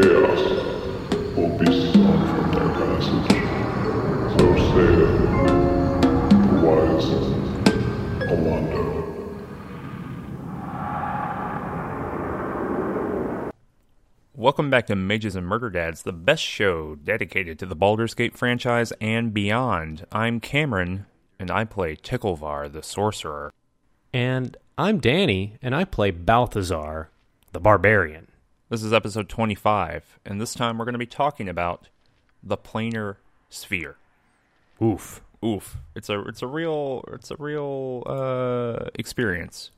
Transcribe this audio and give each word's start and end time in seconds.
chaos 0.00 0.40
will 1.36 1.58
be 1.58 1.66
sung 1.92 2.22
from 2.28 2.46
their 2.52 2.68
passage. 2.78 3.30
So 4.34 4.44
saith 4.70 5.02
the 6.46 6.56
wise 6.62 7.08
Alaundo. 8.30 8.82
Welcome 14.34 14.70
back 14.70 14.86
to 14.86 14.94
Mages 14.94 15.34
and 15.34 15.46
Murder 15.46 15.70
Dads, 15.70 16.02
the 16.02 16.12
best 16.12 16.44
show 16.44 16.94
dedicated 16.94 17.58
to 17.58 17.66
the 17.66 17.74
Baldur's 17.74 18.14
Gate 18.14 18.36
franchise 18.36 18.92
and 19.00 19.34
beyond. 19.34 20.06
I'm 20.12 20.38
Cameron, 20.38 21.06
and 21.40 21.50
I 21.50 21.64
play 21.64 21.96
Ticklevar, 21.96 22.70
the 22.72 22.84
sorcerer. 22.84 23.52
And 24.12 24.56
I'm 24.76 25.00
Danny, 25.00 25.56
and 25.60 25.74
I 25.74 25.84
play 25.84 26.12
Balthazar, 26.12 27.10
the 27.52 27.60
barbarian. 27.60 28.27
This 28.70 28.82
is 28.82 28.92
episode 28.92 29.30
25, 29.30 30.18
and 30.26 30.38
this 30.38 30.52
time 30.52 30.76
we're 30.76 30.84
going 30.84 30.92
to 30.92 30.98
be 30.98 31.06
talking 31.06 31.48
about 31.48 31.88
the 32.42 32.58
planar 32.58 33.16
sphere. 33.48 33.96
Oof. 34.82 35.22
Oof! 35.42 35.78
It's 35.94 36.10
a 36.10 36.20
it's 36.22 36.42
a 36.42 36.46
real 36.46 37.02
it's 37.12 37.30
a 37.30 37.36
real 37.38 38.02
uh, 38.04 38.90
experience. 38.94 39.70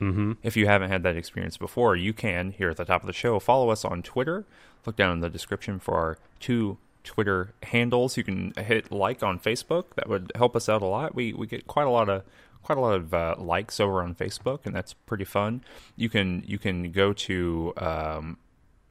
Mm-hmm. 0.00 0.32
If 0.42 0.56
you 0.56 0.66
haven't 0.66 0.90
had 0.90 1.04
that 1.04 1.16
experience 1.16 1.56
before, 1.56 1.94
you 1.94 2.12
can 2.12 2.50
here 2.50 2.70
at 2.70 2.78
the 2.78 2.84
top 2.84 3.02
of 3.02 3.06
the 3.06 3.12
show. 3.12 3.38
Follow 3.38 3.70
us 3.70 3.84
on 3.84 4.02
Twitter. 4.02 4.44
Look 4.86 4.96
down 4.96 5.12
in 5.12 5.20
the 5.20 5.30
description 5.30 5.78
for 5.78 5.94
our 5.94 6.18
two 6.40 6.78
Twitter 7.04 7.52
handles. 7.62 8.16
You 8.16 8.24
can 8.24 8.54
hit 8.56 8.90
like 8.90 9.22
on 9.22 9.38
Facebook. 9.38 9.94
That 9.94 10.08
would 10.08 10.32
help 10.34 10.56
us 10.56 10.68
out 10.68 10.82
a 10.82 10.86
lot. 10.86 11.14
We 11.14 11.32
we 11.32 11.46
get 11.46 11.68
quite 11.68 11.86
a 11.86 11.90
lot 11.90 12.08
of 12.08 12.24
quite 12.62 12.78
a 12.78 12.80
lot 12.80 12.94
of 12.94 13.14
uh, 13.14 13.34
likes 13.38 13.80
over 13.80 14.02
on 14.02 14.14
Facebook, 14.14 14.60
and 14.64 14.74
that's 14.74 14.92
pretty 14.92 15.24
fun. 15.24 15.62
You 15.96 16.08
can 16.08 16.42
you 16.46 16.58
can 16.58 16.92
go 16.92 17.12
to 17.12 17.72
um, 17.76 18.38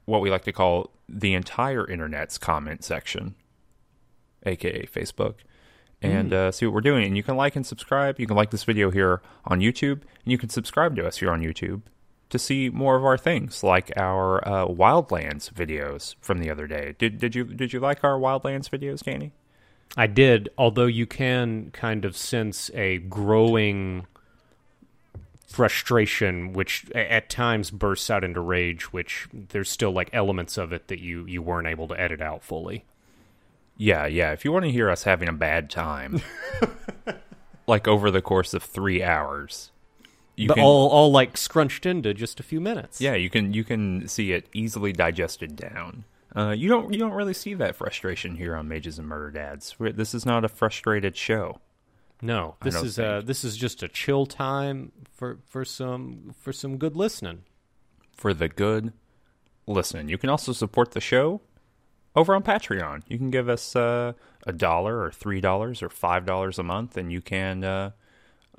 what 0.06 0.22
we 0.22 0.30
like 0.30 0.44
to 0.44 0.52
call 0.52 0.92
the 1.08 1.34
entire 1.34 1.90
internet's 1.90 2.38
comment 2.38 2.84
section, 2.84 3.36
aka 4.46 4.86
Facebook, 4.86 5.36
and 6.02 6.34
uh, 6.34 6.52
see 6.52 6.66
what 6.66 6.74
we're 6.74 6.82
doing. 6.82 7.06
And 7.06 7.18
you 7.18 7.24
can 7.24 7.36
like 7.36 7.56
and 7.56 7.66
subscribe. 7.66 8.20
You 8.20 8.28
can 8.28 8.36
like 8.36 8.52
this 8.52 8.64
video 8.64 8.92
here 8.92 9.22
on 9.46 9.60
YouTube, 9.60 10.02
and 10.24 10.32
you 10.32 10.38
can 10.38 10.50
subscribe 10.50 10.96
to 10.98 11.08
us 11.08 11.18
here 11.18 11.32
on 11.32 11.42
YouTube 11.42 11.82
to 12.30 12.40
see 12.40 12.70
more 12.70 12.96
of 12.96 13.04
our 13.04 13.18
things, 13.18 13.64
like 13.64 13.92
our 13.98 14.48
uh, 14.48 14.66
Wildlands 14.66 15.52
videos 15.52 16.16
from 16.22 16.40
the 16.40 16.50
other 16.50 16.66
day. 16.66 16.96
Did 16.98 17.18
did 17.20 17.36
you 17.36 17.44
did 17.46 17.74
you 17.74 17.80
like 17.80 18.04
our 18.04 18.18
Wildlands 18.18 18.70
videos, 18.70 19.04
Danny? 19.04 19.34
I 19.98 20.08
did, 20.08 20.50
although 20.58 20.86
you 20.86 21.06
can 21.06 21.72
kind 21.72 22.06
of 22.06 22.16
sense 22.16 22.72
a 22.74 23.00
growing 23.00 24.08
frustration, 25.48 26.54
which 26.54 26.90
at 26.92 27.30
times 27.30 27.72
bursts 27.72 28.10
out 28.10 28.24
into 28.24 28.40
rage, 28.40 28.94
which 28.94 29.28
there's 29.34 29.70
still 29.70 29.92
like 29.92 30.10
elements 30.14 30.58
of 30.58 30.72
it 30.72 30.88
that 30.88 31.00
you, 31.00 31.26
you 31.26 31.42
weren't 31.42 31.68
able 31.68 31.88
to 31.90 32.00
edit 32.00 32.22
out 32.22 32.44
fully. 32.44 32.86
Yeah, 33.78 34.06
yeah. 34.06 34.32
If 34.32 34.46
you 34.46 34.52
want 34.52 34.66
to 34.66 34.72
hear 34.72 34.90
us 34.90 35.04
having 35.04 35.28
a 35.28 35.34
bad 35.34 35.70
time, 35.70 36.22
like 37.68 37.88
over 37.88 38.12
the 38.12 38.22
course 38.22 38.54
of 38.54 38.64
three 38.64 39.04
hours, 39.04 39.72
you 40.36 40.48
but 40.48 40.56
can 40.56 40.64
all, 40.64 40.90
all 40.90 41.12
like 41.12 41.36
scrunched 41.36 41.86
into 41.86 42.14
just 42.14 42.40
a 42.40 42.44
few 42.44 42.62
minutes. 42.62 43.02
yeah, 43.02 43.16
you 43.16 43.30
can 43.30 43.54
you 43.54 43.64
can 43.64 44.08
see 44.08 44.32
it 44.32 44.48
easily 44.54 44.94
digested 44.94 45.56
down. 45.56 46.06
Uh, 46.36 46.52
you 46.52 46.70
don't 46.70 46.94
you 46.94 47.00
don't 47.00 47.12
really 47.14 47.34
see 47.34 47.54
that 47.56 47.76
frustration 47.76 48.36
here 48.36 48.56
on 48.56 48.68
Mages 48.68 48.98
and 48.98 49.08
Murder 49.08 49.32
Dads. 49.32 49.76
We're- 49.80 49.92
This 49.92 50.14
is 50.14 50.26
not 50.26 50.46
a 50.46 50.50
frustrated 50.50 51.18
show. 51.18 51.60
No, 52.22 52.56
this 52.62 52.76
is 52.86 53.00
uh 53.00 53.22
this 53.26 53.44
is 53.44 53.58
just 53.58 53.82
a 53.84 53.88
chill 53.88 54.26
time 54.26 54.92
for 55.12 55.40
for 55.46 55.66
some 55.66 56.34
for 56.40 56.54
some 56.54 56.78
good 56.78 56.96
listening. 56.96 57.44
for 58.16 58.34
the 58.36 58.48
good 58.48 58.94
listening. 59.66 60.08
You 60.10 60.18
can 60.20 60.30
also 60.30 60.54
support 60.54 60.92
the 60.92 61.02
show 61.02 61.42
over 62.16 62.36
on 62.36 62.44
Patreon. 62.44 63.02
You 63.08 63.18
can 63.18 63.32
give 63.32 63.50
us 63.50 63.76
uh, 63.76 64.14
a 64.46 64.54
dollar 64.54 65.02
or 65.02 65.12
three 65.12 65.42
dollars 65.42 65.82
or 65.82 65.90
five 65.90 66.26
dollars 66.26 66.60
a 66.60 66.64
month, 66.64 66.96
and 66.98 67.12
you 67.12 67.22
can 67.22 67.64
uh, 67.64 67.92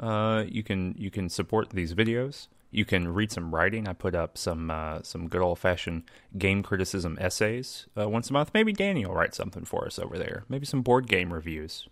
uh, 0.00 0.44
you 0.48 0.62
can 0.64 0.94
you 0.98 1.10
can 1.10 1.28
support 1.28 1.70
these 1.70 1.94
videos. 1.94 2.48
You 2.72 2.84
can 2.86 3.12
read 3.12 3.30
some 3.30 3.54
writing. 3.54 3.86
I 3.86 3.92
put 3.92 4.14
up 4.14 4.36
some 4.38 4.70
uh, 4.70 5.02
some 5.02 5.28
good 5.28 5.42
old 5.42 5.58
fashioned 5.58 6.04
game 6.36 6.62
criticism 6.62 7.18
essays 7.20 7.86
uh, 7.96 8.08
once 8.08 8.30
a 8.30 8.32
month. 8.32 8.50
Maybe 8.54 8.72
Danny 8.72 9.04
will 9.04 9.14
write 9.14 9.34
something 9.34 9.64
for 9.64 9.84
us 9.86 9.98
over 9.98 10.18
there. 10.18 10.44
Maybe 10.48 10.64
some 10.64 10.80
board 10.80 11.06
game 11.06 11.32
reviews. 11.32 11.86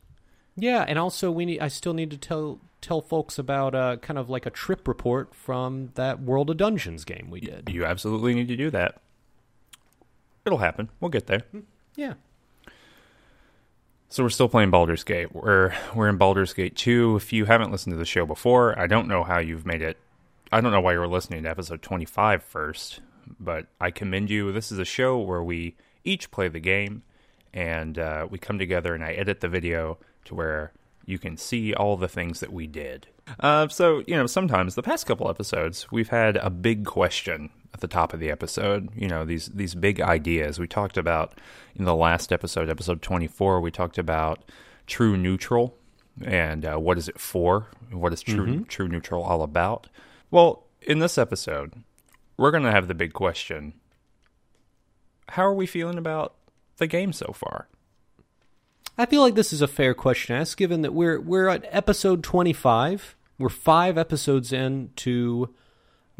Yeah, 0.56 0.84
and 0.88 0.98
also 0.98 1.30
we 1.30 1.44
need 1.44 1.60
I 1.60 1.68
still 1.68 1.94
need 1.94 2.10
to 2.10 2.16
tell 2.16 2.60
tell 2.80 3.02
folks 3.02 3.38
about 3.38 3.74
uh 3.74 3.98
kind 3.98 4.18
of 4.18 4.30
like 4.30 4.46
a 4.46 4.50
trip 4.50 4.88
report 4.88 5.34
from 5.34 5.90
that 5.96 6.22
World 6.22 6.48
of 6.48 6.56
Dungeons 6.56 7.04
game 7.04 7.28
we 7.30 7.40
did. 7.40 7.68
You 7.70 7.84
absolutely 7.84 8.34
need 8.34 8.48
to 8.48 8.56
do 8.56 8.70
that. 8.70 9.00
It'll 10.46 10.58
happen. 10.58 10.88
We'll 10.98 11.10
get 11.10 11.26
there. 11.26 11.42
Yeah. 11.94 12.14
So 14.08 14.24
we're 14.24 14.30
still 14.30 14.48
playing 14.48 14.70
Baldur's 14.70 15.04
Gate. 15.04 15.34
We're 15.34 15.74
we're 15.94 16.08
in 16.08 16.16
Baldur's 16.16 16.52
Gate 16.52 16.74
2. 16.74 17.16
If 17.16 17.32
you 17.32 17.44
haven't 17.44 17.70
listened 17.70 17.92
to 17.92 17.98
the 17.98 18.04
show 18.04 18.24
before, 18.26 18.76
I 18.78 18.86
don't 18.86 19.06
know 19.06 19.22
how 19.22 19.38
you've 19.38 19.66
made 19.66 19.82
it. 19.82 19.98
I 20.52 20.60
don't 20.60 20.72
know 20.72 20.80
why 20.80 20.94
you 20.94 20.98
were 20.98 21.06
listening 21.06 21.44
to 21.44 21.50
episode 21.50 21.80
25 21.80 22.42
first, 22.42 23.00
but 23.38 23.66
I 23.80 23.90
commend 23.92 24.30
you. 24.30 24.50
This 24.50 24.72
is 24.72 24.78
a 24.78 24.84
show 24.84 25.18
where 25.18 25.42
we 25.42 25.76
each 26.02 26.30
play 26.32 26.48
the 26.48 26.58
game 26.58 27.02
and 27.54 27.98
uh, 27.98 28.26
we 28.28 28.38
come 28.38 28.58
together 28.58 28.94
and 28.94 29.04
I 29.04 29.12
edit 29.12 29.40
the 29.40 29.48
video 29.48 29.98
to 30.24 30.34
where 30.34 30.72
you 31.06 31.18
can 31.18 31.36
see 31.36 31.72
all 31.72 31.96
the 31.96 32.08
things 32.08 32.40
that 32.40 32.52
we 32.52 32.66
did. 32.66 33.06
Uh, 33.38 33.68
so, 33.68 34.02
you 34.08 34.16
know, 34.16 34.26
sometimes 34.26 34.74
the 34.74 34.82
past 34.82 35.06
couple 35.06 35.30
episodes, 35.30 35.90
we've 35.92 36.08
had 36.08 36.36
a 36.36 36.50
big 36.50 36.84
question 36.84 37.50
at 37.72 37.80
the 37.80 37.88
top 37.88 38.12
of 38.12 38.18
the 38.18 38.30
episode. 38.30 38.88
You 38.96 39.06
know, 39.06 39.24
these 39.24 39.46
these 39.48 39.76
big 39.76 40.00
ideas. 40.00 40.58
We 40.58 40.66
talked 40.66 40.96
about 40.96 41.38
in 41.76 41.84
the 41.84 41.94
last 41.94 42.32
episode, 42.32 42.68
episode 42.68 43.02
24, 43.02 43.60
we 43.60 43.70
talked 43.70 43.98
about 43.98 44.50
true 44.88 45.16
neutral 45.16 45.76
and 46.24 46.64
uh, 46.64 46.76
what 46.76 46.98
is 46.98 47.08
it 47.08 47.20
for? 47.20 47.68
What 47.92 48.12
is 48.12 48.22
true 48.22 48.64
true 48.64 48.88
neutral 48.88 49.22
all 49.22 49.42
about? 49.42 49.88
Well, 50.30 50.66
in 50.82 50.98
this 50.98 51.18
episode, 51.18 51.82
we're 52.36 52.50
going 52.50 52.62
to 52.62 52.70
have 52.70 52.88
the 52.88 52.94
big 52.94 53.12
question. 53.12 53.74
How 55.28 55.44
are 55.44 55.54
we 55.54 55.66
feeling 55.66 55.98
about 55.98 56.34
the 56.78 56.86
game 56.86 57.12
so 57.12 57.32
far? 57.34 57.68
I 58.98 59.06
feel 59.06 59.22
like 59.22 59.34
this 59.34 59.52
is 59.52 59.62
a 59.62 59.68
fair 59.68 59.94
question 59.94 60.34
to 60.34 60.40
ask 60.40 60.58
given 60.58 60.82
that 60.82 60.92
we're 60.92 61.20
we're 61.20 61.48
at 61.48 61.64
episode 61.70 62.22
25. 62.22 63.16
We're 63.38 63.48
5 63.48 63.96
episodes 63.96 64.52
into 64.52 65.54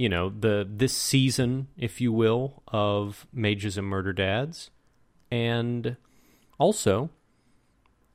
you 0.01 0.09
know, 0.09 0.31
the 0.31 0.67
this 0.67 0.95
season, 0.95 1.69
if 1.77 2.01
you 2.01 2.11
will, 2.11 2.63
of 2.69 3.27
Mages 3.35 3.77
and 3.77 3.87
Murder 3.87 4.15
Dads. 4.15 4.71
And 5.31 5.99
also 6.59 7.11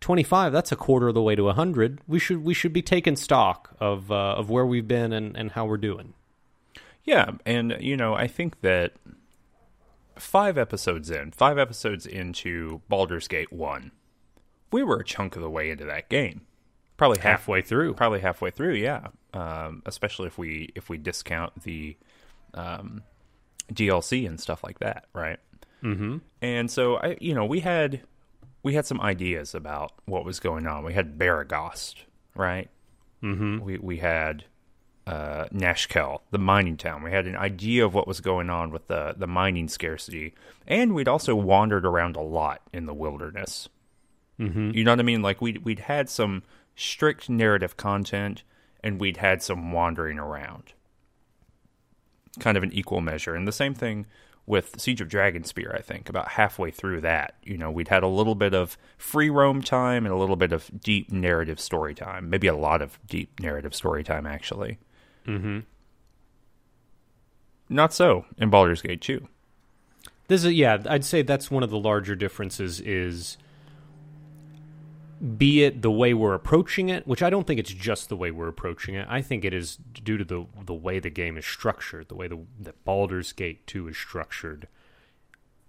25, 0.05 0.53
that's 0.53 0.71
a 0.71 0.75
quarter 0.75 1.07
of 1.07 1.16
the 1.16 1.21
way 1.23 1.33
to 1.35 1.45
100. 1.45 1.99
We 2.07 2.19
should 2.19 2.43
we 2.43 2.53
should 2.53 2.71
be 2.73 2.83
taking 2.83 3.16
stock 3.16 3.75
of 3.79 4.11
uh, 4.11 4.35
of 4.38 4.51
where 4.51 4.63
we've 4.66 4.88
been 4.88 5.11
and, 5.11 5.35
and 5.35 5.51
how 5.53 5.66
we're 5.66 5.77
doing. 5.77 6.13
Yeah, 7.03 7.31
and 7.43 7.75
you 7.79 7.97
know, 7.97 8.13
I 8.13 8.27
think 8.27 8.61
that 8.61 8.93
five 10.16 10.59
episodes 10.59 11.09
in, 11.09 11.31
five 11.31 11.57
episodes 11.57 12.05
into 12.05 12.81
Baldur's 12.88 13.27
Gate 13.27 13.51
1, 13.51 13.91
we 14.71 14.83
were 14.83 14.97
a 14.97 15.03
chunk 15.03 15.35
of 15.35 15.41
the 15.41 15.49
way 15.49 15.71
into 15.71 15.85
that 15.85 16.07
game. 16.07 16.41
Probably 16.97 17.17
half, 17.17 17.39
Halfway 17.41 17.61
through. 17.63 17.95
probably 17.95 18.19
halfway 18.19 18.51
through, 18.51 18.75
yeah. 18.75 19.07
Um, 19.33 19.81
especially 19.87 20.27
if 20.27 20.37
we 20.37 20.72
if 20.75 20.87
we 20.87 20.99
discount 20.99 21.63
the 21.63 21.97
um, 22.53 23.01
DLC 23.73 24.27
and 24.27 24.39
stuff 24.39 24.63
like 24.63 24.77
that, 24.79 25.05
right? 25.13 25.39
Mhm. 25.83 26.22
And 26.43 26.69
so 26.69 26.97
I, 26.97 27.17
you 27.19 27.33
know, 27.33 27.45
we 27.45 27.61
had 27.61 28.01
we 28.66 28.74
had 28.74 28.88
some 28.88 29.00
ideas 29.00 29.53
about 29.53 29.92
what 30.06 30.26
was 30.26 30.40
going 30.40 30.66
on. 30.66 30.84
We 30.84 30.94
had 30.96 31.20
Beregost, 31.20 31.98
right? 32.36 32.68
Mhm. 33.22 33.59
We 33.62 33.78
we 33.78 33.98
had 33.98 34.46
uh, 35.06 35.46
Nashkel, 35.53 36.22
the 36.31 36.40
mining 36.40 36.76
town. 36.78 37.03
We 37.03 37.12
had 37.12 37.28
an 37.28 37.36
idea 37.36 37.86
of 37.86 37.94
what 37.94 38.08
was 38.08 38.22
going 38.22 38.50
on 38.50 38.72
with 38.72 38.88
the 38.88 39.14
the 39.16 39.28
mining 39.28 39.68
scarcity, 39.68 40.34
and 40.68 40.96
we'd 40.96 41.08
also 41.08 41.35
wandered 41.35 41.85
around 41.85 42.16
a 42.16 42.22
lot 42.22 42.62
in 42.73 42.88
the 42.88 42.94
wilderness. 42.96 43.70
Mhm. 44.40 44.73
You 44.73 44.84
know 44.84 44.94
what 44.94 45.00
I 45.00 45.03
mean? 45.03 45.22
Like 45.22 45.41
we'd 45.41 45.59
we'd 45.64 45.82
had 45.82 46.09
some 46.09 46.41
strict 46.76 47.29
narrative 47.29 47.78
content, 47.78 48.41
and 48.84 49.00
we'd 49.00 49.18
had 49.18 49.44
some 49.44 49.72
wandering 49.72 50.18
around, 50.18 50.73
kind 52.40 52.58
of 52.58 52.64
an 52.64 52.73
equal 52.73 53.00
measure. 53.00 53.35
And 53.35 53.47
the 53.47 53.52
same 53.52 53.76
thing 53.76 54.08
with 54.47 54.80
Siege 54.80 55.02
of 55.02 55.08
Dragonspear. 55.08 55.76
I 55.76 55.82
think 55.82 56.09
about 56.09 56.30
halfway 56.30 56.72
through 56.72 57.02
that, 57.02 57.36
you 57.44 57.58
know, 57.58 57.72
we'd 57.72 57.88
had 57.88 58.03
a 58.03 58.08
little 58.08 58.36
bit 58.36 58.53
of 58.53 58.78
free 58.97 59.30
roam 59.30 59.62
time 59.62 60.06
and 60.06 60.14
a 60.14 60.18
little 60.18 60.36
bit 60.36 60.52
of 60.52 60.70
deep 60.82 61.12
narrative 61.12 61.59
story 61.59 61.96
time. 61.96 62.30
Maybe 62.30 62.47
a 62.47 62.56
lot 62.56 62.82
of 62.82 63.00
deep 63.08 63.40
narrative 63.40 63.74
story 63.74 64.03
time, 64.03 64.28
actually. 64.28 64.78
Mm-hmm. 65.28 65.59
Not 67.70 67.94
so 67.94 68.26
in 68.38 68.50
Baldur's 68.50 68.82
Gate 68.82 69.02
2. 69.02 69.28
This 70.28 70.44
is 70.44 70.53
yeah, 70.53 70.82
I'd 70.88 71.06
say 71.06 71.22
that's 71.22 71.52
one 71.52 71.64
of 71.64 71.70
the 71.70 71.78
larger 71.78 72.16
differences 72.16 72.80
is 72.80 73.38
be 75.38 75.64
it 75.64 75.82
the 75.82 75.91
way 75.91 76.14
we're 76.14 76.34
approaching 76.34 76.90
it, 76.90 77.08
which 77.08 77.23
I 77.23 77.29
don't 77.29 77.47
think 77.47 77.59
it's 77.59 77.73
just 77.73 78.09
the 78.09 78.17
way 78.17 78.32
we're 78.32 78.47
approaching 78.47 78.96
it. 78.96 79.08
I 79.09 79.22
think 79.22 79.46
it 79.46 79.53
is 79.53 79.78
due 79.78 80.17
to 80.17 80.26
the 80.26 80.46
the 80.66 80.73
way 80.73 81.00
the 81.00 81.09
game 81.09 81.38
is 81.38 81.46
structured, 81.46 82.09
the 82.09 82.16
way 82.16 82.28
the 82.28 82.40
that 82.59 82.84
Baldur's 82.85 83.32
Gate 83.32 83.66
2 83.67 83.88
is 83.90 83.97
structured. 83.97 84.67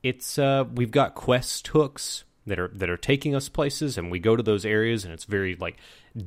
it's 0.02 0.38
uh, 0.38 0.64
we've 0.74 0.90
got 0.90 1.14
quest 1.14 1.66
hooks 1.68 2.24
that 2.46 2.58
are 2.58 2.68
that 2.68 2.88
are 2.88 2.96
taking 2.96 3.34
us 3.34 3.48
places, 3.48 3.98
and 3.98 4.10
we 4.10 4.18
go 4.18 4.36
to 4.36 4.42
those 4.42 4.64
areas, 4.64 5.04
and 5.04 5.12
it's 5.12 5.24
very 5.24 5.56
like 5.56 5.76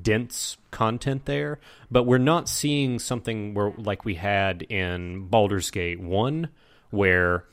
dense 0.01 0.57
content 0.71 1.25
there. 1.25 1.59
But 1.89 2.03
we're 2.03 2.17
not 2.17 2.49
seeing 2.49 2.99
something 2.99 3.53
where 3.53 3.73
like 3.77 4.05
we 4.05 4.15
had 4.15 4.63
in 4.63 5.27
Baldur's 5.27 5.71
Gate 5.71 5.99
one, 5.99 6.49
where 6.89 7.45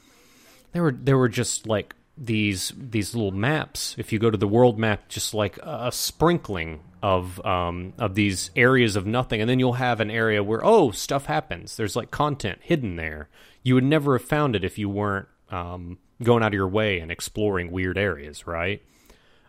there 0.73 0.83
were 0.83 0.93
there 0.93 1.19
were 1.19 1.29
just 1.29 1.67
like 1.67 1.95
these 2.17 2.73
these 2.77 3.15
little 3.15 3.33
maps. 3.33 3.95
If 3.99 4.13
you 4.13 4.19
go 4.19 4.31
to 4.31 4.39
the 4.39 4.49
world 4.49 4.79
map, 4.79 5.09
just 5.09 5.35
like 5.35 5.59
a, 5.59 5.91
sprinkling 5.93 6.81
of 7.03 7.45
um, 7.45 7.93
of 7.99 8.15
these 8.15 8.51
areas 8.57 8.97
of 8.97 9.07
nothing, 9.07 9.41
and 9.41 9.51
then 9.51 9.59
you'll 9.59 9.75
have 9.75 10.01
an 10.01 10.11
area 10.11 10.43
where 10.43 10.65
oh 10.65 10.91
stuff 10.91 11.27
happens. 11.27 11.77
There's 11.77 11.97
like 11.97 12.11
content 12.11 12.61
hidden 12.63 12.97
there. 12.97 13.29
You 13.63 13.75
would 13.75 13.85
never 13.85 14.19
have 14.19 14.27
found 14.27 14.57
it 14.57 14.65
if 14.65 14.79
you 14.79 14.89
weren't 14.89 15.29
um, 15.51 15.99
going 16.23 16.43
out 16.43 16.49
of 16.49 16.55
your 16.55 16.69
way 16.69 17.01
and 17.01 17.11
exploring 17.11 17.71
weird 17.71 17.99
areas, 17.99 18.47
right? 18.47 18.83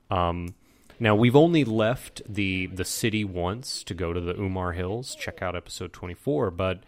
Um, 0.09 0.55
now 0.99 1.15
we've 1.15 1.35
only 1.35 1.63
left 1.63 2.21
the 2.27 2.67
the 2.67 2.85
city 2.85 3.23
once 3.23 3.83
to 3.83 3.93
go 3.93 4.11
to 4.11 4.19
the 4.19 4.35
Umar 4.35 4.73
Hills. 4.73 5.15
Check 5.15 5.41
out 5.41 5.55
episode 5.55 5.93
twenty 5.93 6.15
four, 6.15 6.51
but 6.51 6.81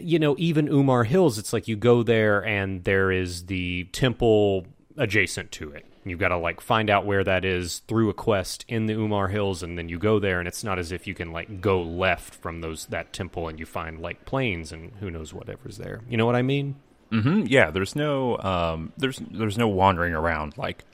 you 0.00 0.18
know, 0.18 0.34
even 0.38 0.68
Umar 0.68 1.04
Hills, 1.04 1.38
it's 1.38 1.52
like 1.52 1.68
you 1.68 1.76
go 1.76 2.02
there 2.02 2.44
and 2.44 2.84
there 2.84 3.10
is 3.10 3.46
the 3.46 3.84
temple 3.92 4.66
adjacent 4.96 5.52
to 5.52 5.70
it. 5.72 5.86
You've 6.04 6.18
got 6.18 6.28
to 6.28 6.36
like 6.36 6.60
find 6.60 6.90
out 6.90 7.06
where 7.06 7.22
that 7.22 7.44
is 7.44 7.78
through 7.86 8.10
a 8.10 8.14
quest 8.14 8.64
in 8.66 8.86
the 8.86 8.94
Umar 8.94 9.28
Hills, 9.28 9.62
and 9.62 9.78
then 9.78 9.88
you 9.88 9.98
go 9.98 10.18
there, 10.18 10.40
and 10.40 10.48
it's 10.48 10.64
not 10.64 10.78
as 10.78 10.90
if 10.90 11.06
you 11.06 11.14
can 11.14 11.30
like 11.30 11.60
go 11.60 11.80
left 11.80 12.34
from 12.34 12.60
those 12.60 12.86
that 12.86 13.12
temple 13.12 13.46
and 13.46 13.60
you 13.60 13.66
find 13.66 14.00
like 14.00 14.24
plains 14.24 14.72
and 14.72 14.92
who 14.98 15.10
knows 15.10 15.32
whatever's 15.32 15.78
there. 15.78 16.00
You 16.08 16.16
know 16.16 16.26
what 16.26 16.34
I 16.34 16.42
mean? 16.42 16.74
hmm 17.10 17.42
Yeah, 17.46 17.70
there's 17.70 17.94
no 17.94 18.36
um, 18.38 18.92
there's 18.98 19.20
there's 19.30 19.56
no 19.58 19.68
wandering 19.68 20.12
around. 20.14 20.58
Like 20.58 20.84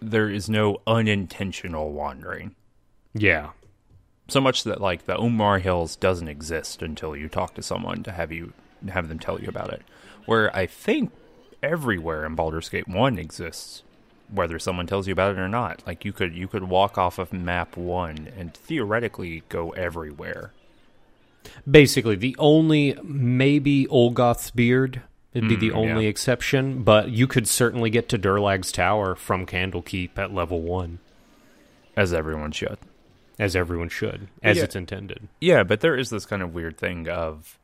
there 0.00 0.30
is 0.30 0.48
no 0.48 0.78
unintentional 0.86 1.90
wandering. 1.92 2.54
Yeah, 3.14 3.50
So 4.28 4.40
much 4.40 4.64
that 4.64 4.80
like 4.80 5.06
the 5.06 5.18
Umar 5.18 5.58
Hills 5.58 5.96
doesn't 5.96 6.28
exist 6.28 6.82
until 6.82 7.16
you 7.16 7.28
talk 7.28 7.54
to 7.54 7.62
someone 7.62 8.02
to 8.02 8.12
have 8.12 8.30
you 8.30 8.52
have 8.88 9.08
them 9.08 9.18
tell 9.18 9.40
you 9.40 9.48
about 9.48 9.72
it. 9.72 9.82
Where 10.26 10.54
I 10.54 10.66
think 10.66 11.12
everywhere 11.62 12.24
in 12.26 12.34
Baldur's 12.34 12.68
Gate 12.68 12.86
One 12.86 13.18
exists, 13.18 13.82
whether 14.30 14.58
someone 14.58 14.86
tells 14.86 15.06
you 15.06 15.12
about 15.12 15.32
it 15.32 15.38
or 15.38 15.48
not. 15.48 15.82
Like 15.86 16.04
you 16.04 16.12
could 16.12 16.34
you 16.34 16.46
could 16.46 16.64
walk 16.64 16.98
off 16.98 17.18
of 17.18 17.32
map 17.32 17.76
one 17.76 18.28
and 18.36 18.52
theoretically 18.54 19.44
go 19.48 19.70
everywhere. 19.70 20.52
basically 21.68 22.14
the 22.16 22.36
only 22.38 22.98
maybe 23.02 23.86
Ulgoth's 23.86 24.50
Beard 24.50 25.00
would 25.34 25.48
be 25.48 25.56
the 25.56 25.70
Mm, 25.70 25.76
only 25.76 26.04
yeah. 26.04 26.10
exception, 26.10 26.82
but 26.82 27.10
you 27.10 27.26
could 27.26 27.48
certainly 27.48 27.88
get 27.90 28.08
to 28.10 28.18
Durlag's 28.18 28.72
tower 28.72 29.14
from 29.14 29.46
Candlekeep 29.46 30.18
at 30.18 30.34
level 30.34 30.60
one, 30.60 30.98
As 31.96 32.12
everyone 32.12 32.52
should. 32.52 32.78
As 33.38 33.54
everyone 33.56 33.88
should, 33.88 34.28
as 34.42 34.56
Yeah. 34.56 34.64
it's 34.64 34.76
intended. 34.76 35.28
Yeah, 35.40 35.62
but 35.62 35.80
there 35.80 35.96
is 35.96 36.10
this 36.10 36.26
kind 36.26 36.42
of 36.42 36.54
weird 36.54 36.76
thing 36.78 37.08
of 37.08 37.58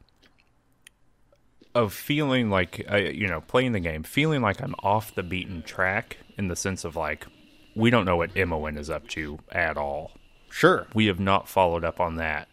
of 1.75 1.93
feeling 1.93 2.50
like 2.50 2.87
uh, 2.91 2.97
you 2.97 3.26
know 3.26 3.41
playing 3.41 3.73
the 3.73 3.81
game, 3.81 4.03
feeling 4.03 4.41
like 4.43 4.61
I'm 4.61 4.75
off 4.82 5.15
the 5.15 5.23
beaten 5.23 5.62
track 5.62 6.19
in 6.38 6.49
the 6.49 6.56
sense 6.56 6.85
of 6.85 6.94
like 6.97 7.26
we 7.75 7.91
don't 7.91 8.05
know 8.05 8.17
what 8.17 8.32
Imoen 8.35 8.79
is 8.79 8.88
up 8.91 9.09
to 9.09 9.38
at 9.50 9.76
all. 9.76 10.12
Sure. 10.50 10.87
We 10.94 11.06
have 11.06 11.19
not 11.19 11.49
followed 11.49 11.85
up 11.85 11.99
on 11.99 12.17
that 12.17 12.47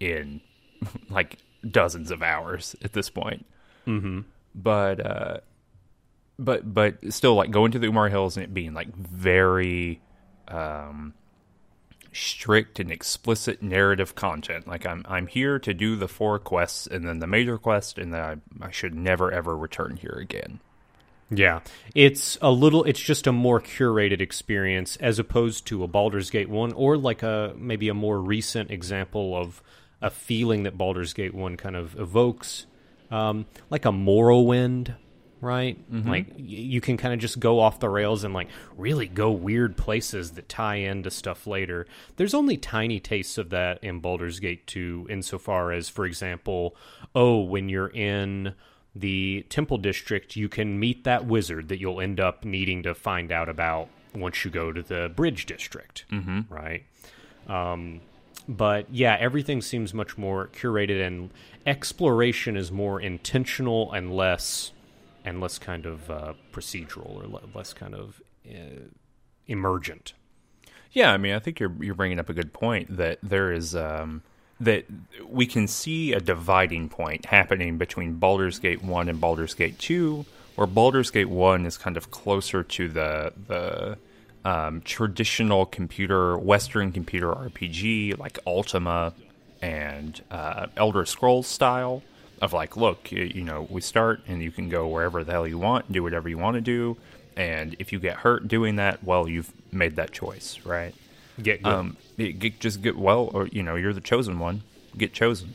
in 0.00 0.40
like 1.10 1.36
dozens 1.70 2.10
of 2.10 2.22
hours 2.22 2.74
at 2.82 2.94
this 2.94 3.10
point. 3.10 3.44
Mm-hmm. 3.86 4.20
But 4.54 5.04
uh, 5.04 5.36
but 6.38 6.72
but 6.72 6.96
still, 7.12 7.34
like 7.34 7.50
going 7.50 7.72
to 7.72 7.78
the 7.78 7.88
Umar 7.88 8.08
Hills 8.08 8.38
and 8.38 8.44
it 8.44 8.54
being 8.54 8.72
like 8.72 8.94
very 8.96 10.00
um, 10.48 11.12
strict 12.14 12.80
and 12.80 12.90
explicit 12.90 13.62
narrative 13.62 14.14
content. 14.14 14.66
Like 14.66 14.86
I'm 14.86 15.04
I'm 15.08 15.26
here 15.26 15.58
to 15.58 15.74
do 15.74 15.96
the 15.96 16.08
four 16.08 16.38
quests 16.38 16.86
and 16.86 17.06
then 17.06 17.18
the 17.18 17.26
major 17.26 17.58
quest, 17.58 17.98
and 17.98 18.12
then 18.14 18.20
I, 18.20 18.66
I 18.66 18.70
should 18.70 18.94
never 18.94 19.30
ever 19.30 19.56
return 19.56 19.96
here 19.96 20.16
again. 20.20 20.60
Yeah, 21.30 21.60
it's 21.94 22.38
a 22.40 22.50
little. 22.50 22.84
It's 22.84 23.00
just 23.00 23.26
a 23.26 23.32
more 23.32 23.60
curated 23.60 24.20
experience 24.20 24.96
as 24.96 25.18
opposed 25.18 25.66
to 25.66 25.82
a 25.82 25.88
Baldur's 25.88 26.30
Gate 26.30 26.48
one, 26.48 26.72
or 26.72 26.96
like 26.96 27.22
a 27.22 27.54
maybe 27.56 27.88
a 27.88 27.94
more 27.94 28.20
recent 28.20 28.70
example 28.70 29.36
of 29.36 29.62
a 30.00 30.10
feeling 30.10 30.64
that 30.64 30.76
Baldur's 30.76 31.14
Gate 31.14 31.34
one 31.34 31.56
kind 31.56 31.76
of 31.76 31.98
evokes, 31.98 32.66
um, 33.10 33.46
like 33.70 33.86
a 33.86 33.90
Morrowind, 33.90 34.94
right? 35.44 35.78
Like 36.08 36.28
y- 36.30 36.34
you 36.38 36.80
can 36.80 36.96
kind 36.96 37.14
of 37.14 37.20
just 37.20 37.38
go 37.38 37.60
off 37.60 37.80
the 37.80 37.88
rails 37.88 38.24
and 38.24 38.34
like 38.34 38.48
really 38.76 39.06
go 39.06 39.30
weird 39.30 39.76
places 39.76 40.32
that 40.32 40.48
tie 40.48 40.76
into 40.76 41.10
stuff 41.10 41.46
later. 41.46 41.86
There's 42.16 42.34
only 42.34 42.56
tiny 42.56 42.98
tastes 42.98 43.38
of 43.38 43.50
that 43.50 43.82
in 43.84 44.00
Baldur's 44.00 44.40
Gate 44.40 44.66
2 44.66 45.06
insofar 45.10 45.72
as 45.72 45.88
for 45.88 46.06
example, 46.06 46.74
oh, 47.14 47.40
when 47.40 47.68
you're 47.68 47.88
in 47.88 48.54
the 48.96 49.44
temple 49.48 49.78
district, 49.78 50.36
you 50.36 50.48
can 50.48 50.78
meet 50.78 51.04
that 51.04 51.26
wizard 51.26 51.68
that 51.68 51.80
you'll 51.80 52.00
end 52.00 52.20
up 52.20 52.44
needing 52.44 52.82
to 52.84 52.94
find 52.94 53.32
out 53.32 53.48
about 53.48 53.88
once 54.14 54.44
you 54.44 54.50
go 54.50 54.72
to 54.72 54.82
the 54.82 55.12
bridge 55.14 55.46
district, 55.46 56.04
mm-hmm. 56.10 56.40
right? 56.48 56.84
Um, 57.48 58.00
but 58.48 58.86
yeah, 58.90 59.16
everything 59.18 59.62
seems 59.62 59.94
much 59.94 60.16
more 60.18 60.48
curated, 60.48 61.04
and 61.04 61.30
exploration 61.66 62.56
is 62.56 62.70
more 62.70 63.00
intentional 63.00 63.92
and 63.92 64.14
less 64.14 64.72
and 65.24 65.40
less 65.40 65.58
kind 65.58 65.86
of 65.86 66.10
uh, 66.10 66.34
procedural 66.52 67.16
or 67.16 67.40
less 67.54 67.72
kind 67.72 67.94
of 67.94 68.20
uh, 68.48 68.88
emergent. 69.46 70.12
Yeah, 70.92 71.12
I 71.12 71.16
mean, 71.16 71.34
I 71.34 71.38
think 71.38 71.58
you're 71.58 71.72
you're 71.80 71.94
bringing 71.94 72.20
up 72.20 72.28
a 72.28 72.34
good 72.34 72.52
point 72.52 72.96
that 72.96 73.18
there 73.22 73.52
is 73.52 73.74
um, 73.74 74.22
that 74.60 74.84
we 75.26 75.46
can 75.46 75.66
see 75.66 76.12
a 76.12 76.20
dividing 76.20 76.88
point 76.88 77.26
happening 77.26 77.78
between 77.78 78.14
Baldur's 78.14 78.58
Gate 78.58 78.82
one 78.82 79.08
and 79.08 79.20
Baldur's 79.20 79.54
Gate 79.54 79.78
two, 79.78 80.24
where 80.54 80.66
Baldur's 80.66 81.10
Gate 81.10 81.28
one 81.28 81.66
is 81.66 81.76
kind 81.76 81.96
of 81.96 82.10
closer 82.10 82.62
to 82.62 82.88
the 82.88 83.32
the 83.48 83.98
um, 84.44 84.82
traditional 84.82 85.66
computer 85.66 86.38
Western 86.38 86.92
computer 86.92 87.32
RPG 87.32 88.18
like 88.18 88.38
Ultima 88.46 89.14
and 89.60 90.22
uh, 90.30 90.66
Elder 90.76 91.06
Scrolls 91.06 91.46
style 91.46 92.02
of 92.44 92.52
like, 92.52 92.76
look, 92.76 93.10
you, 93.10 93.24
you 93.24 93.42
know, 93.42 93.66
we 93.70 93.80
start 93.80 94.20
and 94.28 94.42
you 94.42 94.50
can 94.50 94.68
go 94.68 94.86
wherever 94.86 95.24
the 95.24 95.32
hell 95.32 95.46
you 95.46 95.58
want, 95.58 95.90
do 95.90 96.02
whatever 96.02 96.28
you 96.28 96.38
want 96.38 96.54
to 96.54 96.60
do, 96.60 96.96
and 97.36 97.74
if 97.78 97.92
you 97.92 97.98
get 97.98 98.16
hurt 98.18 98.46
doing 98.46 98.76
that, 98.76 99.02
well, 99.02 99.28
you've 99.28 99.52
made 99.72 99.96
that 99.96 100.12
choice, 100.12 100.60
right? 100.64 100.94
Get 101.42 101.62
good. 101.62 101.72
Um, 101.72 101.96
get, 102.16 102.60
just 102.60 102.82
get 102.82 102.96
well, 102.96 103.30
or 103.32 103.48
you 103.48 103.62
know, 103.62 103.74
you're 103.74 103.92
the 103.92 104.00
chosen 104.00 104.38
one. 104.38 104.62
Get 104.96 105.12
chosen. 105.12 105.54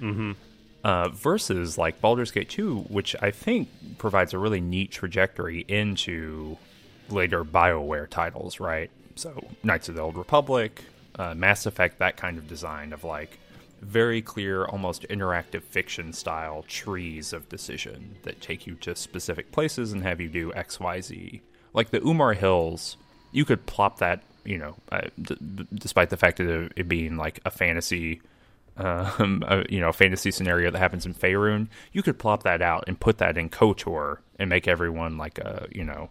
Mm-hmm. 0.00 0.32
Uh, 0.82 1.10
versus 1.10 1.76
like 1.76 2.00
Baldur's 2.00 2.30
Gate 2.30 2.48
2, 2.48 2.78
which 2.88 3.14
I 3.20 3.30
think 3.30 3.68
provides 3.98 4.32
a 4.32 4.38
really 4.38 4.62
neat 4.62 4.90
trajectory 4.90 5.64
into 5.68 6.56
later 7.10 7.44
BioWare 7.44 8.08
titles, 8.08 8.60
right? 8.60 8.90
So 9.14 9.44
Knights 9.62 9.90
of 9.90 9.94
the 9.94 10.00
Old 10.00 10.16
Republic, 10.16 10.82
uh, 11.16 11.34
Mass 11.34 11.66
Effect, 11.66 11.98
that 11.98 12.16
kind 12.16 12.38
of 12.38 12.48
design 12.48 12.94
of 12.94 13.04
like 13.04 13.38
very 13.80 14.22
clear, 14.22 14.64
almost 14.64 15.06
interactive 15.08 15.62
fiction 15.62 16.12
style 16.12 16.64
trees 16.68 17.32
of 17.32 17.48
decision 17.48 18.16
that 18.22 18.40
take 18.40 18.66
you 18.66 18.74
to 18.76 18.94
specific 18.94 19.52
places 19.52 19.92
and 19.92 20.02
have 20.02 20.20
you 20.20 20.28
do 20.28 20.52
X, 20.54 20.78
Y, 20.78 21.00
Z. 21.00 21.42
Like 21.72 21.90
the 21.90 22.04
Umar 22.06 22.34
Hills, 22.34 22.96
you 23.32 23.44
could 23.44 23.66
plop 23.66 23.98
that, 23.98 24.22
you 24.44 24.58
know, 24.58 24.76
uh, 24.92 25.02
d- 25.20 25.66
despite 25.72 26.10
the 26.10 26.16
fact 26.16 26.40
of 26.40 26.70
it 26.76 26.88
being 26.88 27.16
like 27.16 27.40
a 27.44 27.50
fantasy 27.50 28.20
um, 28.76 29.44
a, 29.48 29.64
you 29.68 29.80
know, 29.80 29.88
a 29.88 29.92
fantasy 29.92 30.30
scenario 30.30 30.70
that 30.70 30.78
happens 30.78 31.06
in 31.06 31.14
Faerun, 31.14 31.68
you 31.92 32.02
could 32.02 32.18
plop 32.18 32.42
that 32.42 32.62
out 32.62 32.84
and 32.86 32.98
put 32.98 33.18
that 33.18 33.36
in 33.36 33.48
KOTOR 33.48 34.18
and 34.38 34.48
make 34.50 34.66
everyone 34.66 35.18
like 35.18 35.38
a, 35.38 35.66
you 35.70 35.84
know, 35.84 36.10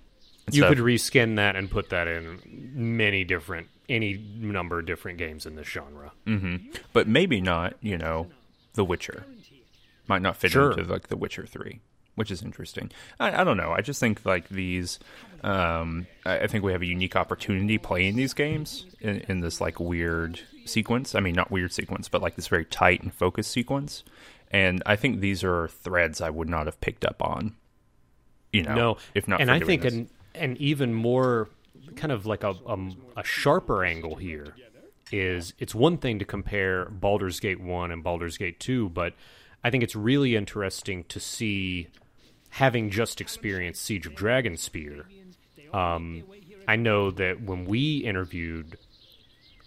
you 0.56 0.63
instead 0.63 0.77
could 0.77 0.86
reskin 0.86 1.36
that 1.38 1.56
and 1.56 1.70
put 1.70 1.89
that 1.89 2.08
in 2.08 2.39
many 2.74 3.24
different, 3.24 3.68
any 3.88 4.18
number 4.38 4.79
of 4.79 4.86
different 4.86 5.18
games 5.18 5.46
in 5.46 5.56
this 5.56 5.68
genre. 5.68 6.12
but 6.94 7.08
maybe 7.08 7.41
not, 7.41 7.74
you 7.82 7.98
know, 7.98 8.27
The 8.74 8.84
Witcher. 8.86 9.25
Might 10.08 10.22
not 10.22 10.38
fit 10.38 10.51
Sure. 10.51 10.72
into 10.72 10.91
like 10.91 11.08
The 11.10 11.18
Witcher 11.18 11.46
Three, 11.46 11.82
which 12.15 12.32
is 12.32 12.41
interesting. 12.41 12.89
I, 13.20 13.41
I 13.41 13.44
don't 13.44 13.58
know. 13.58 13.72
I 13.72 13.82
just 13.82 14.00
think 14.00 14.25
like 14.25 14.50
these. 14.50 14.98
Um, 15.44 16.08
I, 16.25 16.39
I 16.39 16.48
think 16.48 16.63
we 16.63 16.72
have 16.72 16.82
a 16.82 16.86
unique 16.88 17.15
opportunity 17.15 17.77
playing 17.77 18.15
these 18.15 18.34
games 18.34 18.86
in, 19.00 19.18
in 19.29 19.39
this 19.41 19.62
like 19.62 19.79
weird 19.79 20.39
sequence. 20.65 21.13
I 21.15 21.20
mean, 21.20 21.36
not 21.36 21.51
weird 21.51 21.72
sequence, 21.72 22.10
but 22.10 22.22
like 22.24 22.36
this 22.36 22.48
very 22.48 22.65
tight 22.65 23.01
and 23.03 23.13
focused 23.13 23.51
sequence. 23.51 24.03
And 24.51 24.82
I 24.88 24.96
think 24.96 25.20
these 25.20 25.44
are 25.44 25.68
threads 25.68 26.22
I 26.22 26.32
would 26.32 26.50
not 26.50 26.65
have 26.65 26.82
picked 26.82 27.06
up 27.06 27.22
on. 27.22 27.56
You 28.51 28.63
know, 28.63 28.74
No, 28.75 28.98
if 29.13 29.27
not, 29.27 29.41
and 29.41 29.51
I 29.51 29.60
think 29.60 29.86
an 29.86 30.10
an 30.39 30.58
even 30.60 30.93
more 30.93 31.50
kind 31.96 32.12
of 32.12 32.25
like 32.25 32.43
a 32.43 32.55
um, 32.65 32.98
a 33.17 33.24
sharper 33.24 33.84
angle 33.84 34.15
here 34.15 34.55
is 35.12 35.53
it's 35.60 35.74
one 35.74 35.98
thing 35.98 36.19
to 36.19 36.25
compare 36.25 36.86
Baldur's 36.86 37.39
Gate 37.39 37.60
one 37.60 37.91
and 37.91 38.03
Baldur's 38.03 38.38
Gate 38.38 38.60
two, 38.60 38.89
but 38.89 39.13
I 39.63 39.69
think 39.69 39.84
it's 39.84 39.96
really 39.96 40.36
interesting 40.36 41.03
to 41.05 41.19
see 41.19 41.88
having 42.50 42.89
just 42.89 43.19
experienced 43.22 43.84
Siege 43.84 44.05
of 44.08 44.13
Dragonspear, 44.13 45.03
um, 45.74 46.24
I 46.67 46.75
know 46.75 47.12
that 47.12 47.41
when 47.41 47.65
we 47.65 47.98
interviewed 47.98 48.77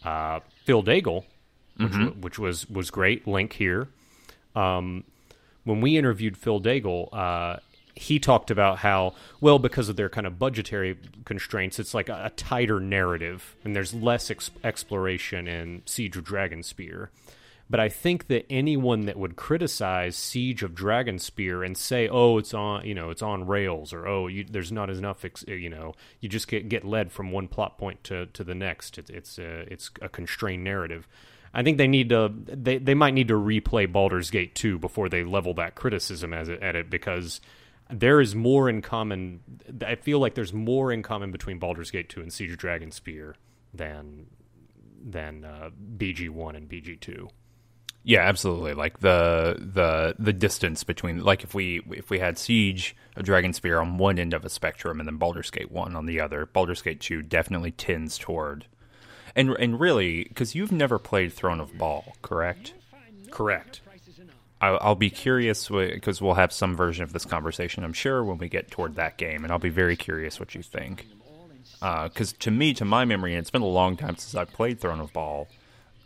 uh, 0.04 0.40
Phil 0.64 0.82
Daigle, 0.82 1.24
which, 1.76 1.90
Mm-hmm. 1.92 2.20
which 2.20 2.38
was 2.38 2.68
was 2.70 2.90
great. 2.90 3.26
Link 3.26 3.54
here. 3.54 3.88
Um, 4.54 5.04
when 5.64 5.80
we 5.80 5.96
interviewed 5.96 6.36
Phil 6.36 6.60
Daigle, 6.60 7.08
uh, 7.12 7.56
he 7.94 8.18
talked 8.18 8.50
about 8.50 8.78
how 8.78 9.14
well 9.40 9.58
because 9.58 9.88
of 9.88 9.96
their 9.96 10.08
kind 10.08 10.26
of 10.26 10.38
budgetary 10.38 10.98
constraints, 11.24 11.78
it's 11.78 11.94
like 11.94 12.08
a, 12.08 12.26
a 12.26 12.30
tighter 12.30 12.80
narrative, 12.80 13.56
and 13.64 13.76
there's 13.76 13.94
less 13.94 14.30
ex- 14.30 14.50
exploration 14.64 15.46
in 15.46 15.82
Siege 15.84 16.16
of 16.16 16.24
Dragonspear. 16.24 17.08
But 17.70 17.80
I 17.80 17.88
think 17.88 18.26
that 18.26 18.44
anyone 18.50 19.06
that 19.06 19.16
would 19.16 19.36
criticize 19.36 20.14
Siege 20.16 20.62
of 20.62 20.74
Dragonspear 20.74 21.64
and 21.64 21.76
say, 21.76 22.08
"Oh, 22.08 22.38
it's 22.38 22.52
on, 22.52 22.84
you 22.84 22.94
know, 22.94 23.10
it's 23.10 23.22
on 23.22 23.46
rails," 23.46 23.92
or 23.92 24.06
"Oh, 24.06 24.26
you, 24.26 24.44
there's 24.44 24.72
not 24.72 24.90
enough," 24.90 25.24
ex- 25.24 25.44
uh, 25.48 25.52
you 25.52 25.70
know, 25.70 25.94
you 26.20 26.28
just 26.28 26.48
get 26.48 26.68
get 26.68 26.84
led 26.84 27.12
from 27.12 27.30
one 27.30 27.48
plot 27.48 27.78
point 27.78 28.04
to, 28.04 28.26
to 28.26 28.44
the 28.44 28.54
next. 28.54 28.98
It's 28.98 29.10
it's 29.10 29.38
a, 29.38 29.72
it's 29.72 29.90
a 30.00 30.08
constrained 30.08 30.64
narrative. 30.64 31.08
I 31.54 31.62
think 31.62 31.78
they 31.78 31.88
need 31.88 32.08
to 32.10 32.32
they, 32.46 32.78
they 32.78 32.94
might 32.94 33.14
need 33.14 33.28
to 33.28 33.34
replay 33.34 33.90
Baldur's 33.90 34.30
Gate 34.30 34.54
2 34.54 34.78
before 34.78 35.08
they 35.08 35.22
level 35.22 35.54
that 35.54 35.74
criticism 35.74 36.32
as 36.32 36.48
it, 36.48 36.62
at 36.62 36.76
it 36.76 36.88
because 36.90 37.40
there 37.92 38.20
is 38.20 38.34
more 38.34 38.68
in 38.68 38.82
common 38.82 39.40
I 39.84 39.94
feel 39.96 40.18
like 40.18 40.34
there's 40.34 40.52
more 40.52 40.92
in 40.92 41.02
common 41.02 41.30
between 41.30 41.58
Baldur's 41.58 41.90
Gate 41.90 42.08
2 42.08 42.20
and 42.20 42.32
Siege 42.32 42.52
of 42.52 42.58
Dragonspear 42.58 43.34
than 43.72 44.26
than 45.04 45.44
uh, 45.44 45.70
BG1 45.96 46.56
and 46.56 46.68
BG2. 46.68 47.28
Yeah, 48.04 48.20
absolutely. 48.20 48.74
Like 48.74 48.98
the 48.98 49.56
the 49.58 50.16
the 50.18 50.32
distance 50.32 50.82
between 50.82 51.22
like 51.22 51.44
if 51.44 51.54
we 51.54 51.82
if 51.90 52.10
we 52.10 52.18
had 52.18 52.36
Siege 52.36 52.96
of 53.16 53.24
Dragonspear 53.24 53.80
on 53.80 53.98
one 53.98 54.18
end 54.18 54.34
of 54.34 54.44
a 54.44 54.48
spectrum 54.48 54.98
and 54.98 55.08
then 55.08 55.16
Baldur's 55.16 55.50
Gate 55.50 55.70
1 55.70 55.94
on 55.94 56.06
the 56.06 56.20
other, 56.20 56.46
Baldur's 56.46 56.82
Gate 56.82 57.00
2 57.00 57.22
definitely 57.22 57.70
tends 57.70 58.18
toward 58.18 58.66
and 59.36 59.50
and 59.50 59.78
really 59.78 60.24
cuz 60.34 60.54
you've 60.54 60.72
never 60.72 60.98
played 60.98 61.32
Throne 61.32 61.60
of 61.60 61.72
Bhaal, 61.74 62.12
correct? 62.22 62.74
Correct. 63.30 63.80
I'll, 64.62 64.78
I'll 64.80 64.94
be 64.94 65.10
curious 65.10 65.68
because 65.68 66.22
we'll 66.22 66.34
have 66.34 66.52
some 66.52 66.76
version 66.76 67.02
of 67.02 67.12
this 67.12 67.24
conversation, 67.24 67.82
I'm 67.82 67.92
sure, 67.92 68.22
when 68.22 68.38
we 68.38 68.48
get 68.48 68.70
toward 68.70 68.94
that 68.94 69.18
game, 69.18 69.42
and 69.42 69.52
I'll 69.52 69.58
be 69.58 69.68
very 69.68 69.96
curious 69.96 70.38
what 70.38 70.54
you 70.54 70.62
think. 70.62 71.08
Because 71.80 72.32
to 72.34 72.52
me, 72.52 72.72
to 72.74 72.84
my 72.84 73.04
memory, 73.04 73.32
and 73.32 73.40
it's 73.40 73.50
been 73.50 73.60
a 73.60 73.66
long 73.66 73.96
time 73.96 74.16
since 74.16 74.36
I 74.36 74.44
played 74.44 74.78
Throne 74.80 75.00
of 75.00 75.12
Bhaal, 75.12 75.48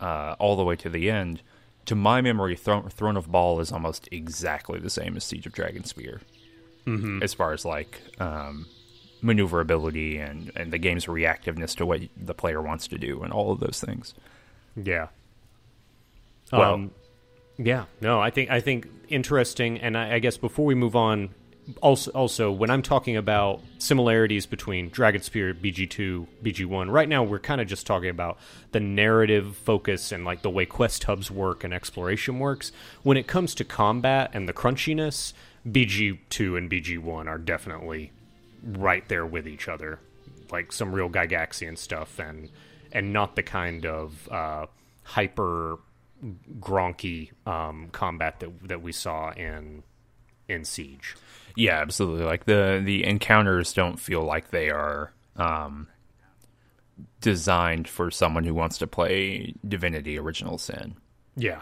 uh, 0.01 0.35
all 0.39 0.55
the 0.55 0.63
way 0.63 0.75
to 0.77 0.89
the 0.89 1.09
end. 1.11 1.43
To 1.85 1.95
my 1.95 2.19
memory, 2.19 2.55
Thro- 2.55 2.81
Throne 2.89 3.15
of 3.15 3.27
Bhaal 3.27 3.61
is 3.61 3.71
almost 3.71 4.09
exactly 4.11 4.79
the 4.79 4.89
same 4.89 5.15
as 5.15 5.23
Siege 5.23 5.45
of 5.45 5.53
Dragonspear, 5.53 6.21
mm-hmm. 6.87 7.21
as 7.21 7.35
far 7.35 7.53
as 7.53 7.63
like 7.63 8.01
um, 8.19 8.65
maneuverability 9.21 10.17
and 10.17 10.51
and 10.55 10.73
the 10.73 10.79
game's 10.79 11.05
reactiveness 11.05 11.75
to 11.75 11.85
what 11.85 12.01
the 12.17 12.33
player 12.33 12.61
wants 12.61 12.87
to 12.87 12.97
do, 12.97 13.21
and 13.21 13.31
all 13.31 13.51
of 13.51 13.59
those 13.59 13.79
things. 13.79 14.15
Yeah. 14.75 15.09
Well- 16.51 16.73
um, 16.73 16.91
yeah. 17.57 17.85
No, 18.01 18.19
I 18.19 18.29
think 18.29 18.49
I 18.49 18.61
think 18.61 18.87
interesting, 19.09 19.79
and 19.79 19.97
I, 19.97 20.15
I 20.15 20.19
guess 20.19 20.37
before 20.37 20.65
we 20.65 20.75
move 20.75 20.95
on, 20.95 21.29
also 21.81 22.11
also 22.11 22.51
when 22.51 22.69
I'm 22.69 22.81
talking 22.81 23.17
about 23.17 23.61
similarities 23.77 24.45
between 24.45 24.89
Dragonspear, 24.89 25.53
BG2, 25.53 26.27
BG1, 26.43 26.91
right 26.91 27.09
now 27.09 27.23
we're 27.23 27.39
kind 27.39 27.59
of 27.59 27.67
just 27.67 27.85
talking 27.85 28.09
about 28.09 28.37
the 28.71 28.79
narrative 28.79 29.57
focus 29.57 30.11
and 30.11 30.23
like 30.23 30.41
the 30.41 30.49
way 30.49 30.65
quest 30.65 31.03
hubs 31.05 31.29
work 31.29 31.63
and 31.63 31.73
exploration 31.73 32.39
works. 32.39 32.71
When 33.03 33.17
it 33.17 33.27
comes 33.27 33.55
to 33.55 33.63
combat 33.63 34.31
and 34.33 34.47
the 34.47 34.53
crunchiness, 34.53 35.33
BG2 35.67 36.57
and 36.57 36.69
BG1 36.69 37.27
are 37.27 37.37
definitely 37.37 38.11
right 38.63 39.07
there 39.07 39.25
with 39.25 39.47
each 39.47 39.67
other, 39.67 39.99
like 40.51 40.71
some 40.71 40.93
real 40.93 41.09
Gygaxian 41.09 41.77
stuff, 41.77 42.19
and 42.19 42.49
and 42.91 43.11
not 43.11 43.35
the 43.35 43.43
kind 43.43 43.85
of 43.85 44.29
uh, 44.31 44.67
hyper 45.03 45.79
gronky 46.59 47.31
um, 47.45 47.89
combat 47.91 48.39
that 48.39 48.67
that 48.67 48.81
we 48.81 48.91
saw 48.91 49.31
in 49.31 49.83
in 50.47 50.63
Siege. 50.65 51.15
Yeah, 51.55 51.79
absolutely. 51.79 52.25
Like 52.25 52.45
the 52.45 52.81
the 52.83 53.03
encounters 53.05 53.73
don't 53.73 53.99
feel 53.99 54.23
like 54.23 54.51
they 54.51 54.69
are 54.69 55.11
um, 55.35 55.87
designed 57.21 57.87
for 57.87 58.11
someone 58.11 58.43
who 58.43 58.53
wants 58.53 58.77
to 58.79 58.87
play 58.87 59.53
Divinity: 59.67 60.17
Original 60.17 60.57
Sin, 60.57 60.95
Yeah, 61.35 61.61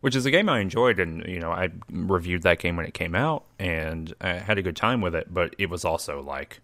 which 0.00 0.16
is 0.16 0.26
a 0.26 0.30
game 0.30 0.48
I 0.48 0.60
enjoyed, 0.60 1.00
and 1.00 1.26
you 1.26 1.40
know 1.40 1.50
I 1.50 1.70
reviewed 1.90 2.42
that 2.42 2.58
game 2.58 2.76
when 2.76 2.86
it 2.86 2.94
came 2.94 3.14
out, 3.14 3.44
and 3.58 4.12
I 4.20 4.34
had 4.34 4.58
a 4.58 4.62
good 4.62 4.76
time 4.76 5.00
with 5.00 5.14
it. 5.14 5.32
But 5.32 5.54
it 5.58 5.70
was 5.70 5.84
also 5.84 6.20
like, 6.22 6.60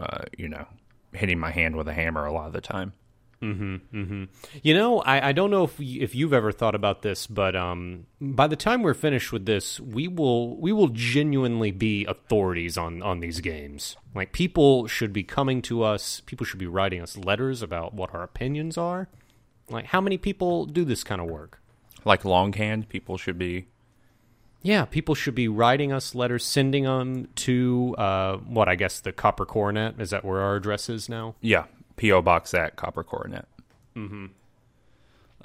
uh, 0.00 0.24
you 0.36 0.48
know, 0.48 0.66
hitting 1.12 1.38
my 1.38 1.50
hand 1.50 1.76
with 1.76 1.88
a 1.88 1.92
hammer 1.92 2.24
a 2.24 2.32
lot 2.32 2.46
of 2.46 2.52
the 2.52 2.60
time. 2.60 2.92
You 3.40 4.74
know, 4.74 5.00
I, 5.00 5.28
I 5.28 5.32
don't 5.32 5.50
know 5.50 5.64
if 5.64 5.78
y- 5.78 5.98
if 6.00 6.14
you've 6.14 6.32
ever 6.32 6.52
thought 6.52 6.74
about 6.74 7.02
this, 7.02 7.26
but 7.26 7.54
um, 7.54 8.06
by 8.20 8.46
the 8.46 8.56
time 8.56 8.82
we're 8.82 8.94
finished 8.94 9.32
with 9.32 9.46
this, 9.46 9.78
we 9.80 10.08
will 10.08 10.56
we 10.56 10.72
will 10.72 10.88
genuinely 10.88 11.70
be 11.70 12.04
authorities 12.06 12.76
on 12.78 13.02
on 13.02 13.20
these 13.20 13.40
games. 13.40 13.96
Like 14.14 14.32
people 14.32 14.86
should 14.86 15.12
be 15.12 15.22
coming 15.22 15.62
to 15.62 15.82
us, 15.82 16.20
people 16.26 16.46
should 16.46 16.58
be 16.58 16.66
writing 16.66 17.02
us 17.02 17.16
letters 17.16 17.62
about 17.62 17.94
what 17.94 18.14
our 18.14 18.22
opinions 18.22 18.78
are. 18.78 19.08
Like 19.68 19.86
how 19.86 20.00
many 20.00 20.16
people 20.18 20.64
do 20.66 20.84
this 20.84 21.04
kind 21.04 21.20
of 21.20 21.28
work? 21.28 21.60
Like 22.04 22.24
longhand, 22.24 22.88
people 22.88 23.18
should 23.18 23.36
be 23.38 23.66
Yeah, 24.62 24.84
people 24.84 25.14
should 25.14 25.34
be 25.34 25.48
writing 25.48 25.92
us 25.92 26.14
letters, 26.14 26.44
sending 26.44 26.84
them 26.84 27.28
to 27.36 27.94
uh, 27.98 28.36
what 28.38 28.68
I 28.68 28.74
guess 28.76 29.00
the 29.00 29.12
Copper 29.12 29.44
Coronet. 29.44 30.00
Is 30.00 30.10
that 30.10 30.24
where 30.24 30.40
our 30.40 30.56
address 30.56 30.88
is 30.88 31.08
now? 31.08 31.34
Yeah, 31.40 31.64
PO 31.96 32.22
box 32.22 32.54
at 32.54 32.76
Copper 32.76 33.02
Coronet. 33.02 33.46
Mm-hmm. 33.96 34.26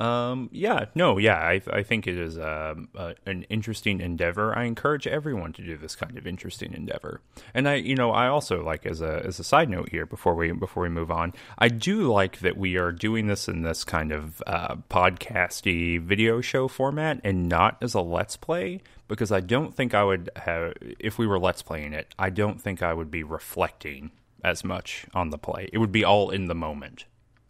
Um. 0.01 0.50
Yeah. 0.51 0.86
No. 0.96 1.17
Yeah. 1.17 1.38
I. 1.38 1.62
I 1.72 1.84
think 1.84 2.08
it 2.08 2.17
is 2.17 2.39
um, 2.39 2.88
uh, 2.96 3.13
an 3.25 3.43
interesting 3.50 4.00
endeavor. 4.00 4.58
I 4.58 4.63
encourage 4.63 5.05
everyone 5.05 5.53
to 5.53 5.62
do 5.62 5.77
this 5.77 5.96
kind 5.96 6.17
of 6.17 6.25
interesting 6.25 6.74
endeavor. 6.74 7.22
And 7.53 7.67
I. 7.67 7.75
You 7.75 7.96
know. 7.96 8.12
I 8.12 8.27
also 8.27 8.63
like 8.63 8.86
as 8.86 9.01
a 9.01 9.22
as 9.24 9.39
a 9.39 9.43
side 9.43 9.70
note 9.70 9.89
here 9.89 10.05
before 10.05 10.34
we 10.34 10.53
before 10.53 10.84
we 10.84 10.89
move 10.89 11.12
on. 11.12 11.34
I 11.58 11.67
do 11.67 12.12
like 12.12 12.39
that 12.39 12.58
we 12.58 12.77
are 12.77 12.91
doing 12.91 13.27
this 13.27 13.48
in 13.48 13.62
this 13.62 13.84
kind 13.84 14.12
of 14.12 14.41
uh, 14.48 14.75
podcasty 14.89 16.01
video 16.01 16.41
show 16.41 16.67
format 16.67 17.20
and 17.24 17.48
not 17.48 17.77
as 17.81 17.93
a 17.93 18.01
let's 18.01 18.38
play 18.38 18.81
because 19.08 19.31
I 19.31 19.41
don't 19.41 19.75
think 19.75 19.93
I 19.93 20.03
would 20.03 20.31
have 20.38 20.74
if 21.00 21.20
we 21.20 21.27
were 21.27 21.38
let's 21.38 21.62
playing 21.62 21.93
it. 21.93 22.15
I 22.17 22.29
don't 22.31 22.60
think 22.60 22.81
I 22.81 22.93
would 22.93 23.12
be 23.12 23.24
reflecting 23.24 24.12
as 24.43 24.63
much 24.63 25.05
on 25.13 25.29
the 25.29 25.38
play. 25.38 25.69
It 25.74 25.77
would 25.77 25.91
be 25.91 26.03
all 26.03 26.29
in 26.29 26.45
the 26.45 26.55
moment 26.55 27.05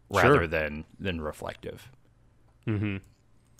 rather 0.09 0.35
Sure. 0.39 0.47
than 0.47 0.85
than 0.99 1.21
reflective. 1.21 1.89
Mm-hmm. 2.67 2.97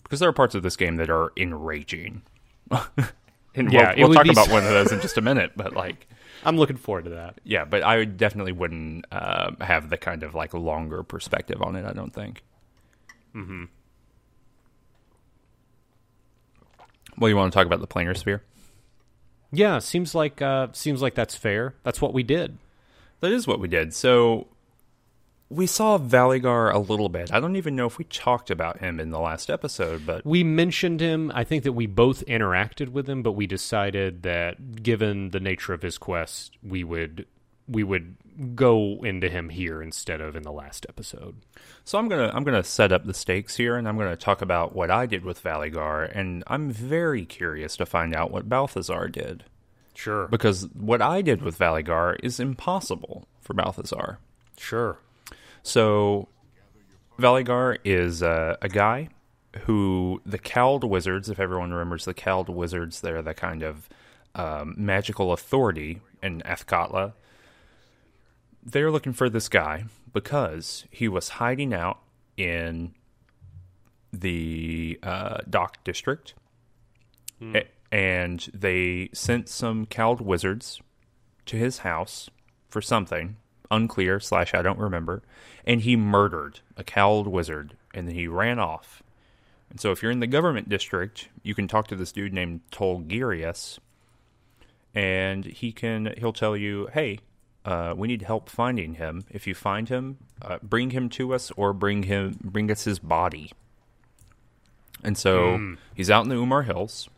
Because 0.04 0.20
there 0.20 0.30
are 0.30 0.34
parts 0.34 0.56
of 0.56 0.64
this 0.64 0.76
game 0.76 0.98
that 0.98 1.10
are 1.10 1.32
enraging. 1.38 2.22
and 2.72 3.72
Yeah, 3.72 3.94
we'll, 3.98 4.10
we'll 4.10 4.14
talk 4.16 4.28
about 4.28 4.50
one 4.50 4.64
of 4.64 4.70
those 4.70 4.92
in 4.92 5.00
just 5.02 5.18
a 5.18 5.22
minute. 5.22 5.52
But 5.56 5.74
like, 5.74 6.08
I'm 6.44 6.58
looking 6.58 6.76
forward 6.78 7.06
to 7.06 7.12
that. 7.12 7.40
yeah, 7.44 7.64
but 7.66 7.84
I 7.84 8.04
definitely 8.06 8.52
wouldn't 8.52 9.06
uh, 9.12 9.52
have 9.62 9.90
the 9.90 9.98
kind 9.98 10.24
of 10.24 10.36
like 10.36 10.54
longer 10.54 11.04
perspective 11.04 11.62
on 11.62 11.76
it. 11.76 11.86
I 11.86 11.94
don't 11.94 12.14
think. 12.14 12.44
Mm-hmm. 13.36 13.66
Well, 17.18 17.30
you 17.30 17.36
want 17.36 17.52
to 17.52 17.58
talk 17.58 17.66
about 17.68 17.82
the 17.82 17.88
planar 17.88 18.18
sphere? 18.18 18.44
Yeah, 19.52 19.80
seems 19.80 20.16
like 20.16 20.42
uh, 20.42 20.68
seems 20.72 21.02
like 21.02 21.14
that's 21.16 21.36
fair. 21.36 21.76
That's 21.84 22.02
what 22.02 22.14
we 22.14 22.24
did. 22.24 22.58
That 23.22 23.32
is 23.32 23.48
what 23.48 23.60
we 23.60 23.68
did. 23.68 23.94
So 23.94 24.48
we 25.52 25.68
saw 25.68 25.98
Valygar 25.98 26.74
a 26.74 26.80
little 26.80 27.10
bit. 27.10 27.32
I 27.34 27.40
don't 27.40 27.56
even 27.56 27.76
know 27.76 27.86
if 27.86 27.98
we 27.98 28.06
talked 28.06 28.50
about 28.50 28.80
him 28.80 29.00
in 29.00 29.12
the 29.12 29.20
last 29.20 29.50
episode, 29.50 30.06
but 30.06 30.26
We 30.26 30.44
mentioned 30.44 31.02
him. 31.02 31.32
I 31.36 31.44
think 31.44 31.64
that 31.64 31.74
we 31.74 31.88
both 31.88 32.26
interacted 32.26 32.90
with 32.90 33.10
him, 33.10 33.22
but 33.22 33.34
we 33.34 33.48
decided 33.48 34.24
that 34.24 34.82
given 34.82 35.32
the 35.32 35.40
nature 35.40 35.74
of 35.74 35.82
his 35.82 35.98
quest, 35.98 36.58
we 36.64 36.84
would 36.84 37.26
we 37.68 37.84
would 37.84 38.16
go 38.56 39.02
into 39.04 39.30
him 39.30 39.50
here 39.50 39.82
instead 39.82 40.20
of 40.20 40.36
in 40.36 40.44
the 40.44 40.52
last 40.52 40.86
episode. 40.90 41.36
So 41.84 42.00
I'm 42.00 42.08
gonna 42.08 42.32
I'm 42.34 42.44
gonna 42.44 42.64
set 42.64 42.92
up 42.92 43.06
the 43.06 43.14
stakes 43.14 43.58
here, 43.58 43.76
and 43.76 43.88
I'm 43.88 43.98
gonna 43.98 44.16
talk 44.16 44.42
about 44.42 44.74
what 44.74 44.90
I 44.90 45.06
did 45.06 45.26
with 45.26 45.44
Valygar, 45.44 46.10
and 46.16 46.44
I'm 46.48 46.72
very 46.72 47.26
curious 47.26 47.76
to 47.78 47.86
find 47.86 48.16
out 48.16 48.32
what 48.32 48.50
Balthazar 48.50 49.10
did 49.10 49.44
Sure. 49.94 50.28
because 50.28 50.68
what 50.74 51.02
I 51.02 51.22
did 51.22 51.42
with 51.42 51.58
Valygar 51.58 52.18
is 52.24 52.40
impossible 52.40 53.28
for 53.40 53.54
Balthazar. 53.54 54.20
Sure. 54.58 54.98
So 55.64 56.28
Valygar 57.20 57.78
is 57.84 58.24
uh, 58.24 58.58
a 58.62 58.70
guy 58.70 59.10
who 59.66 60.22
the 60.26 60.38
Cowled 60.38 60.84
Wizards, 60.84 61.30
if 61.30 61.40
everyone 61.40 61.72
remembers 61.72 62.06
the 62.06 62.14
Cowled 62.14 62.50
Wizards, 62.50 63.02
they're 63.02 63.22
the 63.22 63.34
kind 63.34 63.64
of 63.64 63.90
um, 64.34 64.76
magical 64.78 65.34
authority 65.34 66.00
in 66.24 66.42
Athkatla. 66.42 67.14
They're 68.64 68.92
looking 68.92 69.14
for 69.14 69.30
this 69.30 69.50
guy 69.50 69.86
because 70.14 70.86
he 70.90 71.08
was 71.08 71.30
hiding 71.30 71.74
out 71.74 72.00
in 72.38 72.94
the 74.14 75.00
uh, 75.04 75.40
dock 75.50 75.84
district. 75.84 76.34
Eh, 77.42 77.64
and 77.92 78.50
they 78.54 79.10
sent 79.14 79.50
some 79.50 79.86
Cowled 79.86 80.22
wizards 80.22 80.82
to 81.46 81.58
his 81.58 81.80
house 81.80 82.30
for 82.70 82.82
something 82.82 83.36
unclear 83.70 84.20
slash 84.20 84.54
I 84.54 84.62
don't 84.62 84.80
remember, 84.80 85.24
and 85.66 85.82
he 85.82 85.96
murdered 85.96 86.60
a 86.78 86.84
Cowled 86.84 87.28
wizard, 87.28 87.76
and 87.94 88.08
then 88.08 88.16
he 88.16 88.28
ran 88.28 88.60
off. 88.60 89.02
And 89.70 89.80
so, 89.80 89.92
if 89.92 90.04
you're 90.04 90.12
in 90.12 90.20
the 90.20 90.28
government 90.28 90.70
district, 90.70 91.30
you 91.44 91.56
can 91.56 91.68
talk 91.68 91.88
to 91.88 91.96
this 91.96 92.12
dude 92.12 92.34
named 92.34 92.62
Tolgerias, 92.72 93.80
and 94.94 95.46
he 95.46 95.72
can 95.72 96.14
he'll 96.18 96.34
tell 96.34 96.56
you, 96.58 96.90
"Hey, 96.94 97.20
uh, 97.64 97.94
we 97.98 98.08
need 98.08 98.24
help 98.24 98.50
finding 98.50 98.96
him. 98.96 99.24
If 99.30 99.48
you 99.48 99.56
find 99.56 99.88
him, 99.88 100.18
uh, 100.42 100.60
bring 100.62 100.92
him 100.92 101.10
to 101.10 101.34
us, 101.34 101.52
or 101.56 101.74
bring 101.74 102.04
him 102.04 102.38
bring 102.44 102.70
us 102.70 102.84
his 102.84 103.00
body." 103.00 103.52
And 105.04 105.18
so 105.18 105.76
he's 105.96 106.12
out 106.12 106.24
in 106.24 106.30
the 106.30 106.38
Umar 106.38 106.64
Hills, 106.64 107.10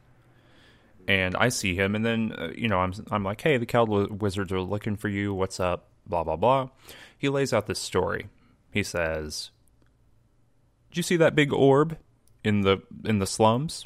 and 1.07 1.35
I 1.35 1.49
see 1.49 1.75
him, 1.75 1.95
and 1.95 2.05
then 2.05 2.33
uh, 2.37 2.51
you 2.55 2.67
know 2.67 2.79
I'm 2.79 2.93
I'm 3.11 3.23
like, 3.23 3.41
"Hey, 3.41 3.57
the 3.57 3.65
wi- 3.65 4.07
wizards 4.11 4.51
are 4.51 4.61
looking 4.61 4.95
for 4.95 5.09
you. 5.09 5.33
What's 5.33 5.59
up?" 5.59 5.87
Blah 6.05 6.23
blah 6.23 6.35
blah. 6.35 6.69
He 7.17 7.29
lays 7.29 7.53
out 7.53 7.67
this 7.67 7.79
story. 7.79 8.27
He 8.71 8.83
says, 8.83 9.51
"Did 10.91 10.97
you 10.97 11.03
see 11.03 11.15
that 11.17 11.35
big 11.35 11.53
orb 11.53 11.97
in 12.43 12.61
the 12.61 12.81
in 13.05 13.19
the 13.19 13.27
slums?" 13.27 13.85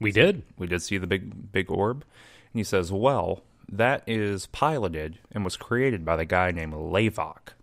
We 0.00 0.12
did. 0.12 0.42
we 0.58 0.66
did 0.66 0.82
see 0.82 0.98
the 0.98 1.06
big 1.06 1.52
big 1.52 1.70
orb 1.70 2.04
and 2.52 2.60
he 2.60 2.64
says 2.64 2.92
well 2.92 3.42
that 3.70 4.02
is 4.06 4.46
piloted 4.46 5.18
and 5.32 5.44
was 5.44 5.56
created 5.56 6.04
by 6.04 6.16
the 6.16 6.24
guy 6.24 6.50
named 6.50 6.74
lavok 6.74 7.54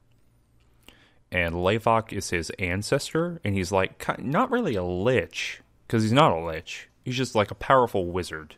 and 1.31 1.55
lavok 1.55 2.11
is 2.11 2.29
his 2.29 2.49
ancestor 2.57 3.39
and 3.43 3.55
he's 3.55 3.71
like 3.71 4.19
not 4.19 4.51
really 4.51 4.75
a 4.75 4.83
lich 4.83 5.61
because 5.85 6.03
he's 6.03 6.11
not 6.11 6.31
a 6.31 6.43
lich 6.43 6.89
he's 7.03 7.17
just 7.17 7.35
like 7.35 7.51
a 7.51 7.55
powerful 7.55 8.07
wizard 8.07 8.55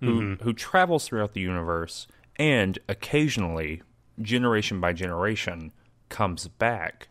who 0.00 0.20
mm-hmm. 0.20 0.44
who 0.44 0.52
travels 0.52 1.06
throughout 1.06 1.34
the 1.34 1.40
universe 1.40 2.06
and 2.36 2.78
occasionally 2.88 3.82
generation 4.20 4.80
by 4.80 4.92
generation 4.92 5.72
comes 6.08 6.48
back 6.48 7.08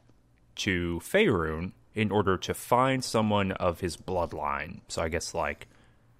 to 0.56 1.00
Faerun 1.04 1.72
in 1.94 2.12
order 2.12 2.38
to 2.38 2.54
find 2.54 3.04
someone 3.04 3.52
of 3.54 3.80
his 3.80 3.98
bloodline. 3.98 4.82
So 4.88 5.02
I 5.02 5.10
guess 5.10 5.34
like 5.34 5.68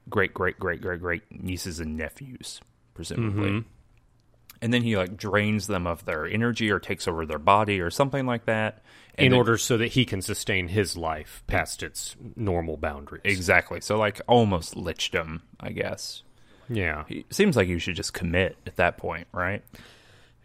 great 0.10 0.34
great 0.34 0.60
great 0.60 0.82
great 0.82 1.00
great 1.00 1.24
nieces 1.32 1.80
and 1.80 1.98
nephews, 1.98 2.62
presumably. 2.94 3.50
Mm-hmm. 3.50 3.68
And 4.62 4.74
then 4.74 4.82
he 4.82 4.98
like 4.98 5.16
drains 5.16 5.68
them 5.68 5.88
of 5.88 6.04
their 6.06 6.26
energy 6.26 6.70
or 6.70 6.80
takes 6.80 7.08
over 7.08 7.26
their 7.26 7.40
body 7.40 7.80
or 7.80 7.90
something 7.90 8.26
like 8.26 8.46
that. 8.46 8.84
In 9.18 9.32
then- 9.32 9.38
order 9.38 9.58
so 9.58 9.78
that 9.78 9.88
he 9.94 10.06
can 10.06 10.22
sustain 10.22 10.68
his 10.68 10.96
life 10.96 11.44
past 11.48 11.84
its 11.84 12.16
normal 12.36 12.78
boundaries. 12.78 13.22
Exactly. 13.26 13.82
So 13.82 13.98
like 13.98 14.22
almost 14.28 14.76
liched 14.76 15.12
lichdom, 15.12 15.42
I 15.60 15.72
guess. 15.72 16.24
Yeah. 16.70 17.04
It 17.10 17.34
seems 17.34 17.56
like 17.56 17.68
you 17.68 17.80
should 17.80 17.96
just 17.96 18.14
commit 18.14 18.58
at 18.66 18.78
that 18.78 18.98
point, 18.98 19.28
right? 19.32 19.64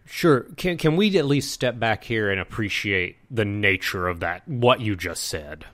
Sure. 0.07 0.40
Can 0.57 0.76
can 0.76 0.97
we 0.97 1.16
at 1.19 1.25
least 1.25 1.52
step 1.52 1.78
back 1.78 2.04
here 2.04 2.31
and 2.31 2.40
appreciate 2.40 3.16
the 3.31 3.45
nature 3.45 4.07
of 4.07 4.21
that 4.21 4.47
what 4.47 4.81
you 4.81 4.97
just 4.97 5.25
said? 5.25 5.64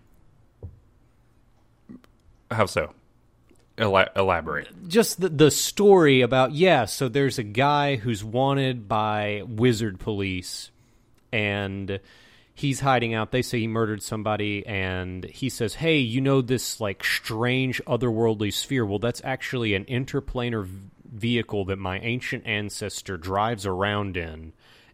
How 2.50 2.66
so? 2.66 2.94
Ela- 3.78 4.10
elaborate. 4.14 4.68
Just 4.88 5.20
the 5.20 5.28
the 5.28 5.50
story 5.50 6.20
about 6.20 6.52
yeah, 6.52 6.84
so 6.84 7.08
there's 7.08 7.38
a 7.38 7.42
guy 7.42 7.96
who's 7.96 8.22
wanted 8.22 8.88
by 8.88 9.42
wizard 9.46 9.98
police 9.98 10.70
and 11.32 11.98
he's 12.60 12.80
hiding 12.80 13.14
out. 13.14 13.30
They 13.30 13.40
say 13.40 13.60
he 13.60 13.66
murdered 13.66 14.02
somebody 14.02 14.66
and 14.66 15.24
he 15.24 15.48
says, 15.48 15.74
"Hey, 15.74 15.98
you 15.98 16.20
know 16.20 16.42
this 16.42 16.78
like 16.80 17.02
strange 17.02 17.82
otherworldly 17.86 18.52
sphere? 18.52 18.84
Well, 18.84 18.98
that's 18.98 19.22
actually 19.24 19.74
an 19.74 19.86
interplanar 19.86 20.66
v- 20.66 20.78
vehicle 21.10 21.64
that 21.66 21.78
my 21.78 21.98
ancient 22.00 22.46
ancestor 22.46 23.16
drives 23.16 23.64
around 23.64 24.16
in." 24.16 24.52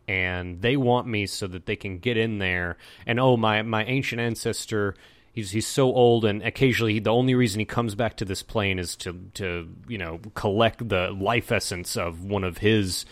And 0.08 0.62
they 0.62 0.76
want 0.76 1.08
me 1.08 1.26
so 1.26 1.48
that 1.48 1.66
they 1.66 1.74
can 1.74 1.98
get 1.98 2.16
in 2.16 2.38
there. 2.38 2.76
And 3.05 3.18
oh, 3.18 3.37
my 3.37 3.62
my 3.62 3.85
ancient 3.85 4.20
ancestor 4.20 4.94
he's 5.33 5.50
he's 5.50 5.66
so 5.66 5.92
old 5.92 6.24
and 6.24 6.42
occasionally 6.42 7.00
the 7.00 7.12
only 7.12 7.35
reason 7.35 7.59
he 7.59 7.66
comes 7.66 7.94
back 7.94 8.16
to 8.16 8.24
this 8.24 8.42
plane 8.42 8.79
is 8.79 8.96
to 8.96 9.12
to 9.35 9.68
you 9.87 9.98
know 9.98 10.18
collect 10.35 10.88
the 10.88 11.11
life 11.11 11.52
essence 11.52 11.96
of 11.96 12.24
one 12.24 12.42
of 12.42 12.59
his 12.59 13.05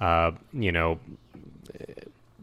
uh 0.00 0.30
you 0.54 0.72
know 0.72 0.98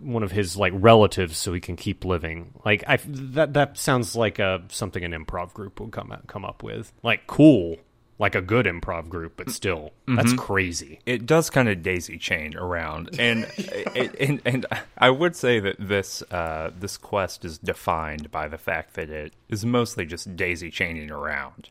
one 0.06 0.24
of 0.24 0.32
his 0.32 0.56
like 0.56 0.74
relatives 0.76 1.38
so 1.38 1.54
he 1.54 1.60
can 1.60 1.76
keep 1.76 2.06
living. 2.06 2.54
Like 2.64 2.84
i 2.88 2.98
that 3.06 3.54
that 3.54 3.78
sounds 3.78 4.16
like 4.16 4.40
a 4.40 4.62
something 4.70 5.04
an 5.04 5.12
improv 5.12 5.54
group 5.54 5.80
would 5.80 5.92
come 5.92 6.12
out, 6.12 6.28
come 6.28 6.46
up 6.46 6.64
with. 6.64 6.94
Like 7.04 7.28
cool. 7.28 7.78
Like 8.18 8.36
a 8.36 8.42
good 8.42 8.66
improv 8.66 9.10
group 9.10 9.34
but 9.36 9.50
still. 9.50 9.92
That's 10.08 10.32
crazy. 10.34 11.00
It 11.06 11.26
does 11.26 11.50
kind 11.50 11.68
of 11.68 11.84
daisy 11.84 12.18
chain 12.18 12.56
around, 12.56 13.20
and 13.20 13.46
and 14.20 14.42
and 14.46 14.66
I 14.98 15.10
would 15.10 15.36
say 15.36 15.60
that 15.60 15.76
this 15.78 16.22
uh, 16.32 16.72
this 16.80 16.96
quest 16.96 17.44
is 17.44 17.58
defined 17.58 18.32
by 18.32 18.48
the 18.48 18.58
fact 18.58 18.94
that 18.94 19.10
it 19.10 19.34
is 19.50 19.66
mostly 19.66 20.06
just 20.06 20.34
daisy 20.38 20.72
chaining 20.72 21.12
around. 21.12 21.70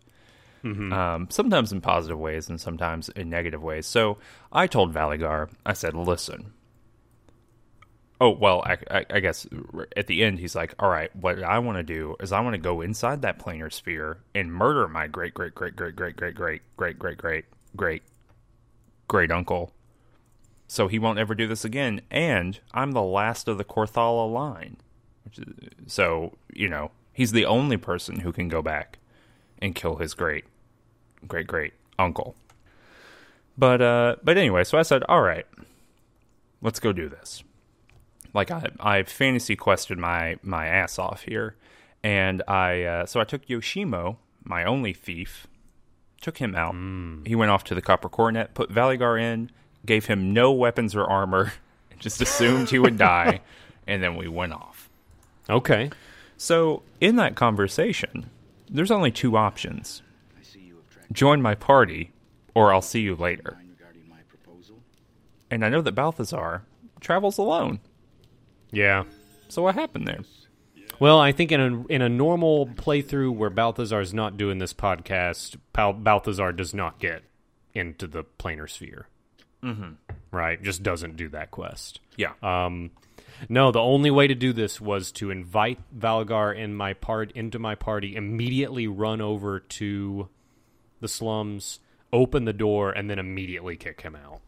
Um, 0.93 1.29
sometimes 1.31 1.73
in 1.73 1.81
positive 1.83 2.19
ways 2.19 2.49
and 2.49 2.61
sometimes 2.61 3.11
in 3.11 3.29
negative 3.31 3.63
ways. 3.63 3.87
So 3.87 4.19
I 4.51 4.67
told 4.67 4.93
Valygar, 4.93 5.49
I 5.65 5.73
said, 5.73 5.95
"Listen." 5.95 6.53
Oh 8.21 8.31
well, 8.31 8.63
I, 8.63 9.05
I, 9.11 9.21
guess 9.21 9.47
at 9.97 10.07
the 10.07 10.23
end 10.23 10.39
he's 10.39 10.55
like, 10.55 10.75
"All 10.79 10.89
right, 10.89 11.15
what 11.17 11.43
I 11.43 11.59
want 11.59 11.79
to 11.79 11.83
do 11.83 12.15
is 12.21 12.31
I 12.31 12.41
want 12.41 12.55
to 12.55 12.59
go 12.59 12.81
inside 12.81 13.23
that 13.23 13.41
planar 13.41 13.73
sphere 13.73 14.19
and 14.35 14.53
murder 14.53 14.87
my 14.87 15.09
great 15.09 15.35
great 15.35 15.55
great 15.55 15.75
great 15.75 15.97
great 15.97 16.17
great 16.17 16.37
great 16.37 16.63
great 16.77 16.99
great 16.99 17.19
great 17.19 17.45
great 17.77 18.03
great 19.09 19.33
uncle, 19.33 19.73
so 20.69 20.87
he 20.87 20.99
won't 20.99 21.19
ever 21.19 21.35
do 21.35 21.49
this 21.49 21.65
again. 21.65 22.03
And 22.09 22.61
I'm 22.73 22.93
the 22.93 23.03
last 23.03 23.49
of 23.49 23.59
the 23.59 23.65
Corthala 23.65 24.33
line, 24.33 24.77
which 25.25 25.41
is, 25.41 25.47
so 25.87 26.39
you 26.53 26.69
know 26.69 26.93
he's 27.13 27.33
the 27.33 27.47
only 27.47 27.77
person 27.77 28.21
who 28.21 28.31
can 28.31 28.49
go 28.49 28.63
back 28.63 28.99
and 29.61 29.75
kill 29.75 29.97
his 29.97 30.15
great 30.15 30.45
great 31.27 31.49
great 31.49 31.73
uncle. 31.99 32.37
But 33.59 33.83
uh, 33.83 34.17
but 34.23 34.39
anyway, 34.39 34.63
so 34.63 34.79
I 34.79 34.83
said, 34.83 35.03
all 35.09 35.23
right, 35.23 35.47
let's 36.63 36.79
go 36.79 36.93
do 36.93 37.09
this. 37.09 37.43
Like 38.35 38.51
I 38.51 38.67
I 38.81 39.03
fantasy 39.05 39.57
quested 39.57 39.97
my 39.97 40.37
my 40.43 40.67
ass 40.67 40.99
off 40.99 41.23
here, 41.23 41.55
and 42.03 42.43
I 42.49 42.83
uh, 42.83 43.07
so 43.07 43.21
I 43.21 43.25
took 43.25 43.47
Yoshimo, 43.47 44.17
my 44.43 44.65
only 44.65 44.93
thief, 44.93 45.47
took 46.21 46.39
him 46.39 46.55
out. 46.55 46.75
He 47.27 47.35
went 47.35 47.51
off 47.53 47.65
to 47.65 47.75
the 47.75 47.83
Copper 47.83 48.09
Coronet, 48.09 48.53
put 48.55 48.71
Valygar 48.71 49.21
in, 49.21 49.51
gave 49.87 50.07
him 50.07 50.33
no 50.33 50.53
weapons 50.53 50.95
or 50.97 51.05
armor, 51.05 51.53
just 51.99 52.21
assumed 52.21 52.71
he 52.71 52.79
would 52.79 52.99
die, 52.99 53.41
and 53.87 54.03
then 54.03 54.17
we 54.17 54.27
went 54.29 54.53
off. 54.53 54.91
okay 55.49 55.91
So, 56.37 56.83
in 57.01 57.17
that 57.17 57.37
conversation, 57.37 58.29
there's 58.69 58.91
only 58.91 59.13
two 59.13 59.37
options 59.37 60.03
join 61.13 61.41
my 61.41 61.55
party, 61.55 62.11
or 62.55 62.73
I'll 62.73 62.83
see 62.83 63.01
you 63.01 63.15
later. 63.15 63.57
regarding 63.71 64.09
my 64.09 64.21
proposal. 64.29 64.77
And 65.51 65.65
I 65.65 65.69
know 65.69 65.81
that 65.83 65.93
Balthazar 65.93 66.63
travels 67.01 67.39
alone. 67.39 67.79
Yeah 68.75 69.05
So, 69.49 69.63
what 69.63 69.75
happened 69.75 70.07
there? 70.07 70.21
Well, 71.01 71.19
I 71.19 71.33
think 71.33 71.51
in 71.53 71.61
a 71.61 71.87
in 71.87 72.03
a 72.03 72.09
normal 72.09 72.67
playthrough 72.67 73.35
where 73.35 73.51
Balthazar's 73.51 74.15
not 74.15 74.37
doing 74.37 74.59
this 74.59 74.73
podcast, 74.73 75.57
Bal- 75.73 75.93
Balthazar 75.93 76.53
does 76.53 76.73
not 76.73 76.99
get 76.99 77.25
into 77.75 78.07
the 78.07 78.25
planar 78.39 78.71
sphere. 78.71 79.09
Mm-hmm. 79.63 79.95
Right, 80.31 80.63
just 80.63 80.83
doesn't 80.83 81.17
do 81.17 81.29
that 81.31 81.51
quest. 81.51 82.01
Yeah. 82.17 82.33
Um, 82.43 82.91
no, 83.49 83.73
the 83.73 83.81
only 83.81 84.11
way 84.11 84.27
to 84.29 84.35
do 84.35 84.53
this 84.53 84.81
was 84.81 85.11
to 85.13 85.31
invite 85.31 85.79
Valygar 85.97 86.57
in 86.57 86.75
my 86.75 86.93
part 86.93 87.33
into 87.33 87.59
my 87.59 87.75
party, 87.75 88.15
immediately 88.15 88.87
run 88.87 89.21
over 89.21 89.61
to 89.61 90.29
the 91.01 91.09
slums, 91.09 91.81
open 92.13 92.45
the 92.45 92.53
door, 92.53 92.93
and 92.93 93.11
then 93.11 93.19
immediately 93.19 93.77
kick 93.77 94.03
him 94.03 94.17
out. 94.17 94.41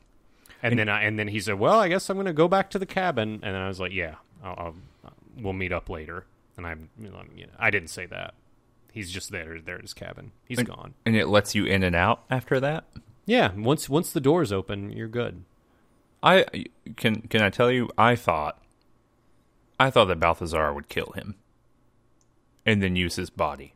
And, 0.70 0.78
then 0.78 0.88
I, 0.88 1.02
and 1.04 1.18
then 1.18 1.28
he 1.28 1.40
said, 1.40 1.58
"Well, 1.58 1.78
I 1.78 1.88
guess 1.88 2.08
I'm 2.10 2.16
going 2.16 2.26
to 2.26 2.32
go 2.32 2.48
back 2.48 2.70
to 2.70 2.78
the 2.78 2.86
cabin." 2.86 3.40
And 3.42 3.54
then 3.54 3.62
I 3.62 3.68
was 3.68 3.80
like, 3.80 3.92
"Yeah, 3.92 4.16
I'll, 4.42 4.74
I'll, 5.04 5.12
we'll 5.40 5.52
meet 5.52 5.72
up 5.72 5.88
later." 5.88 6.24
And 6.56 6.66
I, 6.66 6.74
you 6.98 7.10
know, 7.10 7.22
I 7.58 7.70
didn't 7.70 7.88
say 7.90 8.06
that. 8.06 8.34
He's 8.92 9.10
just 9.10 9.30
there, 9.30 9.60
there 9.60 9.76
at 9.76 9.82
his 9.82 9.92
cabin. 9.92 10.32
He's 10.46 10.62
gone. 10.62 10.94
and 11.04 11.14
it 11.14 11.28
lets 11.28 11.54
you 11.54 11.66
in 11.66 11.82
and 11.82 11.94
out 11.94 12.24
after 12.30 12.58
that? 12.60 12.84
Yeah, 13.26 13.52
once 13.54 13.88
once 13.88 14.12
the 14.12 14.20
door's 14.20 14.52
open, 14.52 14.90
you're 14.90 15.08
good. 15.08 15.44
I 16.22 16.46
can 16.96 17.22
can 17.22 17.42
I 17.42 17.50
tell 17.50 17.70
you 17.70 17.90
I 17.98 18.16
thought 18.16 18.62
I 19.78 19.90
thought 19.90 20.06
that 20.06 20.18
Balthazar 20.20 20.72
would 20.72 20.88
kill 20.88 21.12
him 21.14 21.34
and 22.64 22.82
then 22.82 22.96
use 22.96 23.16
his 23.16 23.30
body. 23.30 23.74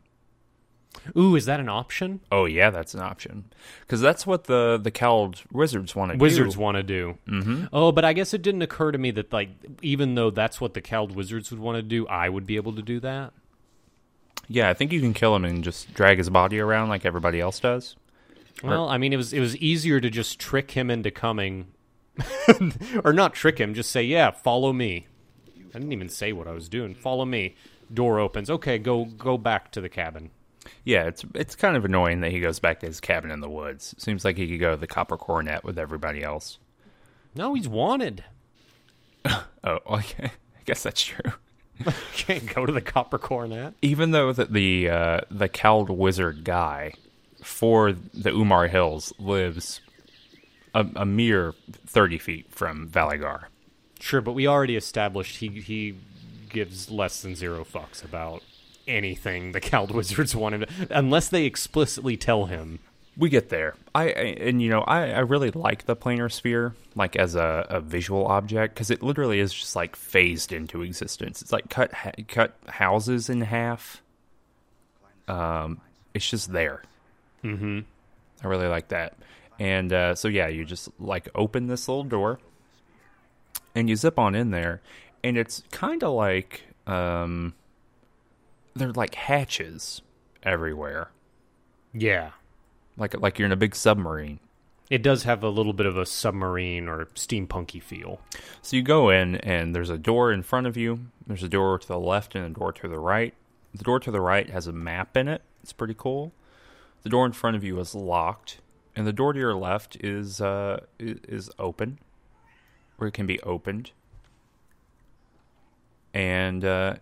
Ooh, 1.17 1.35
is 1.35 1.45
that 1.45 1.59
an 1.59 1.69
option? 1.69 2.19
Oh 2.31 2.45
yeah, 2.45 2.69
that's 2.69 2.93
an 2.93 2.99
option 2.99 3.45
because 3.81 4.01
that's 4.01 4.27
what 4.27 4.45
the 4.45 4.79
the 4.81 4.91
Cowled 4.91 5.41
wizards 5.51 5.95
want 5.95 6.11
to 6.11 6.17
do. 6.17 6.21
Wizards 6.21 6.57
want 6.57 6.75
to 6.77 6.83
do. 6.83 7.17
Mm-hmm. 7.27 7.65
Oh, 7.73 7.91
but 7.91 8.05
I 8.05 8.13
guess 8.13 8.33
it 8.33 8.41
didn't 8.41 8.61
occur 8.61 8.91
to 8.91 8.97
me 8.97 9.11
that 9.11 9.33
like 9.33 9.49
even 9.81 10.15
though 10.15 10.29
that's 10.29 10.61
what 10.61 10.73
the 10.73 10.81
Cowled 10.81 11.15
Wizards 11.15 11.49
would 11.51 11.59
want 11.59 11.77
to 11.77 11.81
do, 11.81 12.07
I 12.07 12.29
would 12.29 12.45
be 12.45 12.55
able 12.55 12.73
to 12.75 12.81
do 12.81 12.99
that. 12.99 13.33
Yeah, 14.47 14.69
I 14.69 14.73
think 14.73 14.91
you 14.91 14.99
can 14.99 15.13
kill 15.13 15.35
him 15.35 15.45
and 15.45 15.63
just 15.63 15.93
drag 15.93 16.17
his 16.17 16.29
body 16.29 16.59
around 16.59 16.89
like 16.89 17.05
everybody 17.05 17.39
else 17.39 17.59
does. 17.59 17.95
Well, 18.63 18.89
I 18.89 18.97
mean, 18.97 19.13
it 19.13 19.17
was 19.17 19.33
it 19.33 19.39
was 19.39 19.55
easier 19.57 19.99
to 19.99 20.09
just 20.09 20.39
trick 20.39 20.71
him 20.71 20.91
into 20.91 21.09
coming, 21.09 21.67
or 23.03 23.13
not 23.13 23.33
trick 23.33 23.59
him. 23.59 23.73
Just 23.73 23.91
say, 23.91 24.03
"Yeah, 24.03 24.31
follow 24.31 24.71
me." 24.73 25.07
I 25.73 25.79
didn't 25.79 25.93
even 25.93 26.09
say 26.09 26.33
what 26.33 26.47
I 26.47 26.51
was 26.51 26.67
doing. 26.69 26.93
Follow 26.93 27.25
me. 27.25 27.55
Door 27.91 28.19
opens. 28.19 28.49
Okay, 28.49 28.77
go 28.77 29.05
go 29.05 29.37
back 29.37 29.71
to 29.71 29.81
the 29.81 29.89
cabin. 29.89 30.31
Yeah, 30.83 31.03
it's 31.03 31.23
it's 31.33 31.55
kind 31.55 31.75
of 31.75 31.85
annoying 31.85 32.21
that 32.21 32.31
he 32.31 32.39
goes 32.39 32.59
back 32.59 32.79
to 32.81 32.85
his 32.85 32.99
cabin 32.99 33.31
in 33.31 33.39
the 33.39 33.49
woods. 33.49 33.95
Seems 33.97 34.23
like 34.25 34.37
he 34.37 34.47
could 34.47 34.59
go 34.59 34.71
to 34.71 34.77
the 34.77 34.87
Copper 34.87 35.17
Coronet 35.17 35.63
with 35.63 35.77
everybody 35.79 36.23
else. 36.23 36.59
No, 37.35 37.53
he's 37.53 37.67
wanted. 37.67 38.23
Oh, 39.63 39.77
okay. 39.91 40.25
I 40.59 40.63
guess 40.65 40.81
that's 40.81 41.03
true. 41.03 41.33
Can't 42.15 42.51
go 42.55 42.65
to 42.65 42.71
the 42.73 42.81
Copper 42.81 43.19
Coronet. 43.19 43.75
Even 43.83 44.09
though 44.09 44.33
that 44.33 44.53
the 44.53 44.89
uh, 44.89 45.19
the 45.29 45.47
cowled 45.47 45.91
wizard 45.91 46.43
guy 46.43 46.93
for 47.43 47.91
the 47.91 48.31
Umar 48.31 48.67
Hills 48.67 49.13
lives 49.19 49.81
a, 50.73 50.87
a 50.95 51.05
mere 51.05 51.53
thirty 51.85 52.17
feet 52.17 52.47
from 52.49 52.87
Valygar. 52.87 53.43
Sure, 53.99 54.21
but 54.21 54.33
we 54.33 54.47
already 54.47 54.75
established 54.75 55.37
he 55.37 55.49
he 55.61 55.95
gives 56.49 56.89
less 56.89 57.21
than 57.21 57.35
zero 57.35 57.63
fucks 57.63 58.03
about 58.03 58.41
anything 58.87 59.51
the 59.51 59.59
Cowled 59.59 59.91
Wizards 59.91 60.35
wanted, 60.35 60.69
unless 60.89 61.29
they 61.29 61.45
explicitly 61.45 62.17
tell 62.17 62.45
him. 62.45 62.79
We 63.17 63.29
get 63.29 63.49
there. 63.49 63.75
I, 63.93 64.03
I 64.03 64.07
and 64.39 64.61
you 64.61 64.69
know 64.69 64.81
I, 64.81 65.11
I 65.11 65.19
really 65.19 65.51
like 65.51 65.85
the 65.85 65.95
planar 65.97 66.31
sphere 66.31 66.75
like 66.95 67.17
as 67.17 67.35
a, 67.35 67.65
a 67.69 67.81
visual 67.81 68.25
object 68.25 68.73
because 68.73 68.89
it 68.89 69.03
literally 69.03 69.39
is 69.39 69.53
just 69.53 69.75
like 69.75 69.95
phased 69.95 70.53
into 70.53 70.81
existence. 70.81 71.41
It's 71.41 71.51
like 71.51 71.69
cut 71.69 71.93
ha- 71.93 72.11
cut 72.27 72.55
houses 72.67 73.29
in 73.29 73.41
half. 73.41 74.01
Um, 75.27 75.81
it's 76.13 76.29
just 76.29 76.51
there. 76.53 76.83
Mm-hmm. 77.43 77.79
I 78.43 78.47
really 78.47 78.67
like 78.67 78.89
that. 78.89 79.15
And 79.59 79.93
uh, 79.93 80.15
so 80.15 80.27
yeah, 80.27 80.47
you 80.47 80.65
just 80.65 80.89
like 80.99 81.29
open 81.35 81.67
this 81.67 81.87
little 81.87 82.03
door, 82.03 82.39
and 83.75 83.89
you 83.89 83.95
zip 83.95 84.17
on 84.17 84.35
in 84.35 84.51
there, 84.51 84.81
and 85.23 85.37
it's 85.37 85.63
kind 85.71 86.03
of 86.03 86.13
like 86.13 86.63
um, 86.87 87.53
they're 88.75 88.91
like 88.91 89.15
hatches 89.15 90.01
everywhere, 90.43 91.11
Yeah. 91.93 92.31
like 92.97 93.19
like 93.19 93.37
you're 93.39 93.45
in 93.47 93.51
a 93.51 93.55
big 93.57 93.75
submarine. 93.75 94.39
It 94.89 95.01
does 95.03 95.23
have 95.23 95.41
a 95.41 95.49
little 95.49 95.71
bit 95.71 95.85
of 95.85 95.95
a 95.97 96.05
submarine 96.05 96.89
or 96.89 97.05
steampunky 97.15 97.81
feel. 97.81 98.19
So 98.61 98.75
you 98.75 98.81
go 98.83 99.09
in, 99.09 99.35
and 99.37 99.73
there's 99.73 99.89
a 99.89 99.97
door 99.97 100.33
in 100.33 100.43
front 100.43 100.67
of 100.67 100.75
you. 100.75 101.07
There's 101.25 101.43
a 101.43 101.47
door 101.49 101.79
to 101.79 101.87
the 101.87 101.97
left 101.99 102.35
and 102.35 102.45
a 102.45 102.49
door 102.49 102.73
to 102.73 102.87
the 102.89 102.99
right. 102.99 103.33
The 103.73 103.85
door 103.85 104.01
to 104.01 104.11
the 104.11 104.19
right 104.19 104.49
has 104.49 104.67
a 104.67 104.73
map 104.73 105.15
in 105.15 105.29
it. 105.29 105.43
It's 105.63 105.71
pretty 105.71 105.95
cool. 105.97 106.33
The 107.03 107.09
door 107.09 107.25
in 107.25 107.31
front 107.31 107.55
of 107.55 107.63
you 107.63 107.79
is 107.79 107.95
locked, 107.95 108.59
and 108.95 109.07
the 109.07 109.13
door 109.13 109.31
to 109.31 109.39
your 109.39 109.55
left 109.55 109.95
is 110.03 110.41
uh, 110.41 110.81
is 110.99 111.49
open, 111.57 111.99
or 112.99 113.07
it 113.07 113.13
can 113.13 113.25
be 113.25 113.39
opened. 113.43 113.91
And 116.13 116.65
uh, 116.65 116.95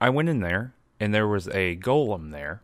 I 0.00 0.10
went 0.10 0.28
in 0.28 0.40
there, 0.40 0.74
and 1.00 1.14
there 1.14 1.26
was 1.28 1.48
a 1.48 1.76
golem 1.76 2.30
there, 2.32 2.62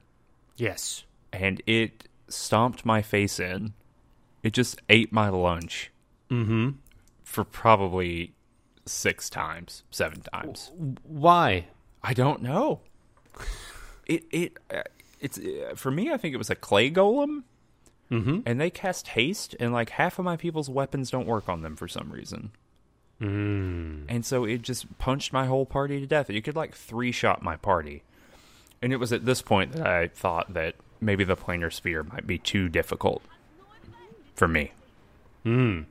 Yes. 0.56 1.04
and 1.32 1.62
it 1.66 2.08
stomped 2.28 2.84
my 2.84 3.02
face 3.02 3.38
in. 3.40 3.72
It 4.42 4.52
just 4.52 4.80
ate 4.88 5.12
my 5.12 5.28
lunch 5.28 5.90
Mm-hmm. 6.30 6.70
for 7.24 7.44
probably 7.44 8.32
six 8.86 9.28
times, 9.30 9.82
seven 9.90 10.22
times. 10.22 10.70
Why? 11.04 11.66
I 12.02 12.14
don't 12.14 12.42
know. 12.42 12.80
It 14.06 14.24
it 14.30 14.58
uh, 14.74 14.82
it's 15.20 15.38
uh, 15.38 15.74
for 15.76 15.90
me. 15.90 16.10
I 16.10 16.16
think 16.16 16.34
it 16.34 16.38
was 16.38 16.50
a 16.50 16.54
clay 16.56 16.90
golem, 16.90 17.44
Mm-hmm. 18.10 18.40
and 18.44 18.60
they 18.60 18.68
cast 18.70 19.08
haste, 19.08 19.54
and 19.60 19.72
like 19.72 19.90
half 19.90 20.18
of 20.18 20.24
my 20.24 20.36
people's 20.36 20.68
weapons 20.68 21.10
don't 21.10 21.26
work 21.26 21.48
on 21.48 21.62
them 21.62 21.76
for 21.76 21.86
some 21.88 22.10
reason, 22.10 22.50
Mm. 23.22 24.04
and 24.08 24.26
so 24.26 24.44
it 24.44 24.62
just 24.62 24.98
punched 24.98 25.32
my 25.32 25.46
whole 25.46 25.64
party 25.64 26.00
to 26.00 26.06
death. 26.06 26.28
You 26.28 26.42
could 26.42 26.56
like 26.56 26.74
three 26.74 27.12
shot 27.12 27.40
my 27.42 27.56
party, 27.56 28.02
and 28.82 28.92
it 28.92 28.96
was 28.96 29.12
at 29.12 29.24
this 29.24 29.40
point 29.42 29.72
that 29.72 29.86
I 29.86 30.08
thought 30.08 30.54
that 30.54 30.74
maybe 31.00 31.22
the 31.24 31.36
planar 31.36 31.72
sphere 31.72 32.02
might 32.02 32.26
be 32.26 32.38
too 32.38 32.68
difficult 32.68 33.22
for 34.34 34.48
me, 34.48 34.72
Mm. 35.46 35.84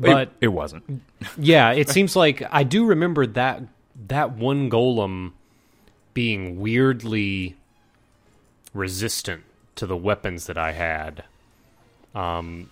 but, 0.00 0.08
it- 0.10 0.12
But 0.14 0.32
it 0.40 0.48
wasn't. 0.48 1.02
yeah, 1.38 1.70
it 1.72 1.88
seems 1.96 2.16
like 2.16 2.42
I 2.50 2.64
do 2.64 2.84
remember 2.84 3.26
that 3.26 3.62
that 4.08 4.32
one 4.32 4.68
golem 4.68 5.32
being 6.14 6.58
weirdly 6.60 7.56
resistant 8.74 9.42
to 9.76 9.86
the 9.86 9.96
weapons 9.96 10.46
that 10.46 10.58
I 10.58 10.72
had. 10.72 11.24
Um, 12.14 12.70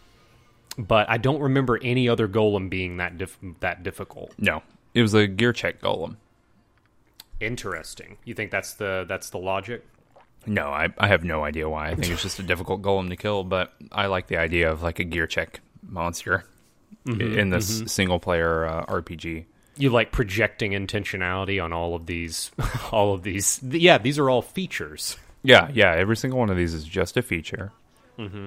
but 0.79 1.09
I 1.09 1.17
don't 1.19 1.41
remember 1.41 1.79
any 1.83 2.09
other 2.09 2.27
golem 2.29 2.69
being 2.71 2.97
that 2.99 3.19
dif- 3.19 3.39
that 3.61 3.83
difficult. 3.83 4.33
No, 4.39 4.63
it 4.95 5.03
was 5.03 5.15
a 5.15 5.27
gear 5.27 5.53
check 5.53 5.81
golem. 5.81 6.17
Interesting. 7.41 8.17
You 8.25 8.35
think 8.35 8.51
that's 8.51 8.75
the 8.75 9.05
that's 9.09 9.31
the 9.31 9.39
logic? 9.39 9.85
No, 10.47 10.69
I, 10.69 10.89
I 10.99 11.09
have 11.09 11.25
no 11.25 11.43
idea 11.45 11.69
why. 11.69 11.89
I 11.89 11.95
think 11.95 12.13
it's 12.13 12.23
just 12.23 12.39
a 12.39 12.43
difficult 12.43 12.83
golem 12.83 13.09
to 13.09 13.17
kill, 13.17 13.45
but 13.45 13.73
I 13.91 14.07
like 14.07 14.27
the 14.27 14.37
idea 14.37 14.71
of 14.71 14.83
like 14.83 14.99
a 14.99 15.05
gear 15.05 15.27
check 15.27 15.61
monster 15.83 16.45
i- 17.09 17.13
in 17.13 17.51
this 17.51 17.83
single 17.87 18.21
player 18.21 18.67
uh, 18.67 18.85
RPG. 18.87 19.47
You 19.77 19.91
like 19.91 20.13
projecting 20.13 20.73
intentionality 20.73 21.63
on 21.63 21.73
all 21.73 21.95
of 21.97 22.07
these 22.07 22.53
all 22.93 23.13
of 23.15 23.23
these 23.25 23.61
yeah, 23.63 23.99
these 23.99 24.19
are 24.19 24.31
all 24.31 24.43
features. 24.43 25.17
Yeah, 25.43 25.69
yeah, 25.73 25.93
every 25.95 26.17
single 26.17 26.39
one 26.39 26.49
of 26.51 26.57
these 26.57 26.73
is 26.73 26.85
just 26.85 27.17
a 27.17 27.23
feature. 27.23 27.73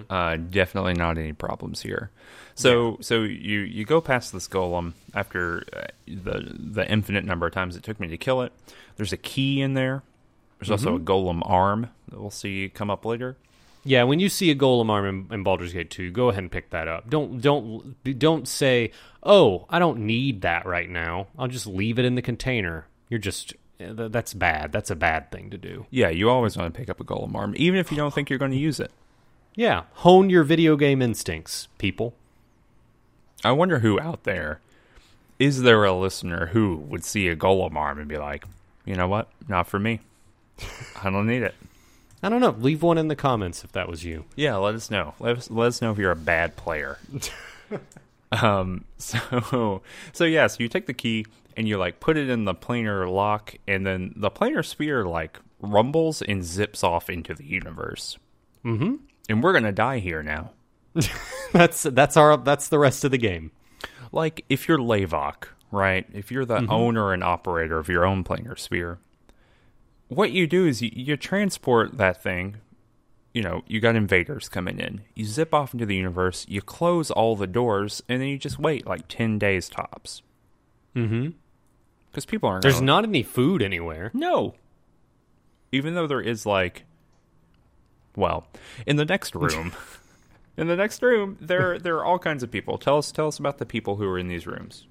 Uh, 0.10 0.38
definitely 0.38 0.94
not 0.94 1.18
any 1.18 1.34
problems 1.34 1.82
here. 1.82 2.12
So, 2.56 2.98
so 3.02 3.22
you 3.22 3.60
you 3.60 3.86
go 3.86 4.02
past 4.02 4.34
this 4.34 4.48
golem 4.48 4.94
after 5.14 5.64
uh, 5.74 5.86
the 6.08 6.56
the 6.58 6.90
infinite 6.90 7.26
number 7.26 7.46
of 7.46 7.54
times 7.54 7.76
it 7.76 7.84
took 7.84 8.00
me 8.00 8.08
to 8.08 8.18
kill 8.18 8.42
it. 8.42 8.52
There's 8.96 9.14
a 9.14 9.18
key 9.18 9.62
in 9.62 9.74
there. 9.74 10.04
There's 10.60 10.72
also 10.72 10.96
a 10.96 11.00
golem 11.00 11.42
arm 11.46 11.90
that 12.10 12.20
we'll 12.20 12.32
see 12.32 12.70
come 12.74 12.90
up 12.90 13.06
later. 13.06 13.38
Yeah, 13.84 14.04
when 14.04 14.20
you 14.20 14.28
see 14.28 14.52
a 14.52 14.56
golem 14.56 14.90
arm 14.90 15.06
in, 15.06 15.34
in 15.34 15.44
Baldur's 15.44 15.72
Gate 15.72 15.90
2, 15.90 16.12
go 16.12 16.28
ahead 16.28 16.44
and 16.44 16.52
pick 16.52 16.72
that 16.72 16.88
up. 16.88 17.10
Don't 17.10 17.40
don't 17.40 17.96
don't 18.20 18.48
say, 18.48 18.92
"Oh, 19.24 19.66
I 19.70 19.80
don't 19.80 20.00
need 20.00 20.42
that 20.42 20.66
right 20.66 20.90
now. 20.90 21.28
I'll 21.38 21.48
just 21.48 21.68
leave 21.68 22.00
it 22.00 22.06
in 22.06 22.16
the 22.16 22.22
container." 22.22 22.88
You're 23.08 23.20
just 23.20 23.54
eh, 23.80 23.94
that's 23.96 24.34
bad. 24.34 24.72
That's 24.72 24.90
a 24.92 24.96
bad 24.96 25.32
thing 25.32 25.52
to 25.52 25.58
do. 25.58 25.86
Yeah, 25.90 26.10
you 26.10 26.30
always 26.30 26.58
want 26.58 26.74
to 26.74 26.78
pick 26.78 26.90
up 26.90 27.00
a 27.00 27.06
golem 27.06 27.36
arm, 27.36 27.54
even 27.56 27.80
if 27.80 27.92
you 27.92 27.98
don't 27.98 28.14
think 28.14 28.30
you're 28.30 28.40
going 28.40 28.52
to 28.52 28.58
use 28.58 28.80
it. 28.80 28.92
Yeah, 29.58 29.86
hone 29.96 30.30
your 30.30 30.44
video 30.44 30.76
game 30.76 31.02
instincts, 31.02 31.68
people. 31.80 32.14
I 33.44 33.52
wonder 33.52 33.80
who 33.80 34.00
out 34.00 34.24
there 34.24 34.62
is 35.40 35.64
there 35.64 35.84
a 35.84 35.94
listener 35.94 36.48
who 36.48 36.76
would 36.76 37.04
see 37.04 37.28
a 37.28 37.36
golem 37.36 37.76
arm 37.76 37.98
and 37.98 38.08
be 38.08 38.18
like, 38.18 38.46
you 38.86 38.94
know 38.94 39.08
what, 39.08 39.30
not 39.48 39.68
for 39.68 39.80
me. 39.80 40.00
I 41.04 41.10
don't 41.10 41.26
need 41.26 41.42
it. 41.42 41.56
I 42.22 42.30
don't 42.30 42.40
know. 42.40 42.56
Leave 42.60 42.84
one 42.84 43.00
in 43.00 43.08
the 43.08 43.16
comments 43.16 43.64
if 43.64 43.72
that 43.72 43.90
was 43.90 44.04
you. 44.04 44.26
Yeah, 44.36 44.56
let 44.58 44.76
us 44.76 44.92
know. 44.92 45.16
Let 45.20 45.38
us 45.38 45.50
let 45.50 45.68
us 45.68 45.82
know 45.82 45.92
if 45.92 45.98
you're 45.98 46.12
a 46.12 46.16
bad 46.16 46.56
player. 46.56 47.00
um. 48.32 48.86
So 49.00 49.84
so 50.12 50.24
yeah. 50.24 50.48
So 50.48 50.58
you 50.64 50.70
take 50.70 50.88
the 50.88 50.94
key 50.94 51.26
and 51.56 51.68
you 51.68 51.78
like 51.78 52.00
put 52.00 52.18
it 52.18 52.30
in 52.30 52.46
the 52.46 52.56
planar 52.56 53.12
lock, 53.12 53.56
and 53.68 53.86
then 53.86 54.14
the 54.16 54.32
planar 54.32 54.66
sphere 54.66 55.06
like 55.06 55.40
rumbles 55.62 56.22
and 56.24 56.44
zips 56.44 56.84
off 56.84 57.10
into 57.10 57.36
the 57.36 57.46
universe. 57.46 58.18
Mm-hmm. 58.66 58.96
And 59.30 59.44
we're 59.44 59.54
gonna 59.54 59.72
die 59.72 60.00
here 60.00 60.24
now. 60.24 60.52
That's 61.54 61.84
that's 61.84 62.18
our 62.18 62.38
that's 62.38 62.68
the 62.70 62.80
rest 62.80 63.04
of 63.06 63.12
the 63.12 63.18
game. 63.18 63.52
like 64.12 64.44
if 64.50 64.68
you're 64.68 64.78
Lavok, 64.80 65.46
right? 65.72 66.06
If 66.14 66.32
you're 66.32 66.46
the 66.46 66.66
owner 66.70 67.14
and 67.14 67.24
operator 67.24 67.78
of 67.78 67.88
your 67.88 68.06
own 68.06 68.24
planar 68.24 68.58
sphere, 68.60 69.00
what 70.10 70.32
you 70.32 70.46
do 70.48 70.66
is 70.66 70.82
you, 70.82 70.92
you 70.94 71.16
transport 71.18 71.98
that 71.98 72.22
thing. 72.22 72.58
You 73.34 73.44
know, 73.44 73.62
you 73.68 73.80
got 73.80 73.96
invaders 73.96 74.50
coming 74.50 74.80
in. 74.80 75.02
You 75.14 75.24
zip 75.26 75.54
off 75.54 75.74
into 75.74 75.86
the 75.86 75.96
universe. 75.96 76.46
You 76.50 76.62
close 76.62 77.12
all 77.12 77.36
the 77.36 77.46
doors, 77.48 78.02
and 78.10 78.20
then 78.20 78.28
you 78.30 78.38
just 78.40 78.58
wait 78.60 78.88
like 78.88 79.08
ten 79.08 79.38
days 79.38 79.70
tops 79.70 80.24
Mm-hmm. 80.96 81.30
because 82.10 82.26
people 82.26 82.50
aren't. 82.50 82.64
There's 82.64 82.76
gonna- 82.76 82.86
not 82.88 83.04
any 83.04 83.22
food 83.24 83.62
anywhere. 83.62 84.10
no. 84.14 84.56
Even 85.72 85.94
though 85.96 86.08
there 86.08 86.22
is 86.22 86.46
like, 86.46 86.86
well, 88.18 88.48
in 88.86 88.98
the 88.98 89.06
next 89.06 89.34
room, 89.34 89.72
in 90.58 90.68
the 90.68 90.76
next 90.76 91.02
room, 91.02 91.38
there 91.40 91.80
there 91.80 91.96
are 91.96 92.06
all 92.06 92.20
kinds 92.20 92.44
of 92.44 92.52
people. 92.52 92.78
Tell 92.78 92.98
us 92.98 93.12
tell 93.14 93.28
us 93.28 93.40
about 93.40 93.58
the 93.58 93.66
people 93.66 93.96
who 93.96 94.06
are 94.08 94.20
in 94.20 94.28
these 94.28 94.46
rooms. 94.46 94.86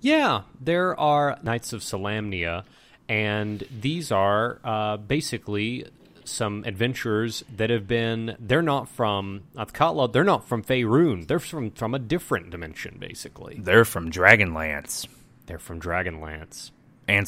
Yeah, 0.00 0.42
there 0.60 0.98
are 1.00 1.38
Knights 1.42 1.72
of 1.72 1.80
Solamnia, 1.80 2.64
and 3.08 3.64
these 3.70 4.12
are 4.12 4.60
uh, 4.62 4.98
basically 4.98 5.86
some 6.24 6.64
adventurers 6.66 7.44
that 7.56 7.70
have 7.70 7.88
been. 7.88 8.36
They're 8.38 8.60
not 8.60 8.90
from 8.90 9.44
Athkatla. 9.56 10.12
They're 10.12 10.24
not 10.24 10.46
from 10.46 10.62
Faerun. 10.62 11.26
They're 11.26 11.38
from 11.38 11.70
from 11.70 11.94
a 11.94 11.98
different 11.98 12.50
dimension. 12.50 12.98
Basically, 12.98 13.56
They're 13.58 13.86
from 13.86 14.10
Dragonlance 14.10 15.06
they're 15.46 15.58
from 15.58 15.80
Dragonlance 15.80 16.70
and 17.08 17.26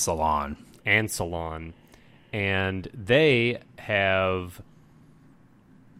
Salon, 1.10 1.74
and 2.32 2.88
they 2.92 3.60
have 3.78 4.60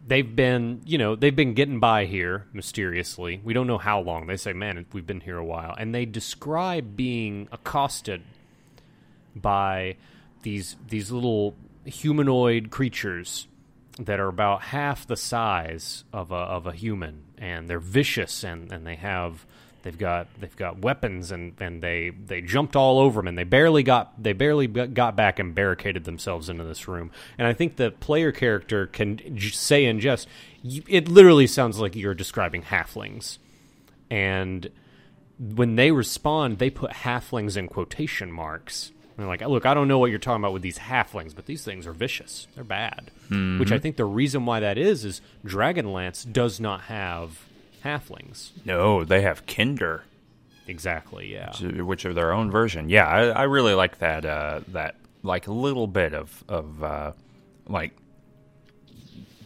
they've 0.09 0.35
been, 0.35 0.81
you 0.85 0.97
know, 0.97 1.15
they've 1.15 1.35
been 1.35 1.53
getting 1.53 1.79
by 1.79 2.05
here 2.05 2.47
mysteriously. 2.51 3.39
We 3.43 3.53
don't 3.53 3.67
know 3.67 3.77
how 3.77 4.01
long. 4.01 4.27
They 4.27 4.37
say, 4.37 4.53
"Man, 4.53 4.85
we've 4.91 5.05
been 5.05 5.21
here 5.21 5.37
a 5.37 5.45
while," 5.45 5.75
and 5.77 5.93
they 5.95 6.05
describe 6.05 6.95
being 6.95 7.47
accosted 7.51 8.23
by 9.35 9.95
these 10.41 10.75
these 10.87 11.11
little 11.11 11.55
humanoid 11.85 12.69
creatures 12.71 13.47
that 13.99 14.19
are 14.19 14.27
about 14.27 14.63
half 14.63 15.05
the 15.05 15.17
size 15.17 16.03
of 16.11 16.31
a 16.31 16.35
of 16.35 16.65
a 16.65 16.73
human, 16.73 17.23
and 17.37 17.69
they're 17.69 17.79
vicious 17.79 18.43
and 18.43 18.71
and 18.71 18.85
they 18.85 18.95
have 18.95 19.45
they've 19.83 19.97
got 19.97 20.27
they've 20.39 20.55
got 20.55 20.79
weapons 20.79 21.31
and 21.31 21.53
and 21.59 21.81
they 21.81 22.09
they 22.09 22.41
jumped 22.41 22.75
all 22.75 22.99
over 22.99 23.19
them 23.19 23.27
and 23.27 23.37
they 23.37 23.43
barely 23.43 23.83
got 23.83 24.21
they 24.21 24.33
barely 24.33 24.67
got 24.67 25.15
back 25.15 25.39
and 25.39 25.55
barricaded 25.55 26.03
themselves 26.03 26.49
into 26.49 26.63
this 26.63 26.87
room. 26.87 27.11
And 27.37 27.47
I 27.47 27.53
think 27.53 27.75
the 27.75 27.91
player 27.91 28.31
character 28.31 28.87
can 28.87 29.17
j- 29.35 29.49
say 29.49 29.85
in 29.85 29.99
jest, 29.99 30.27
it 30.63 31.07
literally 31.07 31.47
sounds 31.47 31.79
like 31.79 31.95
you're 31.95 32.13
describing 32.13 32.63
halflings, 32.63 33.37
and 34.09 34.69
when 35.39 35.75
they 35.75 35.91
respond, 35.91 36.59
they 36.59 36.69
put 36.69 36.91
halflings 36.91 37.55
in 37.55 37.67
quotation 37.67 38.31
marks. 38.31 38.91
And 38.91 39.25
they're 39.25 39.27
like, 39.27 39.41
look, 39.41 39.65
I 39.65 39.73
don't 39.73 39.87
know 39.87 39.99
what 39.99 40.09
you're 40.09 40.19
talking 40.19 40.41
about 40.41 40.53
with 40.53 40.61
these 40.61 40.77
halflings, 40.77 41.35
but 41.35 41.45
these 41.45 41.63
things 41.63 41.85
are 41.85 41.91
vicious. 41.93 42.47
They're 42.55 42.63
bad. 42.63 43.11
Which 43.29 43.71
I 43.71 43.75
mm-hmm. 43.75 43.81
think 43.81 43.95
the 43.97 44.05
reason 44.05 44.45
why 44.45 44.59
that 44.61 44.77
is 44.77 45.05
is 45.05 45.21
Dragonlance 45.45 46.31
does 46.31 46.59
not 46.59 46.81
have 46.83 47.48
halflings. 47.83 48.51
No, 48.65 49.03
they 49.03 49.21
have 49.21 49.45
kender, 49.45 50.01
Exactly, 50.69 51.33
yeah. 51.33 51.51
which 51.81 52.05
are 52.05 52.13
their 52.13 52.31
own 52.31 52.51
version. 52.51 52.89
Yeah, 52.89 53.07
I, 53.07 53.25
I 53.29 53.43
really 53.43 53.73
like 53.73 53.97
that. 53.99 54.23
Uh, 54.23 54.61
that 54.67 54.97
like 55.23 55.47
a 55.47 55.51
little 55.51 55.87
bit 55.87 56.13
of 56.13 56.43
of 56.47 56.83
uh, 56.83 57.11
like 57.67 57.91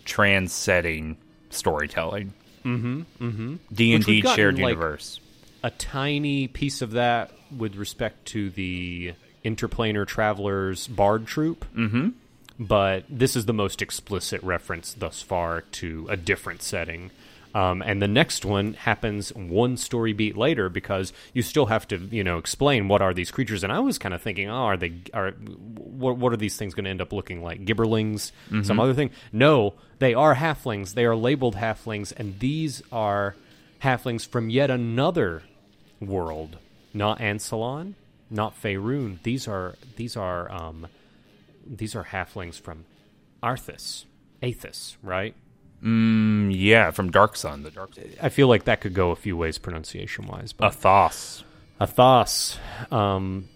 trans-setting 0.04 1.16
storytelling. 1.50 2.34
Mm-hmm. 2.66 3.02
Mm-hmm. 3.22 3.56
D 3.72 3.94
and 3.94 4.04
D 4.04 4.22
shared 4.22 4.56
like, 4.56 4.72
universe. 4.72 5.22
A 5.64 5.70
tiny 5.70 6.50
piece 6.50 6.82
of 6.82 6.92
that 6.92 7.32
with 7.56 7.76
respect 7.76 8.26
to 8.28 8.50
the 8.50 9.14
Interplanar 9.46 10.06
Travelers 10.06 10.88
Bard 10.88 11.26
Troop. 11.26 11.66
Mm-hmm. 11.74 12.10
But 12.60 13.06
this 13.10 13.38
is 13.38 13.46
the 13.46 13.54
most 13.54 13.82
explicit 13.82 14.44
reference 14.44 14.94
thus 14.94 15.22
far 15.22 15.62
to 15.62 16.06
a 16.10 16.18
different 16.18 16.62
setting. 16.62 17.12
Um, 17.56 17.84
and 17.84 18.02
the 18.02 18.08
next 18.08 18.46
one 18.46 18.74
happens 18.74 19.30
one 19.34 19.78
story 19.78 20.14
beat 20.14 20.36
later 20.36 20.70
because 20.70 21.14
you 21.34 21.44
still 21.44 21.68
have 21.68 21.88
to, 21.90 21.98
you 21.98 22.24
know, 22.24 22.38
explain 22.40 22.88
what 22.88 23.02
are 23.02 23.14
these 23.14 23.30
creatures. 23.30 23.64
And 23.64 23.72
I 23.72 23.80
was 23.80 24.00
kind 24.00 24.14
of 24.14 24.22
thinking, 24.24 24.50
oh, 24.50 24.54
are 24.54 24.78
they 24.78 24.94
are 25.14 25.32
what, 25.32 26.18
what 26.18 26.34
are 26.34 26.38
these 26.38 26.58
things 26.58 26.74
going 26.74 26.86
to 26.86 26.90
end 26.90 27.02
up 27.02 27.14
looking 27.14 27.44
like? 27.44 27.64
Gibberlings, 27.64 28.32
some 28.66 28.80
other 28.80 28.94
thing? 28.96 29.12
No, 29.32 29.76
they 30.00 30.14
are 30.16 30.36
halflings. 30.36 30.96
They 30.96 31.06
are 31.06 31.16
labeled 31.16 31.56
halflings, 31.56 32.12
and 32.16 32.40
these 32.40 32.82
are 32.92 33.36
halflings 33.84 34.28
from 34.28 34.50
yet 34.50 34.72
another 34.72 35.44
world, 36.00 36.58
not 36.94 37.20
Ansalon, 37.20 37.94
not 38.30 38.60
Faerun. 38.60 39.22
These 39.22 39.48
are 39.48 39.76
these 39.96 40.18
are 40.18 40.52
um, 40.52 40.88
these 41.68 41.96
are 41.96 42.06
halflings 42.06 42.60
from 42.60 42.86
Arthas, 43.44 44.06
Athas, 44.42 44.98
right? 45.04 45.36
Mm, 45.84 46.54
yeah, 46.56 46.92
from 46.92 47.12
Dark 47.12 47.36
Sun, 47.36 47.64
the 47.64 47.72
Dark 47.72 47.96
Sun. 47.96 48.06
I 48.22 48.30
feel 48.30 48.48
like 48.48 48.64
that 48.66 48.80
could 48.80 48.94
go 48.94 49.12
a 49.12 49.16
few 49.16 49.36
ways 49.36 49.58
pronunciation 49.58 50.28
wise, 50.28 50.54
but 50.54 50.72
Athas. 50.72 51.44
Athas. 51.82 52.58
Um, 52.92 53.50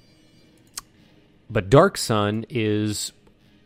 but 1.49 1.69
Dark 1.69 1.97
Sun 1.97 2.45
is 2.49 3.13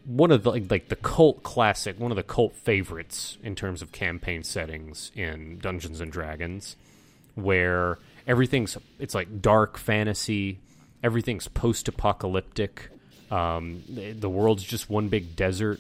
one 0.06 0.32
of 0.32 0.44
the 0.44 0.52
like, 0.52 0.70
like 0.70 0.90
the 0.90 0.96
cult 0.96 1.42
classic, 1.44 2.00
one 2.00 2.12
of 2.12 2.18
the 2.18 2.24
cult 2.24 2.56
favorites 2.56 3.38
in 3.44 3.56
terms 3.56 3.82
of 3.82 3.92
campaign 3.92 4.44
settings 4.44 5.12
in 5.16 5.58
Dungeons 5.60 6.00
and 6.00 6.12
Dragons, 6.12 6.76
where 7.36 7.98
everything's 8.28 8.78
it's 9.00 9.16
like 9.16 9.42
dark 9.42 9.78
fantasy, 9.78 10.60
everything's 11.04 11.48
post-apocalyptic. 11.48 12.90
Um, 13.32 13.84
the, 13.90 14.12
the 14.12 14.30
world's 14.30 14.64
just 14.64 14.90
one 14.90 15.08
big 15.08 15.36
desert. 15.36 15.80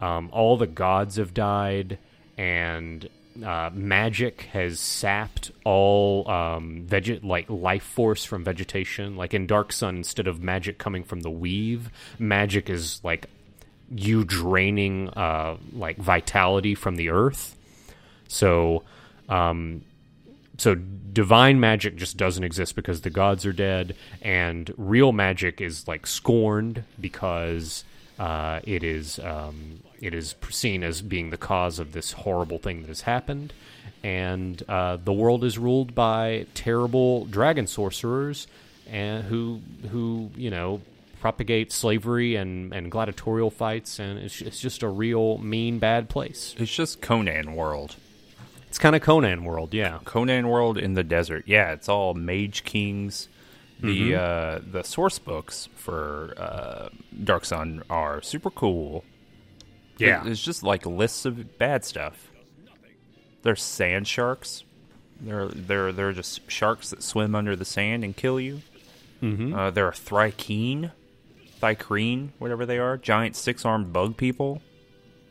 Um, 0.00 0.28
all 0.32 0.56
the 0.56 0.66
gods 0.66 1.16
have 1.16 1.34
died, 1.34 1.98
and 2.36 3.08
uh, 3.44 3.70
magic 3.72 4.42
has 4.52 4.80
sapped 4.80 5.50
all 5.64 6.28
um, 6.30 6.86
veget 6.88 7.22
like 7.24 7.48
life 7.50 7.82
force 7.82 8.24
from 8.24 8.44
vegetation. 8.44 9.16
Like 9.16 9.34
in 9.34 9.46
Dark 9.46 9.72
Sun, 9.72 9.96
instead 9.96 10.26
of 10.26 10.42
magic 10.42 10.78
coming 10.78 11.04
from 11.04 11.20
the 11.20 11.30
weave, 11.30 11.90
magic 12.18 12.70
is 12.70 13.00
like 13.04 13.26
you 13.90 14.24
draining 14.24 15.10
uh, 15.10 15.56
like 15.72 15.96
vitality 15.96 16.74
from 16.74 16.96
the 16.96 17.10
earth. 17.10 17.56
So, 18.28 18.82
um, 19.28 19.82
so 20.58 20.74
divine 20.74 21.60
magic 21.60 21.96
just 21.96 22.16
doesn't 22.16 22.42
exist 22.42 22.74
because 22.74 23.02
the 23.02 23.10
gods 23.10 23.46
are 23.46 23.52
dead, 23.52 23.94
and 24.22 24.72
real 24.76 25.12
magic 25.12 25.60
is 25.60 25.86
like 25.86 26.06
scorned 26.06 26.84
because 27.00 27.84
uh, 28.18 28.60
it 28.64 28.82
is 28.82 29.18
um, 29.18 29.80
it 30.00 30.14
is 30.14 30.34
seen 30.50 30.82
as 30.82 31.02
being 31.02 31.30
the 31.30 31.36
cause 31.36 31.78
of 31.78 31.92
this 31.92 32.12
horrible 32.12 32.58
thing 32.58 32.82
that 32.82 32.88
has 32.88 33.02
happened, 33.02 33.52
and 34.02 34.62
uh, 34.68 34.96
the 34.96 35.12
world 35.12 35.44
is 35.44 35.58
ruled 35.58 35.94
by 35.94 36.46
terrible 36.54 37.24
dragon 37.26 37.66
sorcerers, 37.66 38.46
and 38.90 39.24
who 39.24 39.60
who 39.90 40.30
you 40.36 40.50
know 40.50 40.80
propagate 41.20 41.72
slavery 41.72 42.36
and, 42.36 42.72
and 42.72 42.90
gladiatorial 42.90 43.50
fights, 43.50 43.98
and 43.98 44.18
it's, 44.18 44.40
it's 44.40 44.60
just 44.60 44.82
a 44.82 44.88
real 44.88 45.38
mean 45.38 45.78
bad 45.78 46.08
place. 46.08 46.54
It's 46.58 46.74
just 46.74 47.00
Conan 47.00 47.56
world. 47.56 47.96
It's 48.68 48.78
kind 48.78 48.94
of 48.94 49.02
Conan 49.02 49.44
world, 49.44 49.74
yeah. 49.74 49.98
Conan 50.04 50.48
world 50.48 50.78
in 50.78 50.94
the 50.94 51.02
desert. 51.02 51.44
Yeah, 51.46 51.72
it's 51.72 51.88
all 51.88 52.14
mage 52.14 52.64
kings. 52.64 53.28
The 53.80 54.14
uh, 54.14 54.60
the 54.70 54.82
source 54.82 55.18
books 55.18 55.68
for 55.76 56.32
uh, 56.36 56.88
Dark 57.24 57.44
Sun 57.44 57.82
are 57.90 58.22
super 58.22 58.50
cool. 58.50 59.04
Yeah. 59.98 60.24
It- 60.24 60.30
it's 60.32 60.42
just 60.42 60.62
like 60.62 60.86
lists 60.86 61.24
of 61.24 61.58
bad 61.58 61.84
stuff. 61.84 62.30
There's 63.42 63.62
sand 63.62 64.08
sharks. 64.08 64.64
They're 65.20 65.48
they're 65.48 65.92
they're 65.92 66.12
just 66.12 66.50
sharks 66.50 66.90
that 66.90 67.02
swim 67.02 67.34
under 67.34 67.54
the 67.54 67.64
sand 67.64 68.02
and 68.02 68.16
kill 68.16 68.40
you. 68.40 68.62
Mm-hmm. 69.22 69.54
Uh, 69.54 69.70
there 69.70 69.86
are 69.86 69.92
Thrykeen, 69.92 70.90
Thykreen, 71.62 72.30
whatever 72.38 72.66
they 72.66 72.78
are, 72.78 72.96
giant 72.98 73.34
six-armed 73.36 73.92
bug 73.92 74.16
people. 74.16 74.60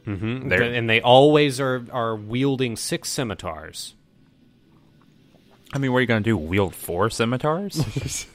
Mm-hmm. 0.08 0.52
And 0.52 0.90
they 0.90 1.02
always 1.02 1.60
are 1.60 1.84
are 1.92 2.16
wielding 2.16 2.76
six 2.78 3.10
scimitars. 3.10 3.96
I 5.74 5.78
mean, 5.78 5.92
what 5.92 5.98
are 5.98 6.02
you 6.02 6.08
gonna 6.08 6.22
do? 6.22 6.38
Wield 6.38 6.74
four 6.76 7.10
scimitars? 7.10 8.26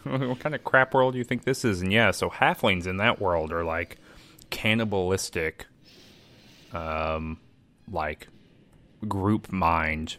what 0.28 0.40
kind 0.40 0.54
of 0.54 0.64
crap 0.64 0.94
world 0.94 1.12
do 1.12 1.18
you 1.18 1.24
think 1.24 1.44
this 1.44 1.64
is? 1.64 1.80
And 1.82 1.92
yeah, 1.92 2.10
so 2.10 2.30
halflings 2.30 2.86
in 2.86 2.96
that 2.98 3.20
world 3.20 3.52
are 3.52 3.64
like 3.64 3.98
cannibalistic, 4.50 5.66
um, 6.72 7.38
like 7.90 8.28
group 9.06 9.52
mind, 9.52 10.16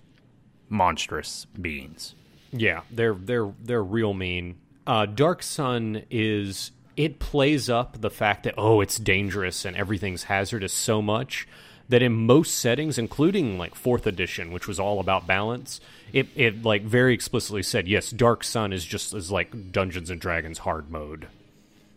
monstrous 0.69 1.45
beings. 1.59 2.15
Yeah, 2.51 2.81
they're 2.91 3.15
they're 3.15 3.51
they're 3.61 3.83
real 3.83 4.13
mean. 4.13 4.59
Uh, 4.85 5.05
Dark 5.05 5.43
Sun 5.43 6.03
is 6.09 6.71
it 6.97 7.19
plays 7.19 7.69
up 7.69 8.01
the 8.01 8.09
fact 8.09 8.43
that 8.43 8.55
oh 8.57 8.81
it's 8.81 8.97
dangerous 8.97 9.65
and 9.65 9.75
everything's 9.77 10.23
hazardous 10.23 10.73
so 10.73 11.01
much 11.01 11.47
that 11.91 12.01
in 12.01 12.13
most 12.13 12.55
settings, 12.57 12.97
including 12.97 13.57
like 13.57 13.75
fourth 13.75 14.07
edition, 14.07 14.51
which 14.51 14.67
was 14.67 14.79
all 14.79 14.99
about 14.99 15.27
balance, 15.27 15.79
it 16.11 16.27
it 16.35 16.63
like 16.63 16.81
very 16.81 17.13
explicitly 17.13 17.63
said 17.63 17.87
yes, 17.87 18.09
Dark 18.09 18.43
Sun 18.43 18.73
is 18.73 18.83
just 18.83 19.13
is 19.13 19.31
like 19.31 19.71
Dungeons 19.71 20.09
and 20.09 20.19
Dragons 20.19 20.59
hard 20.59 20.89
mode. 20.89 21.27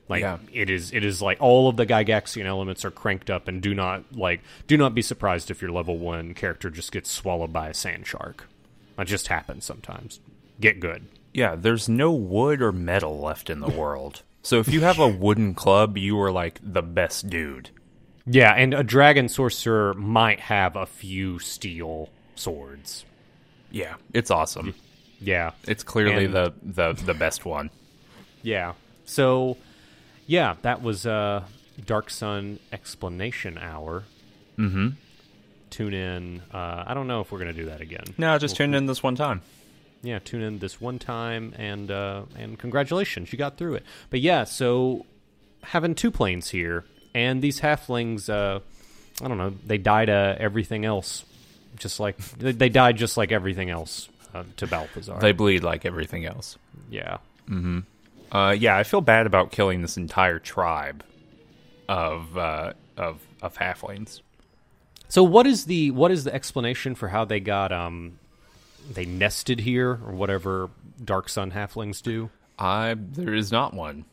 Like 0.09 0.20
Yeah. 0.20 0.38
it 0.52 0.68
is 0.68 0.92
it 0.92 1.02
is 1.04 1.22
like 1.22 1.38
all 1.40 1.68
of 1.68 1.76
the 1.76 1.87
Gygaxian 1.87 2.44
elements 2.44 2.85
are 2.85 2.90
cranked 2.90 3.30
up 3.30 3.48
and 3.48 3.62
do 3.62 3.74
not 3.74 4.04
like 4.14 4.42
do 4.66 4.76
not 4.76 4.94
be 4.94 5.00
surprised 5.02 5.50
if 5.50 5.62
your 5.62 5.72
level 5.72 5.96
one 5.98 6.35
character 6.35 6.68
just 6.68 6.92
gets 6.92 7.11
swallowed 7.11 7.52
by 7.52 7.68
a 7.70 7.74
sand 7.74 8.07
shark. 8.07 8.46
That 8.96 9.07
just 9.07 9.28
happens 9.28 9.64
sometimes. 9.64 10.20
Get 10.61 10.78
good. 10.78 11.07
Yeah, 11.33 11.57
there's 11.57 11.88
no 11.88 12.12
wood 12.12 12.61
or 12.62 12.70
metal 12.70 13.18
left 13.18 13.48
in 13.50 13.61
the 13.61 13.68
world. 13.70 14.22
So 14.42 14.61
if 14.61 14.68
you 14.68 14.83
have 14.83 14.98
a 14.98 15.09
wooden 15.09 15.54
club, 15.54 15.96
you 15.96 16.20
are 16.20 16.30
like 16.30 16.61
the 16.62 16.83
best 16.83 17.30
dude. 17.30 17.70
Yeah, 18.26 18.52
and 18.52 18.72
a 18.74 18.82
dragon 18.82 19.28
sorcerer 19.28 19.92
might 19.94 20.40
have 20.40 20.76
a 20.76 20.87
few 20.87 21.38
steel 21.38 22.08
swords. 22.34 23.04
Yeah, 23.70 23.94
it's 24.12 24.30
awesome. 24.30 24.74
Yeah. 25.20 25.52
It's 25.66 25.82
clearly 25.82 26.26
And- 26.26 26.34
the, 26.34 26.54
the 26.62 26.92
the 26.92 27.14
best 27.14 27.44
one. 27.44 27.70
Yeah. 28.42 28.72
So, 29.06 29.56
yeah, 30.26 30.54
that 30.62 30.82
was 30.82 31.06
uh, 31.06 31.44
Dark 31.84 32.08
Sun 32.10 32.58
explanation 32.72 33.58
hour. 33.58 34.04
Mm-hmm. 34.58 34.88
Tune 35.70 35.94
in. 35.94 36.42
Uh, 36.52 36.84
I 36.87 36.94
don't 36.94 37.06
know 37.06 37.20
if 37.20 37.32
we're 37.32 37.38
going 37.40 37.54
to 37.54 37.60
do 37.60 37.66
that 37.66 37.80
again. 37.80 38.04
No, 38.16 38.38
just 38.38 38.56
tune 38.56 38.74
in 38.74 38.87
this 38.87 39.02
one 39.02 39.16
time. 39.16 39.42
yeah, 40.02 40.18
tune 40.18 40.42
in 40.42 40.58
this 40.60 40.80
one 40.80 40.98
time 40.98 41.52
and 41.58 41.90
uh, 41.90 42.22
and 42.38 42.58
congratulations, 42.58 43.32
you 43.32 43.38
got 43.38 43.56
through 43.58 43.74
it. 43.74 43.82
But 44.10 44.20
yeah, 44.20 44.44
so 44.44 45.04
having 45.64 45.94
two 45.94 46.10
planes 46.10 46.50
here 46.50 46.84
and 47.14 47.40
these 47.40 47.61
halflings, 47.61 48.29
uh, 48.29 48.61
I 49.22 49.29
don't 49.29 49.38
know. 49.38 49.55
They 49.64 49.79
die 49.79 50.07
to 50.07 50.37
everything 50.38 50.85
else, 50.85 51.24
just 51.77 52.00
like 52.00 52.16
they, 52.16 52.68
died 52.68 52.96
just 52.96 53.16
like 53.16 53.33
everything 53.33 53.70
else 53.70 54.09
uh, 54.35 54.44
to 54.57 54.66
Balthazar. 54.66 55.18
They 55.20 55.33
bleed 55.33 55.62
like 55.62 55.85
everything 55.85 56.24
else. 56.24 56.59
yeah. 56.90 57.18
Uh, 58.33 58.50
yeah, 58.50 58.77
I 58.77 58.83
feel 58.83 59.00
bad 59.00 59.27
about 59.27 59.53
killing 59.53 59.81
this 59.83 59.96
entire 59.96 60.40
tribe 60.40 61.05
of 61.88 62.37
uh, 62.37 62.72
of 62.96 63.20
of 63.40 63.57
halflings. 63.57 64.20
So 65.09 65.22
what 65.22 65.46
is 65.46 65.66
the 65.66 65.92
what 65.92 66.11
is 66.11 66.24
the 66.24 66.35
explanation 66.35 66.96
for 66.96 67.09
how 67.09 67.24
they 67.24 67.38
got 67.38 67.70
um 67.70 68.18
they 68.92 69.05
nested 69.05 69.61
here 69.61 69.90
or 69.90 70.12
whatever 70.12 70.70
Dark 71.05 71.29
Sun 71.29 71.53
halflings 71.53 72.03
do? 72.03 72.31
I 72.59 72.96
there 72.98 73.35
is 73.35 73.53
not 73.53 73.74
one, 73.74 74.05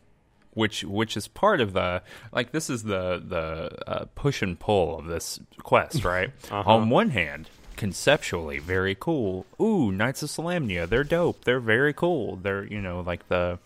which 0.54 0.84
which 0.84 1.16
is 1.16 1.28
part 1.28 1.62
of 1.62 1.74
the 1.74 2.02
like 2.32 2.52
this 2.52 2.70
is 2.70 2.84
the 2.84 3.22
the 3.26 3.90
uh, 3.90 4.06
push 4.16 4.42
and 4.42 4.60
pull 4.60 4.98
of 5.00 5.06
this 5.06 5.40
quest, 5.60 6.04
right? 6.06 6.32
On 6.52 6.90
one 6.90 7.10
hand, 7.12 7.50
conceptually 7.78 8.60
very 8.60 8.96
cool. 9.00 9.46
Ooh, 9.60 9.92
Knights 9.92 10.24
of 10.24 10.30
Solamnia, 10.30 10.88
they're 10.88 11.04
dope. 11.04 11.44
They're 11.46 11.60
very 11.60 11.94
cool. 11.94 12.36
They're 12.38 12.66
you 12.66 12.82
know 12.82 13.02
like 13.02 13.28
the 13.28 13.60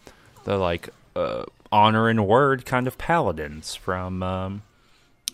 the 0.44 0.58
like 0.58 0.90
uh, 1.16 1.46
honor 1.72 2.10
and 2.10 2.28
word 2.28 2.66
kind 2.66 2.88
of 2.88 2.98
paladins 2.98 3.76
from 3.76 4.24
um, 4.24 4.64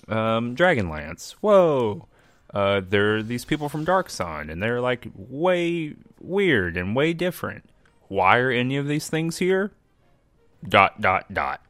um, 0.08 0.56
Dragonlance. 0.56 1.32
Whoa. 1.42 2.08
Uh, 2.54 2.82
they're 2.88 3.24
these 3.24 3.46
people 3.46 3.70
from 3.70 3.86
Dark 3.86 4.10
Sun, 4.10 4.50
and 4.50 4.62
they're 4.62 4.82
like 4.82 5.08
way 5.16 5.96
weird 6.20 6.76
and 6.76 6.96
way 6.96 7.14
different. 7.14 7.70
Why 8.10 8.40
are 8.40 8.52
any 8.52 8.76
of 8.76 8.88
these 8.88 9.08
things 9.08 9.38
here? 9.38 9.72
Dot 10.68 11.00
dot 11.02 11.34
dot. 11.34 11.62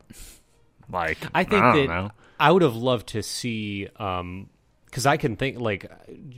Like 0.92 1.18
I 1.34 1.44
think 1.44 1.62
don't 1.62 1.76
that 1.76 1.88
know. 1.88 2.12
I 2.40 2.52
would 2.52 2.62
have 2.62 2.76
loved 2.76 3.08
to 3.10 3.24
see 3.24 3.88
um 3.98 4.50
because 4.92 5.06
I 5.06 5.16
can 5.16 5.38
think 5.38 5.58
like 5.58 5.90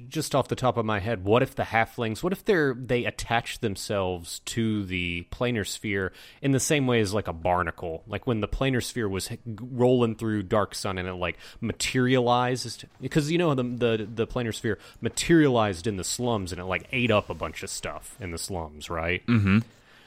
just 0.09 0.35
off 0.35 0.47
the 0.47 0.55
top 0.55 0.77
of 0.77 0.85
my 0.85 0.99
head, 0.99 1.23
what 1.23 1.41
if 1.41 1.55
the 1.55 1.63
halflings? 1.63 2.21
What 2.21 2.33
if 2.33 2.45
they're 2.45 2.75
they 2.75 3.03
attach 3.05 3.59
themselves 3.59 4.39
to 4.45 4.85
the 4.85 5.25
planar 5.31 5.67
sphere 5.67 6.13
in 6.39 6.51
the 6.51 6.59
same 6.59 6.85
way 6.85 6.99
as 6.99 7.15
like 7.15 7.27
a 7.27 7.33
barnacle? 7.33 8.03
Like 8.05 8.27
when 8.27 8.41
the 8.41 8.47
planar 8.47 8.83
sphere 8.83 9.09
was 9.09 9.27
rolling 9.47 10.15
through 10.15 10.43
Dark 10.43 10.75
Sun 10.75 10.99
and 10.99 11.07
it 11.07 11.15
like 11.15 11.37
materialized 11.61 12.85
because 13.01 13.31
you 13.31 13.39
know 13.39 13.55
the 13.55 13.63
the 13.63 14.07
the 14.13 14.27
planar 14.27 14.53
sphere 14.53 14.77
materialized 15.01 15.87
in 15.87 15.97
the 15.97 16.03
slums 16.03 16.51
and 16.51 16.61
it 16.61 16.65
like 16.65 16.87
ate 16.91 17.09
up 17.09 17.31
a 17.31 17.33
bunch 17.33 17.63
of 17.63 17.71
stuff 17.71 18.15
in 18.19 18.29
the 18.29 18.37
slums, 18.37 18.87
right? 18.87 19.25
Mm-hmm. 19.25 19.59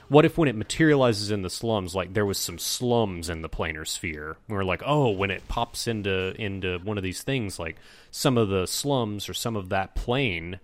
What 0.09 0.25
if 0.25 0.39
when 0.39 0.49
it 0.49 0.55
materializes 0.55 1.31
in 1.31 1.43
the 1.43 1.51
slums, 1.51 1.95
like 1.95 2.15
there 2.15 2.27
was 2.27 2.39
some 2.39 2.59
slums 2.59 3.29
in 3.29 3.43
the 3.43 3.49
planar 3.49 3.87
sphere? 3.87 4.37
We're 4.49 4.65
like, 4.65 4.83
oh, 4.87 5.11
when 5.11 5.31
it 5.31 5.49
pops 5.49 5.87
into 5.87 6.35
into 6.41 6.79
one 6.79 6.97
of 6.97 7.03
these 7.03 7.23
things, 7.23 7.59
like 7.59 7.77
some 8.11 8.39
of 8.39 8.49
the 8.49 8.67
slums 8.67 9.29
or 9.29 9.35
some 9.35 9.57
of 9.57 9.69
that 9.71 9.95
plane 9.95 10.61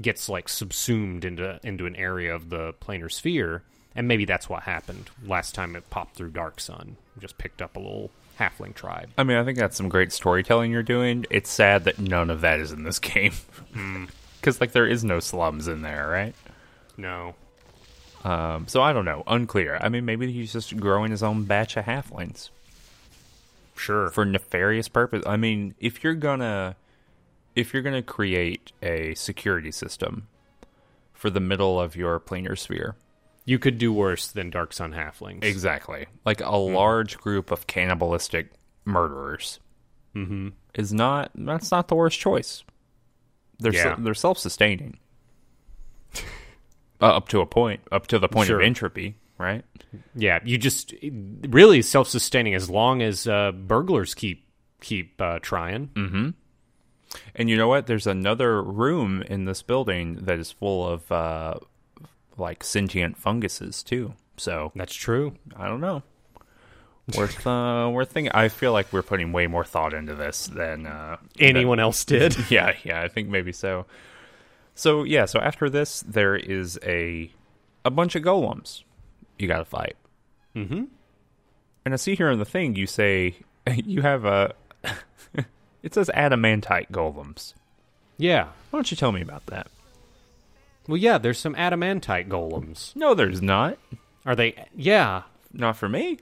gets 0.00 0.28
like 0.28 0.48
subsumed 0.48 1.24
into 1.24 1.60
into 1.62 1.86
an 1.86 1.96
area 1.96 2.34
of 2.34 2.48
the 2.48 2.72
planar 2.74 3.12
sphere, 3.12 3.62
and 3.94 4.08
maybe 4.08 4.24
that's 4.24 4.48
what 4.48 4.62
happened 4.62 5.10
last 5.24 5.54
time 5.54 5.76
it 5.76 5.90
popped 5.90 6.16
through 6.16 6.30
Dark 6.30 6.60
Sun. 6.60 6.96
Just 7.18 7.38
picked 7.38 7.60
up 7.60 7.76
a 7.76 7.80
little 7.80 8.10
halfling 8.38 8.74
tribe. 8.74 9.10
I 9.18 9.24
mean, 9.24 9.36
I 9.36 9.44
think 9.44 9.58
that's 9.58 9.76
some 9.76 9.88
great 9.88 10.12
storytelling 10.12 10.70
you're 10.70 10.82
doing. 10.82 11.26
It's 11.30 11.50
sad 11.50 11.84
that 11.84 11.98
none 11.98 12.30
of 12.30 12.42
that 12.42 12.60
is 12.60 12.72
in 12.72 12.84
this 12.84 12.98
game. 13.00 13.32
Hmm. 13.72 14.04
Because, 14.38 14.60
like, 14.60 14.70
there 14.70 14.86
is 14.86 15.02
no 15.02 15.18
slums 15.18 15.66
in 15.66 15.82
there, 15.82 16.06
right? 16.06 16.32
No, 16.96 17.34
Um, 18.24 18.66
so 18.68 18.82
I 18.82 18.92
don't 18.92 19.04
know. 19.04 19.22
Unclear. 19.26 19.78
I 19.80 19.88
mean, 19.88 20.04
maybe 20.04 20.32
he's 20.32 20.52
just 20.52 20.76
growing 20.76 21.10
his 21.10 21.22
own 21.22 21.44
batch 21.44 21.76
of 21.76 21.84
halflings 21.84 22.50
sure. 23.76 24.10
for 24.10 24.24
nefarious 24.24 24.88
purpose. 24.88 25.22
I 25.26 25.36
mean, 25.36 25.74
if 25.78 26.02
you're 26.02 26.14
gonna 26.14 26.76
if 27.54 27.72
you're 27.72 27.82
gonna 27.82 28.02
create 28.02 28.72
a 28.82 29.14
security 29.14 29.70
system 29.70 30.26
for 31.14 31.30
the 31.30 31.40
middle 31.40 31.80
of 31.80 31.94
your 31.96 32.18
planar 32.20 32.58
sphere, 32.58 32.96
You 33.44 33.58
could 33.58 33.78
do 33.78 33.92
worse 33.92 34.26
than 34.28 34.50
Dark 34.50 34.72
Sun 34.72 34.92
halflings. 34.92 35.44
exactly 35.44 36.06
like 36.24 36.40
a 36.40 36.56
large 36.56 37.16
group 37.18 37.50
of 37.52 37.66
cannibalistic 37.66 38.50
murderers, 38.84 39.60
mm-hmm. 40.14 40.48
is 40.74 40.92
not 40.92 41.30
that's 41.34 41.70
not 41.70 41.88
the 41.88 41.94
worst 41.94 42.18
choice. 42.18 42.64
They're 43.60 43.72
Yeah. 43.72 43.96
se- 43.96 44.02
they're 44.02 44.14
self 44.14 44.38
sustaining. 44.38 44.98
uh, 47.00 47.06
up 47.06 47.28
to 47.28 47.40
a 47.40 47.46
point, 47.46 47.80
up 47.92 48.06
to 48.08 48.18
the 48.18 48.28
point 48.28 48.48
Sure. 48.48 48.60
of 48.60 48.66
entropy, 48.66 49.16
right? 49.38 49.64
Yeah, 50.14 50.40
you 50.44 50.58
just 50.58 50.94
really 51.48 51.82
self 51.82 52.08
sustaining 52.08 52.54
as 52.54 52.68
long 52.70 53.02
as 53.02 53.26
uh, 53.26 53.52
burglars 53.52 54.14
keep 54.14 54.44
keep 54.80 55.20
uh, 55.20 55.38
trying. 55.40 55.88
Mm. 55.94 56.34
And 57.34 57.48
you 57.48 57.56
know 57.56 57.68
what? 57.68 57.86
There's 57.86 58.06
another 58.06 58.62
room 58.62 59.22
in 59.22 59.44
this 59.46 59.62
building 59.62 60.16
that 60.26 60.38
is 60.38 60.50
full 60.50 60.86
of 60.86 61.10
uh, 61.10 61.54
like 62.36 62.62
sentient 62.64 63.16
funguses 63.16 63.82
too. 63.82 64.14
So 64.36 64.72
That's 64.74 64.94
true. 64.94 65.34
I 65.56 65.66
don't 65.66 65.80
know. 65.80 66.02
Worth 67.16 67.46
uh, 67.46 67.88
worth 67.92 68.10
thinking. 68.10 68.32
I 68.34 68.48
feel 68.48 68.72
like 68.72 68.92
we're 68.92 69.02
putting 69.02 69.30
way 69.32 69.46
more 69.46 69.64
thought 69.64 69.94
into 69.94 70.14
this 70.16 70.48
than 70.48 70.86
uh, 70.86 71.16
Anyone 71.38 71.78
else 71.78 72.04
did? 72.04 72.36
yeah, 72.50 72.74
yeah. 72.82 73.00
I 73.00 73.06
think 73.08 73.28
maybe 73.28 73.52
so. 73.52 73.86
So 74.76 75.02
yeah. 75.02 75.24
So 75.24 75.40
after 75.40 75.68
this, 75.68 76.02
there 76.02 76.36
is 76.36 76.78
a 76.84 77.30
a 77.84 77.90
bunch 77.90 78.14
of 78.14 78.22
golems 78.22 78.84
you 79.38 79.48
got 79.48 79.58
to 79.58 79.64
fight. 79.64 79.96
mm-hmm. 80.54 80.84
And 81.84 81.94
I 81.94 81.96
see 81.96 82.14
here 82.14 82.30
in 82.30 82.38
the 82.38 82.44
thing 82.44 82.76
you 82.76 82.86
say 82.86 83.36
you 83.74 84.02
have 84.02 84.24
a. 84.24 84.54
it 85.82 85.94
says 85.94 86.10
adamantite 86.14 86.90
golems. 86.90 87.54
Yeah. 88.18 88.44
Why 88.70 88.78
don't 88.78 88.90
you 88.90 88.96
tell 88.96 89.12
me 89.12 89.22
about 89.22 89.46
that? 89.46 89.68
Well, 90.86 90.96
yeah. 90.96 91.18
There's 91.18 91.38
some 91.38 91.54
adamantite 91.54 92.28
golems. 92.28 92.94
No, 92.94 93.14
there's 93.14 93.42
not. 93.42 93.78
Are 94.24 94.36
they? 94.36 94.66
Yeah. 94.76 95.22
Not 95.52 95.76
for 95.76 95.88
me. 95.88 96.18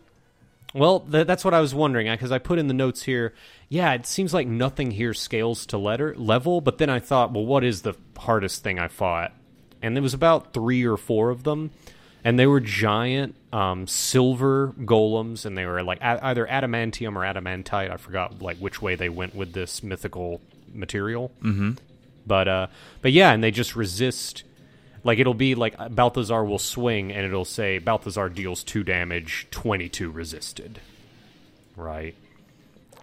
Well, 0.75 1.01
th- 1.01 1.27
that's 1.27 1.45
what 1.45 1.55
I 1.55 1.61
was 1.61 1.75
wondering 1.75 2.11
because 2.11 2.33
I 2.33 2.39
put 2.39 2.59
in 2.59 2.67
the 2.67 2.75
notes 2.75 3.05
here. 3.05 3.33
Yeah, 3.69 3.93
it 3.95 4.07
seems 4.07 4.35
like 4.35 4.47
nothing 4.49 4.91
here 4.91 5.15
scales 5.15 5.65
to 5.67 5.79
letter 5.79 6.15
level. 6.17 6.61
But 6.61 6.79
then 6.79 6.91
I 6.91 6.99
thought, 6.99 7.33
well, 7.33 7.47
what 7.47 7.63
is 7.65 7.83
the 7.83 7.95
hardest 8.19 8.63
thing 8.63 8.79
I 8.79 8.89
fought? 8.89 9.33
And 9.81 9.97
there 9.97 10.03
was 10.03 10.15
about 10.15 10.53
three 10.53 10.85
or 10.85 10.97
four 10.97 11.31
of 11.31 11.45
them, 11.45 11.71
and 12.25 12.39
they 12.39 12.47
were 12.47 12.61
giant 12.61 13.37
um, 13.53 13.87
silver 13.87 14.75
golems, 14.81 15.47
and 15.47 15.57
they 15.57 15.65
were 15.65 15.83
like 15.83 16.01
a- 16.01 16.25
either 16.27 16.47
adamantium 16.47 17.15
or 17.17 17.21
adamantite. 17.21 17.91
I 17.91 17.97
forgot 17.97 18.43
like 18.43 18.57
which 18.59 18.83
way 18.83 18.97
they 18.97 19.09
went 19.09 19.35
with 19.35 19.53
this 19.53 19.83
mythical 19.83 20.41
material. 20.73 21.31
Mm-hmm. 21.43 21.73
But 22.27 22.49
uh, 22.49 22.67
but 23.01 23.13
yeah, 23.13 23.33
and 23.33 23.45
they 23.45 23.51
just 23.51 23.77
resist. 23.77 24.43
Like 25.05 25.19
it'll 25.19 25.35
be 25.35 25.55
like 25.55 25.77
Balthazar 25.95 26.45
will 26.45 26.59
swing 26.59 27.13
and 27.13 27.25
it'll 27.27 27.45
say 27.45 27.79
Balthazar 27.79 28.29
deals 28.31 28.65
two 28.65 28.83
damage, 28.83 29.47
twenty 29.51 29.89
two 29.89 30.11
resisted. 30.11 30.81
Right. 31.77 32.15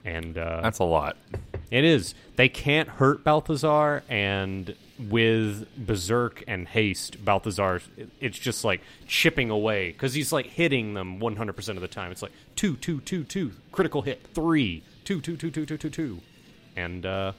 And 0.03 0.35
uh, 0.37 0.61
That's 0.61 0.79
a 0.79 0.83
lot. 0.83 1.15
it 1.69 1.83
is. 1.83 2.15
They 2.35 2.49
can't 2.49 2.89
hurt 2.89 3.23
Balthazar, 3.23 4.03
and 4.09 4.75
with 4.97 5.67
Berserk 5.77 6.43
and 6.47 6.67
Haste, 6.67 7.23
Balthazar, 7.23 7.81
it's 8.19 8.39
just 8.39 8.63
like 8.63 8.81
chipping 9.07 9.51
away 9.51 9.91
because 9.91 10.15
he's 10.15 10.31
like 10.31 10.47
hitting 10.47 10.95
them 10.95 11.19
100% 11.19 11.69
of 11.69 11.81
the 11.81 11.87
time. 11.87 12.11
It's 12.11 12.23
like 12.23 12.31
two, 12.55 12.77
two, 12.77 13.01
two, 13.01 13.23
two, 13.23 13.51
critical 13.71 14.01
hit, 14.01 14.25
three, 14.33 14.81
two, 15.05 15.21
two, 15.21 15.37
two, 15.37 15.51
two, 15.51 15.67
two, 15.67 15.77
two, 15.77 15.89
two, 15.91 16.19
and 16.75 17.05
uh, 17.05 17.33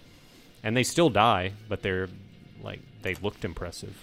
and 0.62 0.77
they 0.77 0.85
still 0.85 1.11
die, 1.11 1.53
but 1.68 1.83
they're 1.83 2.09
like 2.62 2.79
they 3.03 3.14
looked 3.16 3.44
impressive. 3.44 3.96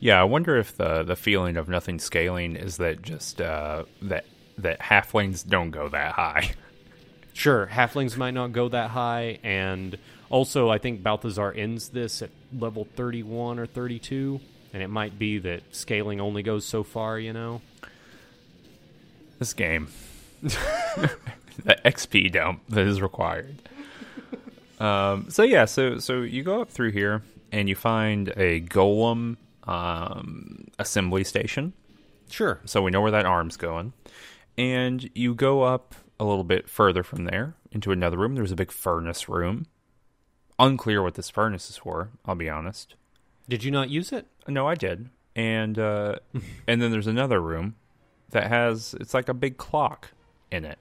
Yeah, 0.00 0.20
I 0.20 0.24
wonder 0.24 0.56
if 0.56 0.76
the 0.76 1.02
the 1.02 1.16
feeling 1.16 1.56
of 1.56 1.68
nothing 1.68 1.98
scaling 1.98 2.56
is 2.56 2.76
that 2.78 3.02
just 3.02 3.40
uh, 3.40 3.84
that 4.02 4.26
that 4.58 4.80
halflings 4.80 5.46
don't 5.46 5.70
go 5.70 5.88
that 5.88 6.12
high. 6.12 6.52
Sure, 7.36 7.68
halflings 7.72 8.16
might 8.16 8.30
not 8.30 8.52
go 8.52 8.68
that 8.68 8.90
high, 8.90 9.40
and 9.42 9.98
also 10.30 10.70
I 10.70 10.78
think 10.78 11.02
Balthazar 11.02 11.50
ends 11.50 11.88
this 11.88 12.22
at 12.22 12.30
level 12.56 12.86
31 12.94 13.58
or 13.58 13.66
32, 13.66 14.38
and 14.72 14.80
it 14.80 14.86
might 14.86 15.18
be 15.18 15.38
that 15.38 15.62
scaling 15.74 16.20
only 16.20 16.44
goes 16.44 16.64
so 16.64 16.84
far, 16.84 17.18
you 17.18 17.32
know? 17.32 17.60
This 19.40 19.52
game, 19.52 19.88
the 20.42 21.10
XP 21.84 22.30
dump 22.30 22.62
that 22.68 22.86
is 22.86 23.02
required. 23.02 23.56
Um, 24.78 25.28
so 25.28 25.42
yeah, 25.42 25.64
so 25.64 25.98
so 25.98 26.22
you 26.22 26.44
go 26.44 26.62
up 26.62 26.70
through 26.70 26.92
here 26.92 27.22
and 27.50 27.68
you 27.68 27.74
find 27.74 28.28
a 28.36 28.60
golem 28.60 29.38
um, 29.64 30.66
assembly 30.78 31.24
station. 31.24 31.72
Sure. 32.28 32.60
so 32.64 32.82
we 32.82 32.90
know 32.90 33.00
where 33.00 33.10
that 33.10 33.26
arm's 33.26 33.56
going. 33.56 33.92
And 34.56 35.10
you 35.14 35.34
go 35.34 35.62
up 35.62 35.94
a 36.18 36.24
little 36.24 36.44
bit 36.44 36.68
further 36.68 37.02
from 37.02 37.24
there 37.24 37.54
into 37.72 37.92
another 37.92 38.16
room. 38.16 38.34
There's 38.34 38.52
a 38.52 38.56
big 38.56 38.70
furnace 38.70 39.28
room. 39.28 39.66
Unclear 40.58 41.02
what 41.02 41.14
this 41.14 41.28
furnace 41.28 41.68
is 41.68 41.76
for, 41.76 42.10
I'll 42.24 42.36
be 42.36 42.48
honest. 42.48 42.94
Did 43.48 43.64
you 43.64 43.70
not 43.70 43.90
use 43.90 44.12
it? 44.12 44.26
No, 44.46 44.66
I 44.66 44.74
did. 44.74 45.10
And 45.34 45.78
uh, 45.78 46.16
and 46.66 46.80
then 46.80 46.92
there's 46.92 47.08
another 47.08 47.40
room 47.40 47.74
that 48.30 48.48
has 48.48 48.94
it's 49.00 49.14
like 49.14 49.28
a 49.28 49.34
big 49.34 49.56
clock 49.56 50.12
in 50.50 50.64
it. 50.64 50.78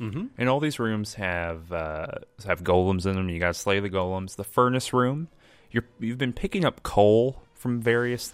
Mm-hmm. 0.00 0.26
And 0.38 0.48
all 0.48 0.58
these 0.58 0.78
rooms 0.78 1.14
have 1.14 1.70
uh, 1.70 2.06
have 2.46 2.64
golems 2.64 3.06
in 3.06 3.14
them. 3.14 3.28
You 3.28 3.38
got 3.38 3.48
to 3.48 3.54
slay 3.54 3.78
the 3.80 3.90
golems. 3.90 4.36
The 4.36 4.44
furnace 4.44 4.92
room, 4.92 5.28
you're 5.70 5.84
you've 6.00 6.18
been 6.18 6.32
picking 6.32 6.64
up 6.64 6.82
coal 6.82 7.43
from 7.64 7.80
various 7.80 8.30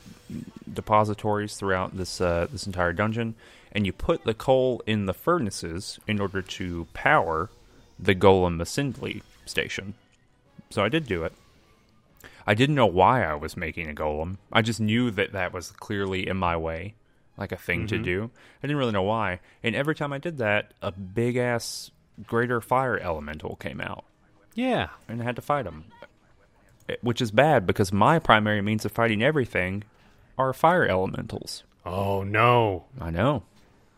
depositories 0.74 1.54
throughout 1.54 1.96
this 1.96 2.20
uh, 2.20 2.48
this 2.50 2.66
entire 2.66 2.92
dungeon, 2.92 3.36
and 3.70 3.86
you 3.86 3.92
put 3.92 4.24
the 4.24 4.34
coal 4.34 4.82
in 4.88 5.06
the 5.06 5.14
furnaces 5.14 6.00
in 6.08 6.20
order 6.20 6.42
to 6.42 6.88
power 6.94 7.48
the 7.96 8.12
golem 8.16 8.60
assembly 8.60 9.22
station. 9.46 9.94
So 10.70 10.82
I 10.82 10.88
did 10.88 11.06
do 11.06 11.22
it. 11.22 11.32
I 12.44 12.54
didn't 12.54 12.74
know 12.74 12.86
why 12.86 13.22
I 13.22 13.34
was 13.36 13.56
making 13.56 13.88
a 13.88 13.94
golem. 13.94 14.38
I 14.52 14.62
just 14.62 14.80
knew 14.80 15.12
that 15.12 15.30
that 15.30 15.52
was 15.52 15.70
clearly 15.70 16.26
in 16.26 16.36
my 16.36 16.56
way, 16.56 16.94
like 17.38 17.52
a 17.52 17.56
thing 17.56 17.86
to 17.86 17.98
do. 17.98 18.30
I 18.60 18.66
didn't 18.66 18.78
really 18.78 18.90
know 18.90 19.02
why. 19.02 19.38
And 19.62 19.76
every 19.76 19.94
time 19.94 20.12
I 20.12 20.18
did 20.18 20.38
that, 20.38 20.72
a 20.82 20.90
big 20.90 21.36
ass 21.36 21.92
greater 22.26 22.60
fire 22.60 22.98
elemental 22.98 23.54
came 23.56 23.80
out, 23.80 24.04
Yeah. 24.54 24.88
and 25.08 25.20
I 25.22 25.24
had 25.24 25.36
to 25.36 25.42
fight 25.42 25.66
him. 25.66 25.84
Which 27.02 27.20
is 27.20 27.30
bad 27.30 27.66
because 27.66 27.92
my 27.92 28.18
primary 28.18 28.62
means 28.62 28.84
of 28.84 28.92
fighting 28.92 29.22
everything 29.22 29.84
are 30.38 30.52
fire 30.52 30.86
elementals. 30.86 31.64
Oh 31.86 32.22
no. 32.22 32.84
I 33.00 33.10
know. 33.10 33.42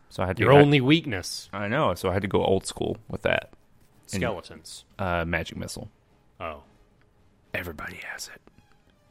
So 0.09 0.23
I 0.23 0.27
had 0.27 0.37
to. 0.37 0.43
Your 0.43 0.53
I- 0.53 0.61
only 0.61 0.79
weakness. 0.81 1.49
I 1.53 1.67
know. 1.67 1.93
So 1.95 2.09
I 2.09 2.13
had 2.13 2.21
to 2.21 2.27
go 2.27 2.43
old 2.43 2.65
school 2.65 2.97
with 3.09 3.23
that. 3.23 3.51
Skeletons. 4.07 4.83
Uh, 4.99 5.25
magic 5.25 5.57
missile. 5.57 5.89
Oh. 6.39 6.61
Everybody 7.53 7.97
has 8.11 8.29
it. 8.33 8.41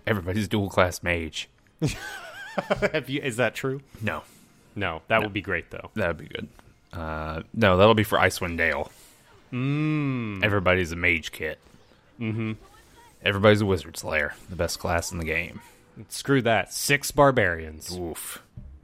Everybody's 0.07 0.49
dual 0.49 0.68
class 0.68 1.03
mage. 1.03 1.49
Have 2.93 3.09
you, 3.09 3.20
is 3.22 3.37
that 3.39 3.55
true? 3.55 3.80
No, 4.01 4.22
No. 4.76 5.03
That 5.09 5.22
would 5.22 5.33
be 5.33 5.41
great 5.41 5.70
though. 5.70 5.91
that'd 5.95 6.18
be 6.18 6.26
good. 6.26 6.49
Uh, 6.93 7.43
no, 7.55 7.76
that'll 7.76 7.95
be 7.95 8.03
for 8.05 8.18
Icewind 8.18 8.59
Dale. 8.59 8.91
Mm. 9.53 10.45
Everybody's 10.45 10.93
a 10.93 10.97
mage 10.97 11.33
kit. 11.33 11.59
Mm-hmm. 12.20 12.53
Everybody's 13.25 13.61
a 13.61 13.66
wizard 13.66 13.97
slayer, 13.97 14.35
the 14.51 14.57
best 14.57 14.79
class 14.79 15.12
in 15.12 15.18
the 15.18 15.25
game. 15.25 15.61
Screw 16.09 16.43
that. 16.43 16.73
Six 16.73 17.11
barbarians. 17.11 17.97
Oof. 17.97 18.43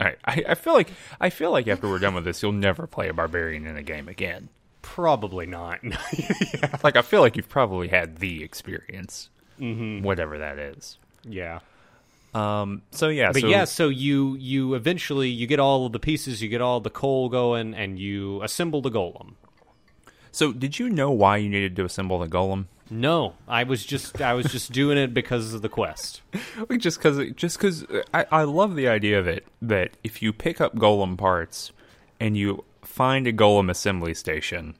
All 0.00 0.06
right, 0.06 0.18
I, 0.24 0.44
I 0.48 0.54
feel 0.54 0.72
like 0.72 0.90
I 1.20 1.28
feel 1.28 1.50
like 1.50 1.68
after 1.68 1.86
we're 1.86 1.98
done 1.98 2.14
with 2.14 2.24
this, 2.24 2.42
you'll 2.42 2.52
never 2.52 2.86
play 2.86 3.08
a 3.08 3.12
barbarian 3.12 3.66
in 3.66 3.76
a 3.76 3.82
game 3.82 4.08
again. 4.08 4.48
Probably 4.82 5.46
not. 5.46 5.80
Like 6.82 6.96
I 6.96 7.02
feel 7.02 7.20
like 7.20 7.36
you've 7.36 7.48
probably 7.48 7.88
had 7.88 8.16
the 8.16 8.42
experience, 8.42 9.28
mm-hmm. 9.58 10.02
whatever 10.02 10.38
that 10.38 10.58
is. 10.58 10.98
yeah. 11.24 11.60
Um. 12.34 12.82
So 12.92 13.08
yeah. 13.08 13.32
But 13.32 13.42
so, 13.42 13.46
yeah, 13.48 13.64
so 13.64 13.88
you 13.88 14.36
you 14.36 14.74
eventually 14.74 15.28
you 15.28 15.46
get 15.46 15.58
all 15.60 15.84
of 15.86 15.92
the 15.92 15.98
pieces, 15.98 16.40
you 16.42 16.48
get 16.48 16.62
all 16.62 16.80
the 16.80 16.90
coal 16.90 17.28
going, 17.28 17.74
and 17.74 17.98
you 17.98 18.42
assemble 18.42 18.80
the 18.80 18.90
golem. 18.90 19.34
So 20.32 20.52
did 20.52 20.78
you 20.78 20.88
know 20.88 21.10
why 21.10 21.38
you 21.38 21.48
needed 21.48 21.76
to 21.76 21.84
assemble 21.84 22.18
the 22.18 22.28
golem? 22.28 22.66
No, 22.90 23.34
I 23.46 23.62
was 23.64 23.84
just 23.84 24.20
I 24.20 24.34
was 24.34 24.46
just 24.46 24.72
doing 24.72 24.98
it 24.98 25.14
because 25.14 25.54
of 25.54 25.62
the 25.62 25.68
quest. 25.68 26.22
Just 26.78 26.98
because 26.98 27.20
just 27.36 27.56
because 27.56 27.84
uh, 27.84 28.02
I, 28.12 28.26
I 28.32 28.42
love 28.42 28.74
the 28.74 28.88
idea 28.88 29.18
of 29.18 29.28
it 29.28 29.46
that 29.62 29.92
if 30.02 30.22
you 30.22 30.32
pick 30.32 30.60
up 30.60 30.74
golem 30.76 31.16
parts 31.16 31.72
and 32.18 32.36
you 32.36 32.64
find 32.82 33.26
a 33.26 33.32
golem 33.32 33.70
assembly 33.70 34.14
station 34.14 34.74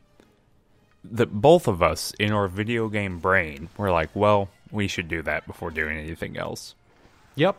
that 1.05 1.41
both 1.41 1.69
of 1.69 1.83
us 1.83 2.13
in 2.19 2.33
our 2.33 2.49
video 2.49 2.89
game 2.89 3.19
brain 3.21 3.69
were 3.77 3.91
like 3.91 4.11
well 4.15 4.49
we 4.71 4.89
should 4.89 5.09
do 5.09 5.23
that 5.23 5.47
before 5.47 5.71
doing 5.71 5.97
anything 5.97 6.37
else 6.37 6.75
Yep. 7.41 7.57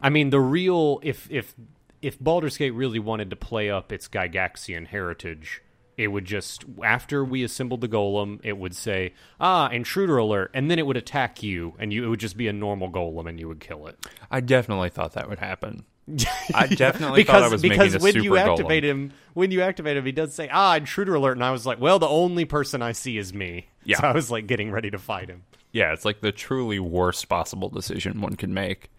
I 0.00 0.10
mean, 0.10 0.30
the 0.30 0.40
real 0.40 1.00
if 1.02 1.30
if 1.30 1.54
if 2.00 2.18
Baldur's 2.18 2.56
Gate 2.56 2.72
really 2.72 2.98
wanted 2.98 3.30
to 3.30 3.36
play 3.36 3.70
up 3.70 3.92
its 3.92 4.08
Gygaxian 4.08 4.88
heritage, 4.88 5.62
it 5.96 6.08
would 6.08 6.24
just 6.24 6.64
after 6.84 7.24
we 7.24 7.42
assembled 7.44 7.80
the 7.80 7.88
golem, 7.88 8.40
it 8.42 8.56
would 8.58 8.74
say, 8.74 9.12
"Ah, 9.40 9.68
intruder 9.70 10.16
alert," 10.16 10.50
and 10.54 10.70
then 10.70 10.78
it 10.78 10.86
would 10.86 10.96
attack 10.96 11.42
you, 11.42 11.74
and 11.78 11.92
you 11.92 12.04
it 12.04 12.08
would 12.08 12.20
just 12.20 12.36
be 12.36 12.48
a 12.48 12.52
normal 12.52 12.90
golem, 12.90 13.28
and 13.28 13.38
you 13.38 13.48
would 13.48 13.60
kill 13.60 13.86
it. 13.86 13.98
i 14.30 14.40
definitely 14.40 14.88
thought 14.90 15.12
that 15.12 15.28
would 15.28 15.38
happen 15.38 15.84
i 16.54 16.66
definitely 16.66 17.20
because 17.22 17.42
thought 17.42 17.42
i 17.44 17.48
was 17.48 17.62
because 17.62 17.92
making 17.94 18.00
a 18.00 18.02
when 18.02 18.24
you 18.24 18.36
activate 18.36 18.82
golem. 18.84 18.86
him, 18.90 19.12
when 19.34 19.50
you 19.50 19.62
activate 19.62 19.96
him, 19.96 20.04
he 20.04 20.12
does 20.12 20.34
say, 20.34 20.48
"Ah, 20.52 20.76
intruder 20.76 21.14
alert," 21.14 21.32
and 21.32 21.44
I 21.44 21.50
was 21.52 21.64
like, 21.66 21.80
"Well, 21.80 21.98
the 21.98 22.08
only 22.08 22.44
person 22.44 22.82
I 22.82 22.92
see 22.92 23.18
is 23.18 23.32
me." 23.32 23.66
Yeah. 23.84 23.98
So 24.00 24.06
I 24.08 24.12
was 24.12 24.30
like 24.30 24.46
getting 24.46 24.70
ready 24.70 24.90
to 24.90 24.98
fight 24.98 25.28
him. 25.28 25.42
yeah 25.72 25.92
it's 25.92 26.04
like 26.04 26.20
the 26.20 26.32
truly 26.32 26.78
worst 26.78 27.28
possible 27.28 27.68
decision 27.68 28.20
one 28.20 28.36
can 28.36 28.52
make 28.54 28.90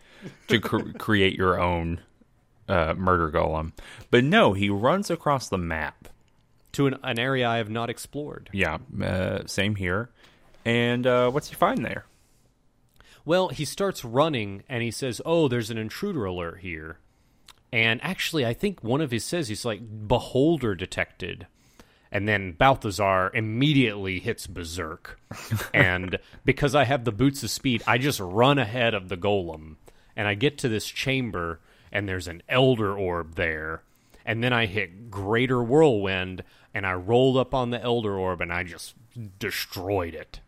to 0.47 0.59
cr- 0.59 0.91
create 0.97 1.35
your 1.37 1.59
own 1.59 1.99
uh, 2.69 2.93
murder 2.97 3.29
golem 3.29 3.73
but 4.09 4.23
no 4.23 4.53
he 4.53 4.69
runs 4.69 5.09
across 5.09 5.49
the 5.49 5.57
map 5.57 6.07
To 6.73 6.87
an, 6.87 6.97
an 7.03 7.19
area 7.19 7.47
I 7.47 7.57
have 7.57 7.69
not 7.69 7.89
explored. 7.89 8.49
Yeah, 8.51 8.79
uh, 9.01 9.45
same 9.45 9.75
here. 9.75 10.09
And 10.65 11.05
uh, 11.05 11.29
what's 11.29 11.49
he 11.49 11.55
find 11.55 11.85
there? 11.85 12.05
Well, 13.25 13.49
he 13.49 13.65
starts 13.65 14.03
running 14.03 14.63
and 14.67 14.83
he 14.83 14.91
says, 14.91 15.21
"Oh, 15.25 15.47
there's 15.47 15.69
an 15.69 15.77
intruder 15.77 16.25
alert 16.25 16.59
here." 16.59 16.97
And 17.71 18.03
actually, 18.03 18.45
I 18.45 18.53
think 18.53 18.83
one 18.83 19.01
of 19.01 19.11
his 19.11 19.25
says 19.25 19.47
he's 19.47 19.65
like 19.65 19.81
beholder 20.07 20.75
detected. 20.75 21.47
And 22.11 22.27
then 22.27 22.51
Balthazar 22.51 23.31
immediately 23.33 24.19
hits 24.19 24.45
berserk. 24.45 25.19
and 25.73 26.19
because 26.45 26.75
I 26.75 26.83
have 26.83 27.03
the 27.03 27.11
boots 27.11 27.41
of 27.41 27.49
speed, 27.49 27.81
I 27.87 27.97
just 27.97 28.19
run 28.19 28.59
ahead 28.59 28.93
of 28.93 29.09
the 29.09 29.17
golem 29.17 29.77
and 30.15 30.27
I 30.27 30.35
get 30.35 30.59
to 30.59 30.69
this 30.69 30.85
chamber 30.85 31.59
and 31.91 32.07
there's 32.07 32.27
an 32.27 32.43
elder 32.47 32.95
orb 32.95 33.33
there. 33.35 33.81
And 34.25 34.43
then 34.43 34.53
I 34.53 34.65
hit 34.65 35.11
greater 35.11 35.61
whirlwind 35.61 36.43
and 36.73 36.85
I 36.85 36.93
rolled 36.93 37.37
up 37.37 37.53
on 37.53 37.69
the 37.69 37.81
elder 37.81 38.17
orb 38.17 38.41
and 38.41 38.51
I 38.51 38.63
just 38.63 38.95
destroyed 39.39 40.15
it. 40.15 40.39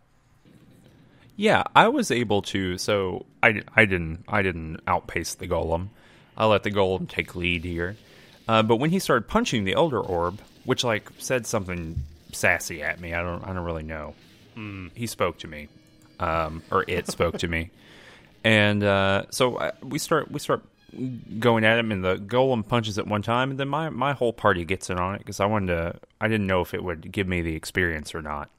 Yeah, 1.35 1.63
I 1.75 1.89
was 1.89 2.11
able 2.11 2.41
to. 2.43 2.77
So 2.77 3.25
I, 3.43 3.61
I 3.75 3.85
didn't 3.85 4.23
I 4.27 4.41
didn't 4.41 4.79
outpace 4.87 5.35
the 5.35 5.47
golem. 5.47 5.89
I 6.37 6.45
let 6.45 6.63
the 6.63 6.71
golem 6.71 7.07
take 7.07 7.35
lead 7.35 7.63
here. 7.63 7.97
Uh, 8.47 8.63
but 8.63 8.77
when 8.77 8.91
he 8.91 8.99
started 8.99 9.27
punching 9.27 9.63
the 9.63 9.73
elder 9.73 9.99
orb, 9.99 10.39
which 10.63 10.83
like 10.83 11.09
said 11.17 11.45
something 11.45 12.03
sassy 12.31 12.81
at 12.83 12.99
me, 12.99 13.13
I 13.13 13.21
don't 13.21 13.43
I 13.43 13.47
don't 13.47 13.65
really 13.65 13.83
know. 13.83 14.13
He 14.95 15.05
spoke 15.07 15.39
to 15.39 15.47
me, 15.47 15.67
um, 16.17 16.63
or 16.71 16.85
it 16.87 17.07
spoke 17.07 17.37
to 17.39 17.47
me, 17.47 17.71
and 18.45 18.81
uh, 18.83 19.25
so 19.29 19.59
I, 19.59 19.73
we 19.83 19.99
start 19.99 20.31
we 20.31 20.39
start 20.39 20.63
going 21.39 21.63
at 21.65 21.77
him, 21.79 21.91
and 21.91 22.03
the 22.03 22.17
golem 22.17 22.67
punches 22.67 22.97
at 22.97 23.07
one 23.07 23.21
time, 23.21 23.51
and 23.51 23.59
then 23.59 23.67
my 23.67 23.89
my 23.89 24.13
whole 24.13 24.33
party 24.33 24.65
gets 24.65 24.89
in 24.89 24.97
on 24.97 25.15
it 25.15 25.19
because 25.19 25.39
I 25.39 25.45
wanted 25.45 25.67
to. 25.67 25.99
I 26.21 26.27
didn't 26.27 26.47
know 26.47 26.61
if 26.61 26.73
it 26.73 26.83
would 26.83 27.11
give 27.11 27.27
me 27.27 27.41
the 27.41 27.55
experience 27.55 28.15
or 28.15 28.21
not. 28.21 28.49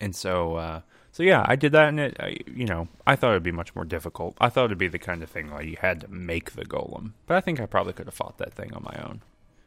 And 0.00 0.14
so, 0.14 0.56
uh, 0.56 0.80
so 1.12 1.22
yeah, 1.22 1.44
I 1.46 1.56
did 1.56 1.72
that, 1.72 1.88
and 1.88 2.00
it, 2.00 2.16
I, 2.20 2.36
you 2.46 2.66
know, 2.66 2.88
I 3.06 3.16
thought 3.16 3.30
it'd 3.30 3.42
be 3.42 3.52
much 3.52 3.74
more 3.74 3.84
difficult. 3.84 4.36
I 4.40 4.48
thought 4.48 4.66
it'd 4.66 4.78
be 4.78 4.88
the 4.88 4.98
kind 4.98 5.22
of 5.22 5.30
thing 5.30 5.50
like 5.50 5.66
you 5.66 5.76
had 5.80 6.00
to 6.02 6.08
make 6.08 6.52
the 6.52 6.64
golem, 6.64 7.12
but 7.26 7.36
I 7.36 7.40
think 7.40 7.60
I 7.60 7.66
probably 7.66 7.92
could 7.92 8.06
have 8.06 8.14
fought 8.14 8.38
that 8.38 8.52
thing 8.52 8.72
on 8.74 8.82
my 8.82 9.02
own. 9.02 9.22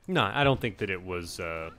No, 0.08 0.30
I 0.34 0.44
don't 0.44 0.62
think 0.62 0.78
that 0.78 0.90
it 0.90 1.04
was. 1.04 1.40
Uh, 1.40 1.72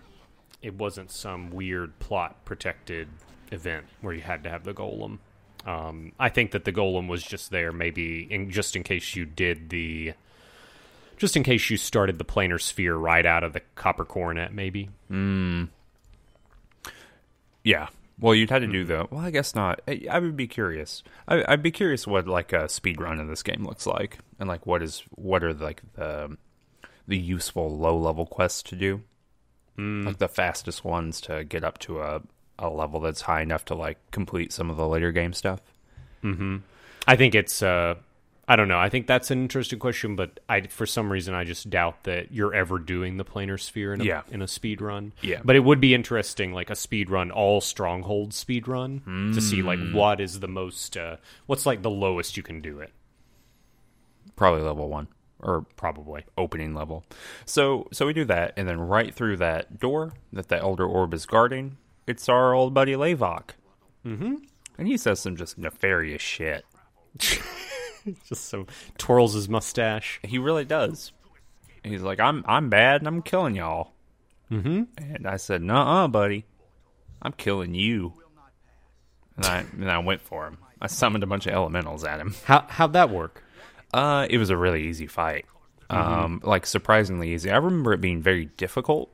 it 0.61 0.75
wasn't 0.75 1.11
some 1.11 1.51
weird 1.51 1.99
plot 2.01 2.45
protected 2.45 3.09
event 3.53 3.87
where 4.01 4.13
you 4.13 4.23
had 4.23 4.43
to 4.45 4.51
have 4.51 4.65
the 4.65 4.75
golem. 4.75 5.19
Um, 5.69 6.13
I 6.19 6.31
think 6.31 6.53
that 6.53 6.65
the 6.65 6.73
golem 6.73 7.09
was 7.09 7.23
just 7.23 7.51
there, 7.51 7.73
maybe 7.73 8.27
in, 8.31 8.51
just 8.51 8.75
in 8.75 8.83
case 8.83 9.15
you 9.15 9.27
did 9.27 9.69
the, 9.69 10.15
just 11.19 11.37
in 11.37 11.43
case 11.43 11.69
you 11.69 11.77
started 11.77 12.17
the 12.17 12.25
planar 12.25 12.59
sphere 12.59 12.97
right 12.97 13.27
out 13.27 13.45
of 13.45 13.53
the 13.53 13.61
copper 13.75 14.07
coronet, 14.07 14.55
maybe. 14.55 14.89
Yeah. 17.65 17.89
Well, 18.19 18.35
you'd 18.35 18.49
had 18.49 18.61
to 18.61 18.67
do 18.67 18.85
the. 18.85 19.07
Well, 19.11 19.21
I 19.21 19.31
guess 19.31 19.55
not. 19.55 19.83
I, 19.87 20.07
I 20.11 20.19
would 20.19 20.37
be 20.37 20.47
curious. 20.47 21.03
I, 21.29 21.45
I'd 21.47 21.63
be 21.63 21.71
curious 21.71 22.07
what 22.07 22.27
like 22.27 22.55
a 22.55 22.69
speed 22.69 22.99
run 22.99 23.21
of 23.21 23.29
this 23.29 23.43
game 23.43 23.65
looks 23.65 23.87
like, 23.87 24.19
and 24.41 24.49
like 24.49 24.67
what 24.67 24.83
is 24.83 25.03
what 25.11 25.45
are 25.45 25.53
like 25.53 25.83
the 25.95 26.37
the 27.07 27.19
useful 27.19 27.77
low 27.77 27.97
level 27.99 28.25
quests 28.27 28.63
to 28.65 28.77
do, 28.77 29.03
like 30.07 30.19
the 30.19 30.29
fastest 30.29 30.83
ones 30.85 31.21
to 31.23 31.45
get 31.45 31.63
up 31.63 31.79
to 31.81 32.01
a 32.01 32.23
a 32.59 32.69
level 32.69 33.01
that's 33.01 33.23
high 33.23 33.43
enough 33.43 33.65
to 33.67 33.75
like 33.75 33.99
complete 34.11 34.53
some 34.53 34.71
of 34.71 34.77
the 34.77 34.87
later 34.89 35.13
game 35.13 35.33
stuff. 35.33 35.61
I 36.25 37.17
think 37.17 37.35
it's. 37.35 37.63
Uh, 37.63 37.95
I 38.51 38.57
don't 38.57 38.69
know. 38.69 38.79
I 38.79 38.89
think 38.89 39.07
that's 39.07 39.31
an 39.31 39.43
interesting 39.43 39.79
question, 39.79 40.17
but 40.17 40.41
I, 40.49 40.63
for 40.63 40.87
some 40.87 41.13
reason, 41.13 41.35
I 41.35 41.45
just 41.45 41.69
doubt 41.69 42.05
that 42.05 42.33
you're 42.33 42.55
ever 42.55 42.79
doing 42.79 43.19
the 43.19 43.25
planar 43.25 43.61
sphere 43.61 43.93
in 43.93 44.01
a, 44.01 44.05
Yeah. 44.05 44.23
in 44.31 44.41
a 44.41 44.49
speed 44.49 44.81
run. 44.81 45.13
Yeah. 45.21 45.41
But 45.45 45.55
it 45.57 45.61
would 45.65 45.83
be 45.83 45.95
interesting, 45.95 46.55
like 46.55 46.71
a 46.71 46.75
speed 46.75 47.11
run, 47.11 47.31
all 47.31 47.61
stronghold 47.61 48.33
speed 48.33 48.67
run, 48.67 49.33
to 49.35 49.41
see 49.43 49.61
like 49.61 49.79
Hmm. 49.79 49.93
what 49.95 50.19
is 50.19 50.41
the 50.41 50.49
most, 50.49 50.97
uh, 50.97 51.17
what's 51.45 51.67
like 51.67 51.83
the 51.83 51.91
lowest 51.91 52.39
you 52.39 52.43
can 52.43 52.63
do 52.63 52.81
it. 52.81 52.91
Probably 54.35 54.63
level 54.63 54.89
one 54.89 55.09
or 55.41 55.67
Probably. 55.77 56.25
opening 56.39 56.75
level. 56.75 57.05
So 57.45 57.87
so 57.93 58.07
we 58.07 58.13
do 58.15 58.25
that, 58.25 58.55
and 58.57 58.67
then 58.67 58.81
right 58.81 59.15
through 59.15 59.37
that 59.39 59.79
door 59.79 60.15
that 60.33 60.49
the 60.49 60.57
Elder 60.59 60.87
Orb 60.87 61.13
is 61.13 61.27
guarding, 61.27 61.77
it's 62.09 62.29
our 62.29 62.55
old 62.55 62.75
buddy 62.75 62.95
Lavok. 62.95 63.51
Mm-hmm. 64.05 64.35
And 64.79 64.89
he 64.89 64.97
says 64.97 65.21
some 65.21 65.37
just 65.37 65.59
nefarious 65.59 66.23
shit. 66.23 66.65
Just 68.27 68.47
so 68.47 68.67
twirls 68.97 69.35
his 69.35 69.49
mustache. 69.49 70.21
He 70.23 70.39
really 70.39 70.65
does. 70.65 71.13
He's 71.83 72.01
like, 72.01 72.21
I'm 72.21 72.45
I'm 72.47 72.71
bad 72.71 73.01
and 73.01 73.09
I'm 73.09 73.23
killing 73.23 73.55
y'all. 73.57 73.93
Mm-hmm. 74.51 74.85
And 74.97 75.27
I 75.27 75.37
said, 75.37 75.63
"Nuh-uh, 75.63 76.09
buddy, 76.09 76.47
I'm 77.21 77.33
killing 77.33 77.75
you." 77.75 78.15
And 79.37 79.45
I 79.45 79.59
and 79.73 79.91
I 79.91 79.99
went 79.99 80.23
for 80.23 80.47
him. 80.47 80.59
I 80.81 80.87
summoned 80.87 81.25
a 81.25 81.27
bunch 81.27 81.47
of 81.47 81.53
elementals 81.53 82.05
at 82.05 82.21
him. 82.21 82.35
How 82.45 82.65
how'd 82.69 82.95
that 82.95 83.11
work? 83.11 83.43
Uh, 83.93 84.27
it 84.31 84.39
was 84.39 84.51
a 84.51 84.57
really 84.57 84.87
easy 84.89 85.07
fight. 85.07 85.45
Um, 85.91 86.41
like 86.45 86.67
surprisingly 86.67 87.33
easy. 87.33 87.51
I 87.51 87.57
remember 87.57 87.93
it 87.95 88.01
being 88.01 88.23
very 88.23 88.47
difficult. 88.47 89.11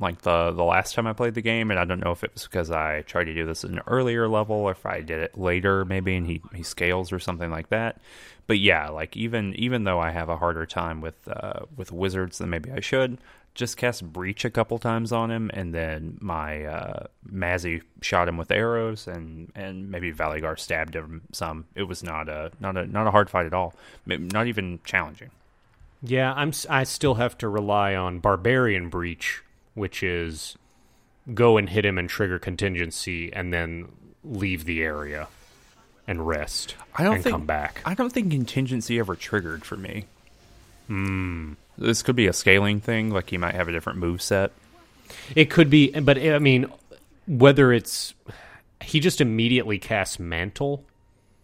Like 0.00 0.22
the 0.22 0.50
the 0.50 0.64
last 0.64 0.94
time 0.94 1.06
I 1.06 1.12
played 1.12 1.34
the 1.34 1.42
game, 1.42 1.70
and 1.70 1.78
I 1.78 1.84
don't 1.84 2.04
know 2.04 2.10
if 2.10 2.24
it 2.24 2.32
was 2.34 2.44
because 2.44 2.70
I 2.70 3.02
tried 3.02 3.24
to 3.24 3.34
do 3.34 3.46
this 3.46 3.64
at 3.64 3.70
an 3.70 3.80
earlier 3.86 4.28
level, 4.28 4.56
or 4.56 4.72
if 4.72 4.84
I 4.84 5.00
did 5.00 5.20
it 5.20 5.38
later, 5.38 5.84
maybe, 5.84 6.16
and 6.16 6.26
he 6.26 6.42
he 6.52 6.62
scales 6.64 7.12
or 7.12 7.18
something 7.20 7.50
like 7.50 7.68
that. 7.68 8.00
But 8.46 8.58
yeah, 8.58 8.88
like 8.88 9.16
even 9.16 9.54
even 9.54 9.84
though 9.84 10.00
I 10.00 10.10
have 10.10 10.28
a 10.28 10.36
harder 10.36 10.66
time 10.66 11.00
with 11.00 11.16
uh, 11.28 11.60
with 11.76 11.92
wizards 11.92 12.38
than 12.38 12.50
maybe 12.50 12.72
I 12.72 12.80
should, 12.80 13.18
just 13.54 13.76
cast 13.76 14.12
breach 14.12 14.44
a 14.44 14.50
couple 14.50 14.78
times 14.78 15.12
on 15.12 15.30
him, 15.30 15.50
and 15.54 15.72
then 15.72 16.18
my 16.20 16.64
uh, 16.64 17.06
Mazzy 17.32 17.82
shot 18.02 18.28
him 18.28 18.36
with 18.36 18.50
arrows, 18.50 19.06
and 19.06 19.52
and 19.54 19.90
maybe 19.90 20.12
Valygar 20.12 20.58
stabbed 20.58 20.94
him 20.96 21.22
some. 21.32 21.66
It 21.74 21.84
was 21.84 22.02
not 22.02 22.28
a 22.28 22.50
not 22.60 22.76
a 22.76 22.86
not 22.86 23.06
a 23.06 23.10
hard 23.12 23.30
fight 23.30 23.46
at 23.46 23.54
all, 23.54 23.74
not 24.06 24.48
even 24.48 24.80
challenging. 24.84 25.30
Yeah, 26.02 26.34
I'm. 26.34 26.52
I 26.68 26.84
still 26.84 27.14
have 27.14 27.38
to 27.38 27.48
rely 27.48 27.94
on 27.94 28.18
barbarian 28.18 28.88
breach, 28.88 29.42
which 29.74 30.02
is 30.02 30.56
go 31.32 31.56
and 31.56 31.68
hit 31.68 31.84
him 31.84 31.98
and 31.98 32.08
trigger 32.08 32.38
contingency, 32.38 33.32
and 33.32 33.52
then 33.52 33.88
leave 34.22 34.64
the 34.64 34.82
area 34.82 35.28
and 36.06 36.26
rest. 36.26 36.74
I 36.94 37.02
don't 37.04 37.14
and 37.16 37.22
think 37.24 37.32
come 37.34 37.46
back. 37.46 37.80
I 37.84 37.94
don't 37.94 38.12
think 38.12 38.30
contingency 38.30 38.98
ever 38.98 39.14
triggered 39.16 39.64
for 39.64 39.76
me. 39.76 40.04
Hmm. 40.86 41.52
This 41.78 42.02
could 42.02 42.14
be 42.16 42.26
a 42.26 42.32
scaling 42.32 42.80
thing, 42.80 43.10
like 43.10 43.30
he 43.30 43.38
might 43.38 43.54
have 43.54 43.68
a 43.68 43.72
different 43.72 43.98
move 43.98 44.20
set. 44.22 44.52
It 45.34 45.50
could 45.50 45.70
be, 45.70 45.90
but 45.90 46.18
I 46.18 46.38
mean, 46.38 46.66
whether 47.26 47.72
it's 47.72 48.14
he 48.82 49.00
just 49.00 49.20
immediately 49.20 49.78
casts 49.78 50.18
mantle, 50.18 50.84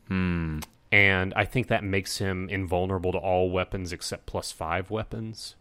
Hmm. 0.08 0.58
and 0.92 1.32
I 1.34 1.44
think 1.46 1.68
that 1.68 1.82
makes 1.84 2.18
him 2.18 2.48
invulnerable 2.50 3.12
to 3.12 3.18
all 3.18 3.50
weapons 3.50 3.92
except 3.92 4.26
plus 4.26 4.52
five 4.52 4.90
weapons. 4.90 5.54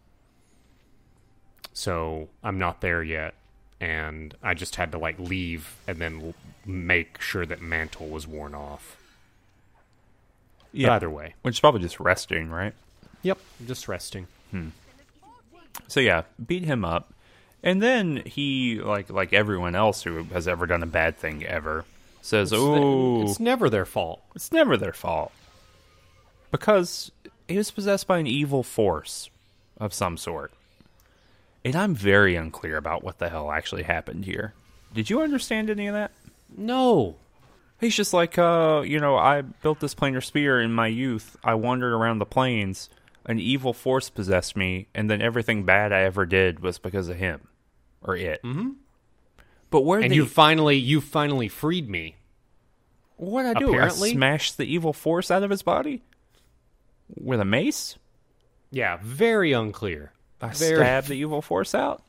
So 1.74 2.28
I'm 2.44 2.58
not 2.60 2.82
there 2.82 3.02
yet, 3.04 3.34
and 3.80 4.34
I 4.44 4.54
just 4.54 4.76
had 4.76 4.92
to 4.92 4.98
like 4.98 5.18
leave 5.20 5.76
and 5.88 5.98
then 6.00 6.22
l- 6.22 6.34
make 6.66 7.22
sure 7.22 7.46
that 7.46 7.62
mantle 7.62 8.08
was 8.08 8.28
worn 8.28 8.54
off. 8.56 8.98
But 10.72 10.80
Yeah. 10.82 10.94
either 10.96 11.10
way, 11.10 11.36
Which 11.42 11.56
is 11.56 11.60
probably 11.60 11.82
just 11.82 12.00
resting, 12.00 12.50
right? 12.50 12.74
yep, 13.22 13.38
just 13.66 13.88
resting. 13.88 14.28
Hmm. 14.52 14.70
So 15.88 16.00
yeah, 16.00 16.24
beat 16.46 16.64
him 16.66 16.84
up, 16.84 17.14
and 17.64 17.82
then 17.82 18.24
he 18.26 18.80
like 18.82 19.10
like 19.10 19.32
everyone 19.34 19.76
else 19.76 20.04
who 20.04 20.24
has 20.26 20.48
ever 20.48 20.66
done 20.66 20.84
a 20.84 20.88
bad 20.88 21.18
thing 21.18 21.46
ever 21.46 21.86
says, 22.22 22.52
"Oh, 22.54 23.22
it's 23.24 23.40
never 23.40 23.70
their 23.70 23.86
fault. 23.86 24.22
It's 24.36 24.52
never 24.52 24.76
their 24.76 24.92
fault. 24.94 25.32
Because 26.52 27.12
he 27.48 27.58
was 27.58 27.72
possessed 27.72 28.08
by 28.08 28.18
an 28.18 28.28
evil 28.28 28.64
force 28.64 29.30
of 29.78 29.94
some 29.94 30.18
sort. 30.18 30.52
And 31.66 31.76
I'm 31.76 31.94
very 31.96 32.36
unclear 32.36 32.78
about 32.78 33.04
what 33.04 33.20
the 33.20 33.30
hell 33.30 33.52
actually 33.52 33.84
happened 33.84 34.26
here. 34.26 34.54
Did 34.94 35.10
you 35.10 35.22
understand 35.22 35.70
any 35.70 35.88
of 35.88 35.94
that? 35.94 36.12
No, 36.58 37.18
He's 37.80 37.96
just 37.96 38.14
like, 38.14 38.38
uh, 38.38 38.84
you 38.86 39.00
know, 39.00 39.16
I 39.16 39.42
built 39.42 39.80
this 39.80 39.96
planar 39.96 40.24
sphere 40.24 40.60
in 40.60 40.74
my 40.74 40.88
youth. 40.88 41.38
I 41.44 41.54
wandered 41.54 41.94
around 41.94 42.20
the 42.20 42.26
plains. 42.26 42.90
An 43.26 43.40
evil 43.40 43.74
force 43.74 44.10
possessed 44.10 44.58
me, 44.58 44.88
and 44.94 45.10
then 45.10 45.22
everything 45.22 45.64
bad 45.64 45.94
I 45.94 46.02
ever 46.02 46.26
did 46.26 46.60
was 46.62 46.78
because 46.78 47.10
of 47.10 47.18
him 47.18 47.48
or 48.02 48.18
it. 48.18 48.42
Mm-hmm. 48.44 48.72
But 49.70 49.82
where 49.82 50.00
and 50.00 50.12
they, 50.12 50.16
you 50.16 50.26
finally 50.26 50.78
you 50.78 51.00
finally 51.00 51.48
freed 51.48 51.90
me. 51.90 52.16
what 53.18 53.46
I 53.46 53.54
do? 53.54 53.70
apparently- 53.70 54.10
I 54.10 54.14
smashed 54.14 54.58
the 54.58 54.66
evil 54.66 54.94
force 54.94 55.30
out 55.32 55.44
of 55.44 55.52
his 55.52 55.62
body 55.62 56.02
with 57.16 57.40
a 57.40 57.46
mace. 57.46 57.98
Yeah, 58.72 58.98
very 59.02 59.52
unclear. 59.52 60.12
I 60.42 60.50
Very- 60.50 60.76
stabbed 60.78 61.08
the 61.08 61.16
evil 61.18 61.42
force 61.42 61.74
out. 61.76 62.04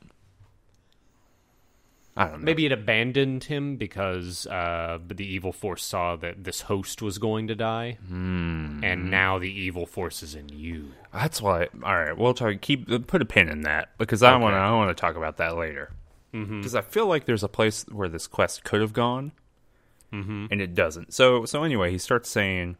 I 2.15 2.25
don't 2.25 2.39
know. 2.41 2.45
Maybe 2.45 2.65
it 2.65 2.73
abandoned 2.73 3.45
him 3.45 3.77
because 3.77 4.45
uh, 4.47 4.99
the 5.07 5.25
evil 5.25 5.53
force 5.53 5.81
saw 5.83 6.17
that 6.17 6.43
this 6.43 6.61
host 6.61 7.01
was 7.01 7.17
going 7.17 7.47
to 7.47 7.55
die, 7.55 7.97
Hmm. 8.05 8.81
and 8.83 9.09
now 9.09 9.39
the 9.39 9.49
evil 9.49 9.85
force 9.85 10.21
is 10.21 10.35
in 10.35 10.49
you. 10.49 10.91
that's 11.13 11.41
why. 11.41 11.67
All 11.83 11.95
right, 11.97 12.17
we'll 12.17 12.33
talk. 12.33 12.59
Keep 12.59 13.07
put 13.07 13.21
a 13.21 13.25
pin 13.25 13.47
in 13.47 13.61
that 13.61 13.97
because 13.97 14.21
I 14.23 14.33
Okay. 14.33 14.43
want 14.43 14.53
to. 14.53 14.57
I 14.57 14.71
want 14.71 14.95
to 14.95 14.99
talk 14.99 15.15
about 15.15 15.37
that 15.37 15.55
later. 15.57 15.91
Because 16.33 16.75
I 16.75 16.81
feel 16.81 17.07
like 17.07 17.25
there's 17.25 17.43
a 17.43 17.49
place 17.49 17.85
where 17.91 18.07
this 18.07 18.25
quest 18.27 18.63
could 18.63 18.79
have 18.79 18.93
gone, 18.93 19.33
mm-hmm. 20.13 20.45
and 20.51 20.61
it 20.61 20.73
doesn't. 20.75 21.13
So 21.13 21.43
so 21.45 21.63
anyway, 21.63 21.91
he 21.91 21.97
starts 21.97 22.29
saying, 22.29 22.77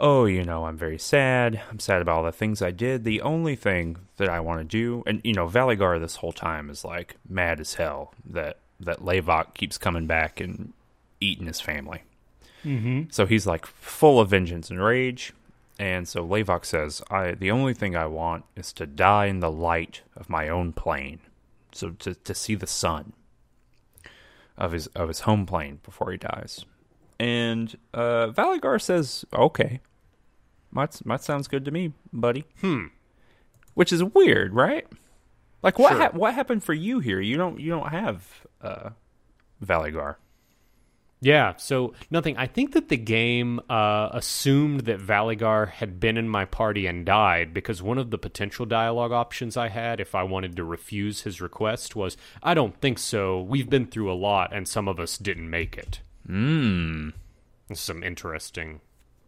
"Oh, 0.00 0.26
you 0.26 0.44
know, 0.44 0.66
I'm 0.66 0.76
very 0.76 0.98
sad. 0.98 1.60
I'm 1.70 1.80
sad 1.80 2.00
about 2.02 2.18
all 2.18 2.24
the 2.24 2.32
things 2.32 2.62
I 2.62 2.70
did. 2.70 3.04
The 3.04 3.20
only 3.20 3.56
thing 3.56 3.96
that 4.16 4.28
I 4.28 4.40
want 4.40 4.60
to 4.60 4.64
do, 4.64 5.02
and 5.06 5.20
you 5.24 5.32
know, 5.34 5.46
Valygar 5.46 5.98
this 5.98 6.16
whole 6.16 6.32
time 6.32 6.70
is 6.70 6.84
like 6.84 7.16
mad 7.28 7.60
as 7.60 7.74
hell 7.74 8.14
that 8.24 8.58
that 8.80 9.00
Lavok 9.00 9.54
keeps 9.54 9.78
coming 9.78 10.06
back 10.06 10.40
and 10.40 10.72
eating 11.20 11.46
his 11.46 11.60
family. 11.60 12.02
Mm-hmm. 12.64 13.10
So 13.10 13.26
he's 13.26 13.46
like 13.46 13.66
full 13.66 14.20
of 14.20 14.30
vengeance 14.30 14.70
and 14.70 14.80
rage. 14.82 15.32
And 15.78 16.08
so 16.08 16.26
Lavok 16.26 16.64
says, 16.64 17.02
"I 17.10 17.32
the 17.32 17.50
only 17.50 17.74
thing 17.74 17.96
I 17.96 18.06
want 18.06 18.44
is 18.56 18.72
to 18.74 18.86
die 18.86 19.26
in 19.26 19.40
the 19.40 19.50
light 19.50 20.02
of 20.16 20.28
my 20.28 20.48
own 20.48 20.72
plane, 20.72 21.20
so 21.72 21.90
to 21.90 22.14
to 22.14 22.34
see 22.34 22.54
the 22.54 22.66
sun 22.66 23.12
of 24.56 24.72
his 24.72 24.88
of 24.88 25.08
his 25.08 25.20
home 25.20 25.46
plane 25.46 25.80
before 25.84 26.10
he 26.10 26.18
dies." 26.18 26.64
And 27.20 27.76
uh, 27.92 28.28
Valygar 28.28 28.80
says, 28.80 29.24
"Okay, 29.32 29.80
that 30.72 31.00
that 31.04 31.22
sounds 31.22 31.48
good 31.48 31.64
to 31.64 31.70
me, 31.70 31.92
buddy." 32.12 32.44
Hmm. 32.60 32.86
Which 33.74 33.92
is 33.92 34.02
weird, 34.02 34.54
right? 34.54 34.86
Like 35.62 35.78
what 35.78 35.90
Sure. 35.90 35.98
hap 36.00 36.14
what 36.14 36.34
happened 36.34 36.62
for 36.62 36.74
you 36.74 37.00
here? 37.00 37.20
You 37.20 37.36
don't 37.36 37.58
you 37.60 37.70
don't 37.70 37.88
have 37.90 38.46
uh, 38.62 38.90
Valygar. 39.64 40.16
Yeah, 41.20 41.56
so 41.56 41.94
nothing. 42.12 42.36
I 42.36 42.46
think 42.46 42.74
that 42.74 42.90
the 42.90 42.96
game 42.96 43.58
uh, 43.68 44.08
assumed 44.12 44.82
that 44.82 45.00
Valygar 45.00 45.68
had 45.68 45.98
been 45.98 46.16
in 46.16 46.28
my 46.28 46.44
party 46.44 46.86
and 46.86 47.04
died 47.04 47.52
because 47.52 47.82
one 47.82 47.98
of 47.98 48.12
the 48.12 48.18
potential 48.18 48.66
dialogue 48.66 49.10
options 49.10 49.56
I 49.56 49.66
had, 49.68 49.98
if 49.98 50.14
I 50.14 50.22
wanted 50.22 50.54
to 50.54 50.62
refuse 50.62 51.22
his 51.22 51.40
request, 51.40 51.96
was 51.96 52.16
I 52.40 52.54
don't 52.54 52.80
think 52.80 53.00
so. 53.00 53.40
We've 53.40 53.68
been 53.68 53.86
through 53.88 54.12
a 54.12 54.14
lot, 54.14 54.52
and 54.54 54.68
some 54.68 54.86
of 54.86 55.00
us 55.00 55.18
didn't 55.18 55.50
make 55.50 55.76
it. 55.76 56.02
Hmm. 56.28 57.08
Some 57.72 58.02
interesting 58.02 58.80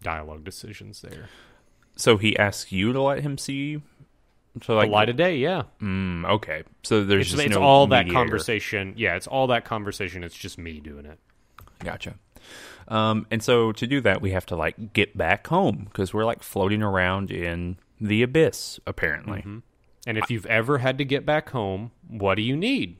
dialogue 0.03 0.45
decisions 0.45 1.03
there. 1.03 1.29
So 1.97 2.17
he 2.17 2.37
asks 2.39 2.73
you 2.73 2.93
to 2.93 3.03
let 3.03 3.21
him 3.21 3.37
see. 3.39 3.83
So 4.63 4.77
Like 4.77 4.89
the 4.89 4.93
light 4.93 5.09
of 5.09 5.17
day, 5.17 5.37
yeah. 5.37 5.63
mm, 5.81 6.25
okay. 6.29 6.65
So 6.83 7.05
there's 7.05 7.27
It's, 7.27 7.31
just 7.33 7.45
it's 7.47 7.55
no 7.57 7.63
all 7.63 7.87
that 7.89 8.09
conversation. 8.09 8.95
Yeah, 8.97 9.15
it's 9.17 9.27
all 9.27 9.47
that 9.49 9.65
conversation. 9.65 10.25
It's 10.25 10.37
just 10.37 10.59
me 10.59 10.81
doing 10.81 11.07
it. 11.07 11.19
Gotcha. 11.79 12.15
Um, 12.89 13.27
and 13.31 13.43
so 13.43 13.71
to 13.73 13.87
do 13.87 14.01
that, 14.01 14.21
we 14.21 14.33
have 14.33 14.45
to 14.47 14.57
like 14.57 14.93
get 14.93 15.17
back 15.17 15.47
home 15.47 15.87
because 15.89 16.13
we're 16.13 16.25
like 16.25 16.43
floating 16.43 16.83
around 16.83 17.31
in 17.31 17.77
the 18.01 18.23
abyss. 18.23 18.81
Apparently, 18.87 19.45
And 20.07 20.19
if 20.19 20.31
you've 20.31 20.47
ever 20.47 20.79
had 20.79 20.99
to 20.99 21.05
get 21.05 21.25
back 21.25 21.51
home, 21.51 21.93
what 22.09 22.35
do 22.35 22.43
you 22.43 22.57
need? 22.57 22.97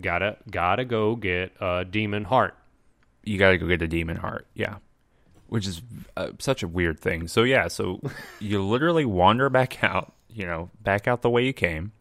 Gotta 0.00 0.38
gotta 0.50 0.84
go 0.84 1.14
get 1.14 1.52
a 1.60 1.84
demon 1.84 2.24
heart. 2.24 2.56
You 3.28 3.38
got 3.38 3.50
to 3.50 3.58
go 3.58 3.66
get 3.66 3.82
a 3.82 3.88
demon 3.88 4.16
heart. 4.16 4.46
Yeah, 4.54 4.76
which 5.48 5.66
is 5.66 5.82
uh, 6.16 6.30
such 6.38 6.62
a 6.62 6.68
weird 6.68 6.98
thing. 6.98 7.28
So 7.28 7.42
yeah, 7.42 7.68
so 7.68 8.00
you 8.40 8.62
literally 8.62 9.04
wander 9.04 9.50
back 9.50 9.84
out. 9.84 10.14
You 10.30 10.46
know, 10.46 10.70
back 10.82 11.08
out 11.08 11.22
the 11.22 11.30
way 11.30 11.44
you 11.44 11.52
came. 11.52 11.92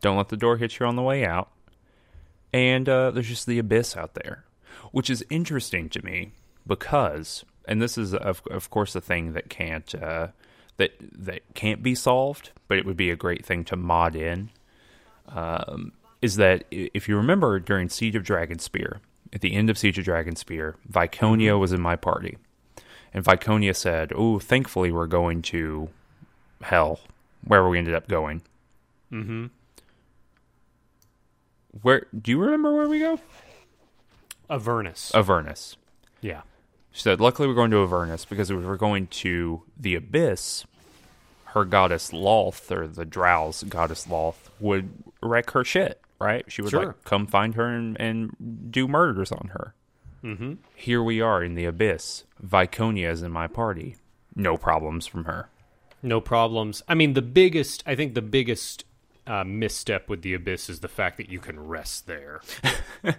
Don't 0.00 0.16
let 0.16 0.28
the 0.28 0.36
door 0.36 0.56
hit 0.56 0.78
you 0.78 0.86
on 0.86 0.96
the 0.96 1.02
way 1.02 1.24
out. 1.24 1.50
And 2.52 2.88
uh, 2.88 3.10
there's 3.10 3.28
just 3.28 3.46
the 3.46 3.58
abyss 3.58 3.96
out 3.96 4.14
there, 4.14 4.44
which 4.90 5.08
is 5.08 5.24
interesting 5.30 5.88
to 5.90 6.04
me 6.04 6.32
because, 6.66 7.44
and 7.66 7.80
this 7.80 7.96
is 7.96 8.14
of 8.14 8.42
of 8.50 8.70
course 8.70 8.94
a 8.94 9.00
thing 9.00 9.32
that 9.32 9.48
can't 9.48 9.94
uh, 9.94 10.28
that 10.76 10.92
that 11.12 11.54
can't 11.54 11.82
be 11.82 11.94
solved, 11.94 12.50
but 12.68 12.78
it 12.78 12.84
would 12.84 12.96
be 12.96 13.10
a 13.10 13.16
great 13.16 13.44
thing 13.44 13.64
to 13.64 13.76
mod 13.76 14.16
in. 14.16 14.50
Um, 15.28 15.92
is 16.20 16.36
that 16.36 16.64
if 16.70 17.08
you 17.08 17.16
remember 17.16 17.58
during 17.58 17.88
Siege 17.88 18.14
of 18.14 18.22
Dragonspear, 18.22 19.00
at 19.32 19.40
the 19.40 19.54
end 19.54 19.70
of 19.70 19.78
Siege 19.78 19.98
of 19.98 20.04
Dragonspear, 20.04 20.74
Viconia 20.90 21.58
was 21.58 21.72
in 21.72 21.80
my 21.80 21.96
party, 21.96 22.38
and 23.14 23.24
Viconia 23.24 23.74
said, 23.74 24.12
"Oh, 24.14 24.38
thankfully 24.38 24.90
we're 24.92 25.06
going 25.06 25.42
to 25.42 25.88
hell, 26.60 27.00
wherever 27.44 27.68
we 27.68 27.78
ended 27.78 27.94
up 27.94 28.08
going." 28.08 28.42
Mm-hmm. 29.10 29.46
Where 31.80 32.06
do 32.18 32.30
you 32.30 32.38
remember 32.38 32.74
where 32.74 32.88
we 32.88 32.98
go? 32.98 33.18
Avernus. 34.50 35.10
Avernus. 35.14 35.76
yeah. 36.20 36.42
She 36.90 37.00
said, 37.00 37.20
"Luckily 37.20 37.48
we're 37.48 37.54
going 37.54 37.70
to 37.70 37.82
Avernus 37.82 38.26
because 38.26 38.50
if 38.50 38.56
we 38.58 38.66
were 38.66 38.76
going 38.76 39.06
to 39.06 39.62
the 39.78 39.94
abyss, 39.94 40.66
her 41.46 41.64
goddess 41.64 42.10
Lolth 42.10 42.70
or 42.70 42.86
the 42.86 43.06
Drow's 43.06 43.62
goddess 43.62 44.06
Lolth 44.06 44.50
would 44.60 44.90
wreck 45.22 45.52
her 45.52 45.64
shit, 45.64 46.02
right? 46.22 46.44
She 46.50 46.62
would 46.62 46.70
Sure. 46.70 46.86
like 46.86 47.04
come 47.04 47.26
find 47.26 47.54
her 47.56 47.66
and, 47.66 48.00
and 48.00 48.70
do 48.70 48.86
murders 48.88 49.32
on 49.32 49.48
her. 49.52 49.74
Mm-hmm. 50.24 50.54
Here 50.74 51.02
we 51.02 51.20
are 51.20 51.42
in 51.42 51.54
the 51.54 51.64
abyss. 51.64 52.24
Viconia 52.44 53.10
is 53.10 53.22
in 53.22 53.32
my 53.32 53.46
party. 53.48 53.96
No 54.36 54.56
problems 54.56 55.06
from 55.06 55.24
her. 55.24 55.48
No 56.02 56.20
problems. 56.20 56.82
I 56.88 56.94
mean, 56.94 57.12
the 57.14 57.22
biggest, 57.22 57.82
I 57.86 57.94
think 57.96 58.14
the 58.14 58.22
biggest 58.22 58.84
uh, 59.26 59.44
misstep 59.44 60.08
with 60.08 60.22
the 60.22 60.34
Abyss 60.34 60.68
is 60.70 60.80
the 60.80 60.88
fact 60.88 61.16
that 61.18 61.28
you 61.28 61.38
can 61.38 61.60
rest 61.60 62.06
there. 62.06 62.40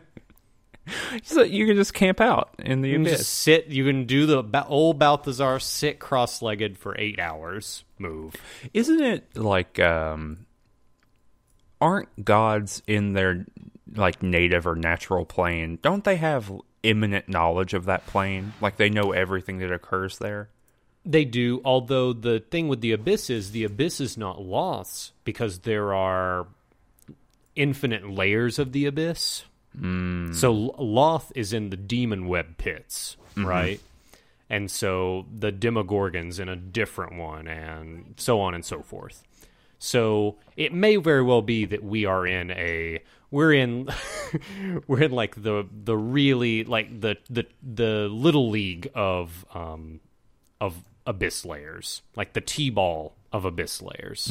So 1.23 1.43
you 1.43 1.65
can 1.65 1.77
just 1.77 1.93
camp 1.93 2.19
out 2.19 2.49
in 2.59 2.81
the 2.81 2.89
You 2.89 2.95
can 2.95 3.03
abyss. 3.03 3.19
just 3.19 3.29
sit, 3.35 3.67
you 3.67 3.85
can 3.85 4.05
do 4.05 4.25
the 4.25 4.43
ba- 4.43 4.65
old 4.67 4.99
Balthazar 4.99 5.57
sit 5.59 5.97
cross 5.97 6.41
legged 6.41 6.77
for 6.77 6.93
eight 6.99 7.19
hours, 7.19 7.85
move. 7.97 8.35
Isn't 8.73 9.01
it 9.01 9.37
like 9.37 9.79
um 9.79 10.45
aren't 11.83 12.23
gods 12.23 12.81
in 12.87 13.11
their 13.11 13.45
like 13.93 14.23
native 14.23 14.65
or 14.65 14.75
natural 14.75 15.25
plane? 15.25 15.79
Don't 15.81 16.05
they 16.05 16.15
have 16.15 16.49
imminent 16.81 17.27
knowledge 17.27 17.73
of 17.73 17.85
that 17.85 18.05
plane? 18.07 18.53
Like 18.61 18.77
they 18.77 18.89
know 18.89 19.11
everything 19.11 19.57
that 19.57 19.71
occurs 19.71 20.17
there? 20.17 20.47
They 21.05 21.25
do, 21.25 21.61
although 21.65 22.13
the 22.13 22.39
thing 22.39 22.69
with 22.69 22.79
the 22.79 22.93
Abyss 22.93 23.29
is 23.29 23.51
the 23.51 23.65
Abyss 23.65 23.99
is 23.99 24.17
not 24.17 24.41
lost 24.41 25.11
because 25.25 25.59
there 25.59 25.93
are 25.93 26.47
infinite 27.57 28.09
layers 28.09 28.57
of 28.57 28.71
the 28.71 28.85
Abyss. 28.85 29.43
Hmm. 29.77 30.31
So 30.31 30.73
Lolth 30.79 31.33
is 31.35 31.51
in 31.51 31.69
the 31.69 31.77
demon 31.77 32.27
web 32.27 32.57
pits, 32.57 33.17
mm-hmm. 33.31 33.45
right? 33.45 33.81
And 34.49 34.71
so 34.71 35.25
the 35.37 35.51
Demogorgon's 35.51 36.39
in 36.39 36.47
a 36.47 36.55
different 36.55 37.17
one, 37.17 37.47
and 37.47 38.13
so 38.17 38.39
on 38.39 38.53
and 38.53 38.63
so 38.63 38.81
forth. 38.81 39.23
So 39.83 40.37
it 40.55 40.71
may 40.73 40.95
very 40.95 41.21
well 41.21 41.41
be 41.41 41.65
that 41.65 41.83
we 41.83 42.05
are 42.05 42.25
in 42.25 42.51
a 42.51 43.03
we're 43.31 43.51
in 43.51 43.89
we're 44.87 45.03
in 45.03 45.11
like 45.11 45.43
the 45.43 45.67
the 45.69 45.97
really 45.97 46.63
like 46.63 47.01
the 47.01 47.17
the 47.29 47.45
the 47.61 48.07
little 48.07 48.49
league 48.49 48.89
of 48.95 49.45
um 49.53 49.99
of 50.61 50.81
abyss 51.05 51.43
layers, 51.43 52.01
like 52.15 52.31
the 52.31 52.39
T-ball 52.39 53.13
of 53.33 53.43
abyss 53.43 53.81
layers. 53.81 54.29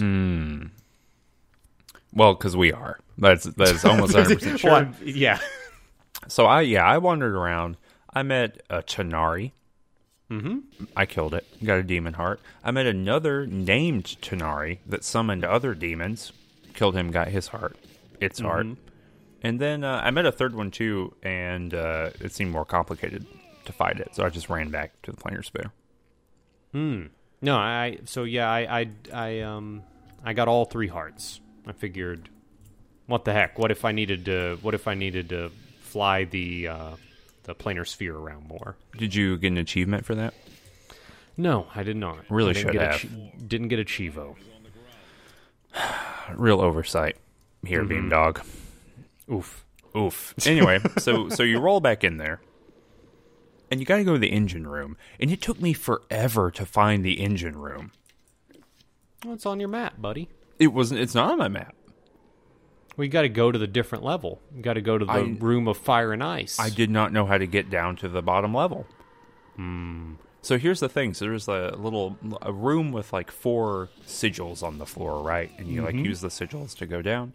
Well, 2.14 2.32
because 2.32 2.56
we 2.56 2.72
are. 2.72 2.98
That's 3.18 3.44
that's 3.44 3.84
almost 3.84 4.14
hundred 4.14 4.38
percent 4.38 4.58
sure. 4.58 4.70
Well, 4.70 4.88
yeah. 5.04 5.38
So 6.28 6.46
I 6.46 6.62
yeah 6.62 6.86
I 6.86 6.96
wandered 6.96 7.34
around. 7.34 7.76
I 8.08 8.22
met 8.22 8.62
a 8.70 8.82
tanar'ri. 8.82 9.52
Mm-hmm. 10.30 10.84
I 10.96 11.06
killed 11.06 11.34
it. 11.34 11.46
Got 11.62 11.78
a 11.78 11.82
demon 11.82 12.14
heart. 12.14 12.40
I 12.64 12.70
met 12.70 12.86
another 12.86 13.46
named 13.46 14.16
tanar'ri 14.22 14.78
that 14.86 15.04
summoned 15.04 15.44
other 15.44 15.74
demons. 15.74 16.32
Killed 16.74 16.96
him. 16.96 17.10
Got 17.10 17.28
his 17.28 17.48
heart. 17.48 17.76
Its 18.20 18.40
heart. 18.40 18.66
And 19.42 19.60
then 19.60 19.84
uh, 19.84 20.00
I 20.02 20.10
met 20.10 20.24
a 20.24 20.32
third 20.32 20.54
one 20.54 20.70
too, 20.70 21.14
and 21.22 21.74
uh, 21.74 22.10
it 22.20 22.32
seemed 22.32 22.52
more 22.52 22.64
complicated 22.64 23.26
to 23.64 23.72
fight 23.72 24.00
it. 24.00 24.14
So 24.14 24.24
I 24.24 24.30
just 24.30 24.48
ran 24.48 24.70
back 24.70 25.00
to 25.02 25.10
the 25.10 25.16
planar 25.16 25.44
sphere. 25.44 25.72
No, 27.40 27.56
I 27.56 27.98
so 28.04 28.22
yeah, 28.24 28.48
I 28.48 28.80
I 28.80 28.90
I 29.12 29.40
um 29.40 29.82
I 30.24 30.32
got 30.32 30.48
all 30.48 30.64
three 30.64 30.86
hearts. 30.88 31.40
I 31.66 31.72
figured 31.72 32.28
what 33.06 33.24
the 33.24 33.32
heck? 33.32 33.58
What 33.58 33.70
if 33.72 33.84
I 33.84 33.92
needed 33.92 34.24
to 34.26 34.58
what 34.62 34.74
if 34.74 34.86
I 34.86 34.94
needed 34.94 35.28
to 35.30 35.50
fly 35.80 36.24
the 36.24 36.68
uh 36.68 36.96
the 37.44 37.54
planar 37.54 37.86
sphere 37.86 38.16
around 38.16 38.48
more? 38.48 38.76
Did 38.96 39.14
you 39.14 39.36
get 39.36 39.48
an 39.48 39.58
achievement 39.58 40.04
for 40.04 40.14
that? 40.14 40.34
No, 41.36 41.66
I 41.74 41.82
did 41.82 41.96
not. 41.96 42.18
Really 42.28 42.50
I 42.50 42.52
didn't 42.54 42.66
should 42.66 42.72
get 42.72 42.92
have. 42.92 43.04
A 43.04 43.36
didn't 43.42 43.68
get 43.68 43.78
a 43.78 43.84
Chivo. 43.84 44.36
Real 46.34 46.60
oversight 46.60 47.16
here, 47.64 47.84
Beam 47.84 48.00
mm-hmm. 48.00 48.08
dog. 48.10 48.42
Oof. 49.30 49.64
Oof. 49.96 50.34
Anyway, 50.46 50.80
so 50.98 51.28
so 51.28 51.42
you 51.42 51.58
roll 51.58 51.80
back 51.80 52.04
in 52.04 52.16
there, 52.16 52.40
and 53.70 53.80
you 53.80 53.86
got 53.86 53.98
to 53.98 54.04
go 54.04 54.14
to 54.14 54.18
the 54.18 54.32
engine 54.32 54.66
room, 54.66 54.96
and 55.20 55.30
it 55.30 55.40
took 55.42 55.60
me 55.60 55.72
forever 55.72 56.50
to 56.50 56.64
find 56.64 57.04
the 57.04 57.20
engine 57.20 57.58
room. 57.58 57.92
Well, 59.24 59.34
it's 59.34 59.46
on 59.46 59.60
your 59.60 59.68
map, 59.68 60.00
buddy. 60.00 60.28
It 60.58 60.68
wasn't. 60.68 61.00
It's 61.00 61.14
not 61.14 61.30
on 61.30 61.38
my 61.38 61.48
map. 61.48 61.74
We 62.96 63.08
got 63.08 63.22
to 63.22 63.28
go 63.28 63.50
to 63.50 63.58
the 63.58 63.66
different 63.66 64.04
level. 64.04 64.40
You 64.54 64.62
got 64.62 64.74
to 64.74 64.80
go 64.82 64.98
to 64.98 65.04
the 65.04 65.12
I- 65.12 65.36
room 65.38 65.66
of 65.68 65.78
fire 65.78 66.12
and 66.12 66.22
ice. 66.22 66.58
I 66.58 66.68
did 66.70 66.90
not 66.90 67.12
know 67.12 67.24
how 67.26 67.38
to 67.38 67.46
get 67.46 67.70
down 67.70 67.96
to 67.96 68.08
the 68.08 68.22
bottom 68.22 68.54
level. 68.54 68.86
So 70.44 70.58
here's 70.58 70.80
the 70.80 70.88
thing. 70.88 71.14
So 71.14 71.26
there's 71.26 71.46
a 71.48 71.74
little 71.76 72.18
a 72.42 72.52
room 72.52 72.90
with 72.90 73.12
like 73.12 73.30
four 73.30 73.90
sigils 74.06 74.62
on 74.62 74.78
the 74.78 74.86
floor, 74.86 75.22
right? 75.22 75.50
And 75.58 75.68
you 75.68 75.82
like 75.82 75.94
use 75.94 76.20
the 76.20 76.28
sigils 76.28 76.76
to 76.78 76.86
go 76.86 77.00
down. 77.00 77.32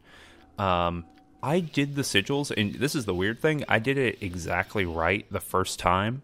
Um, 0.57 1.05
I 1.41 1.59
did 1.61 1.95
the 1.95 2.01
sigils, 2.01 2.51
and 2.55 2.75
this 2.75 2.95
is 2.95 3.05
the 3.05 3.13
weird 3.13 3.39
thing. 3.39 3.63
I 3.69 3.79
did 3.79 3.97
it 3.97 4.17
exactly 4.21 4.85
right 4.85 5.25
the 5.31 5.39
first 5.39 5.79
time. 5.79 6.23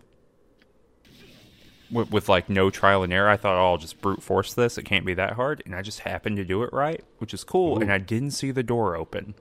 With, 1.93 2.11
with 2.11 2.29
like 2.29 2.49
no 2.49 2.69
trial 2.69 3.03
and 3.03 3.13
error, 3.13 3.29
I 3.29 3.37
thought, 3.37 3.55
oh, 3.55 3.71
I'll 3.71 3.77
just 3.77 4.01
brute 4.01 4.23
force 4.23 4.53
this. 4.53 4.77
It 4.77 4.83
can't 4.83 5.05
be 5.05 5.13
that 5.13 5.33
hard, 5.33 5.61
and 5.65 5.75
I 5.75 5.81
just 5.81 5.99
happened 5.99 6.37
to 6.37 6.43
do 6.43 6.63
it 6.63 6.73
right, 6.73 7.03
which 7.19 7.33
is 7.33 7.43
cool. 7.43 7.79
And 7.79 7.91
I 7.91 7.99
didn't 7.99 8.31
see 8.31 8.51
the 8.51 8.63
door 8.63 8.95
open. 8.95 9.35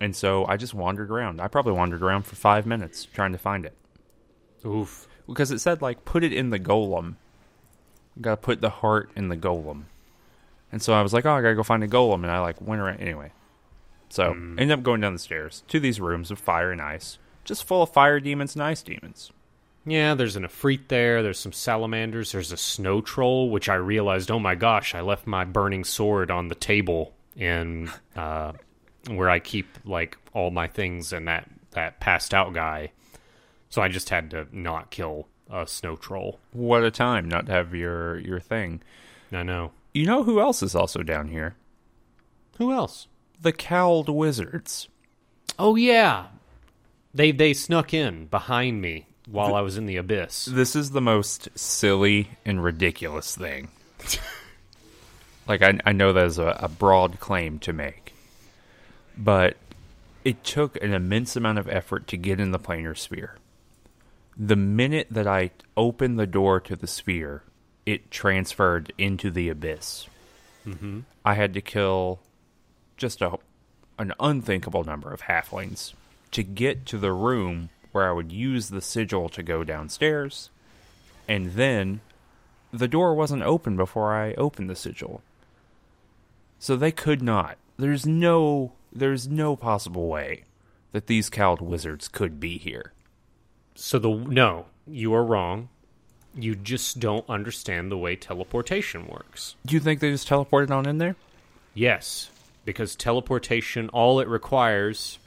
And 0.00 0.16
so 0.16 0.44
I 0.46 0.56
just 0.56 0.74
wandered 0.74 1.10
around. 1.10 1.40
I 1.40 1.46
probably 1.46 1.74
wandered 1.74 2.02
around 2.02 2.24
for 2.24 2.34
five 2.34 2.66
minutes 2.66 3.04
trying 3.04 3.30
to 3.32 3.38
find 3.38 3.64
it. 3.64 3.76
Oof. 4.66 5.06
Because 5.28 5.52
it 5.52 5.60
said, 5.60 5.80
like, 5.80 6.04
put 6.04 6.24
it 6.24 6.32
in 6.32 6.50
the 6.50 6.58
golem. 6.58 7.14
You 8.16 8.22
gotta 8.22 8.36
put 8.36 8.60
the 8.60 8.70
heart 8.70 9.10
in 9.14 9.28
the 9.28 9.36
golem. 9.36 9.84
And 10.72 10.82
so 10.82 10.92
I 10.92 11.02
was 11.02 11.12
like, 11.12 11.24
oh, 11.24 11.32
I 11.32 11.40
gotta 11.40 11.54
go 11.54 11.62
find 11.62 11.84
a 11.84 11.88
golem. 11.88 12.22
And 12.22 12.30
I, 12.32 12.40
like, 12.40 12.60
went 12.60 12.80
around. 12.80 13.00
Anyway. 13.00 13.30
So, 14.08 14.32
hmm. 14.32 14.58
ended 14.58 14.76
up 14.76 14.82
going 14.82 15.00
down 15.00 15.12
the 15.12 15.18
stairs 15.20 15.62
to 15.68 15.78
these 15.78 16.00
rooms 16.00 16.32
of 16.32 16.38
fire 16.38 16.72
and 16.72 16.82
ice. 16.82 17.18
Just 17.44 17.64
full 17.64 17.82
of 17.82 17.92
fire 17.92 18.18
demons 18.18 18.56
and 18.56 18.62
ice 18.62 18.82
demons. 18.82 19.30
Yeah, 19.84 20.14
there's 20.14 20.36
an 20.36 20.44
Efreet 20.44 20.88
there. 20.88 21.22
There's 21.22 21.38
some 21.38 21.52
salamanders. 21.52 22.32
There's 22.32 22.52
a 22.52 22.56
snow 22.56 23.00
troll, 23.00 23.50
which 23.50 23.68
I 23.68 23.74
realized, 23.74 24.30
oh 24.30 24.38
my 24.38 24.54
gosh, 24.54 24.94
I 24.94 25.00
left 25.00 25.26
my 25.26 25.44
burning 25.44 25.84
sword 25.84 26.30
on 26.30 26.48
the 26.48 26.54
table 26.54 27.14
in 27.36 27.90
uh, 28.16 28.52
where 29.08 29.28
I 29.28 29.40
keep 29.40 29.66
like 29.84 30.16
all 30.32 30.50
my 30.50 30.68
things 30.68 31.12
and 31.12 31.26
that 31.28 31.48
that 31.72 32.00
passed 32.00 32.34
out 32.34 32.52
guy. 32.52 32.92
So 33.70 33.82
I 33.82 33.88
just 33.88 34.10
had 34.10 34.30
to 34.32 34.46
not 34.52 34.90
kill 34.90 35.26
a 35.50 35.66
snow 35.66 35.96
troll. 35.96 36.38
What 36.52 36.84
a 36.84 36.90
time 36.90 37.28
not 37.28 37.46
to 37.46 37.52
have 37.52 37.74
your, 37.74 38.18
your 38.18 38.40
thing. 38.40 38.82
I 39.32 39.42
know. 39.42 39.72
You 39.94 40.06
know 40.06 40.22
who 40.22 40.40
else 40.40 40.62
is 40.62 40.74
also 40.74 41.02
down 41.02 41.28
here? 41.28 41.56
Who 42.58 42.70
else? 42.72 43.08
The 43.40 43.52
Cowled 43.52 44.10
Wizards. 44.10 44.88
Oh 45.58 45.74
yeah, 45.74 46.26
they 47.12 47.32
they 47.32 47.52
snuck 47.52 47.92
in 47.92 48.26
behind 48.26 48.80
me 48.80 49.06
while 49.26 49.54
I 49.54 49.60
was 49.60 49.76
in 49.76 49.86
the 49.86 49.96
abyss. 49.96 50.46
This 50.46 50.74
is 50.74 50.90
the 50.90 51.00
most 51.00 51.48
silly 51.54 52.30
and 52.44 52.62
ridiculous 52.62 53.36
thing. 53.36 53.68
like 55.46 55.62
I, 55.62 55.78
I 55.84 55.92
know 55.92 56.12
that 56.12 56.26
is 56.26 56.38
a, 56.38 56.58
a 56.60 56.68
broad 56.68 57.20
claim 57.20 57.58
to 57.60 57.72
make, 57.72 58.14
but 59.16 59.56
it 60.24 60.44
took 60.44 60.82
an 60.82 60.92
immense 60.92 61.36
amount 61.36 61.58
of 61.58 61.68
effort 61.68 62.06
to 62.08 62.16
get 62.16 62.40
in 62.40 62.50
the 62.50 62.58
planar 62.58 62.96
sphere. 62.96 63.36
The 64.36 64.56
minute 64.56 65.08
that 65.10 65.26
I 65.26 65.50
opened 65.76 66.18
the 66.18 66.26
door 66.26 66.60
to 66.60 66.76
the 66.76 66.86
sphere, 66.86 67.42
it 67.84 68.10
transferred 68.10 68.92
into 68.96 69.30
the 69.30 69.48
abyss. 69.48 70.06
Mm-hmm. 70.66 71.00
I 71.24 71.34
had 71.34 71.54
to 71.54 71.60
kill 71.60 72.20
just 72.96 73.20
a 73.20 73.38
an 73.98 74.12
unthinkable 74.18 74.84
number 74.84 75.12
of 75.12 75.22
halflings 75.22 75.92
to 76.32 76.42
get 76.42 76.86
to 76.86 76.98
the 76.98 77.12
room 77.12 77.68
where 77.92 78.08
I 78.08 78.12
would 78.12 78.32
use 78.32 78.68
the 78.68 78.80
sigil 78.80 79.28
to 79.30 79.42
go 79.42 79.64
downstairs, 79.64 80.50
and 81.28 81.52
then 81.52 82.00
the 82.72 82.88
door 82.88 83.14
wasn't 83.14 83.42
open 83.42 83.76
before 83.76 84.14
I 84.14 84.34
opened 84.34 84.68
the 84.68 84.76
sigil. 84.76 85.22
So 86.58 86.76
they 86.76 86.92
could 86.92 87.22
not. 87.22 87.58
There's 87.76 88.06
no 88.06 88.72
there's 88.92 89.26
no 89.28 89.56
possible 89.56 90.08
way 90.08 90.44
that 90.92 91.06
these 91.06 91.30
cowled 91.30 91.60
wizards 91.60 92.08
could 92.08 92.38
be 92.38 92.58
here. 92.58 92.92
So 93.74 93.98
the 93.98 94.10
no, 94.10 94.66
you 94.86 95.14
are 95.14 95.24
wrong. 95.24 95.68
You 96.34 96.54
just 96.54 96.98
don't 96.98 97.28
understand 97.28 97.90
the 97.90 97.98
way 97.98 98.16
teleportation 98.16 99.06
works. 99.06 99.54
Do 99.66 99.74
you 99.74 99.80
think 99.80 100.00
they 100.00 100.10
just 100.10 100.28
teleported 100.28 100.70
on 100.70 100.88
in 100.88 100.98
there? 100.98 101.16
Yes, 101.74 102.30
because 102.64 102.96
teleportation 102.96 103.88
all 103.90 104.20
it 104.20 104.28
requires 104.28 105.18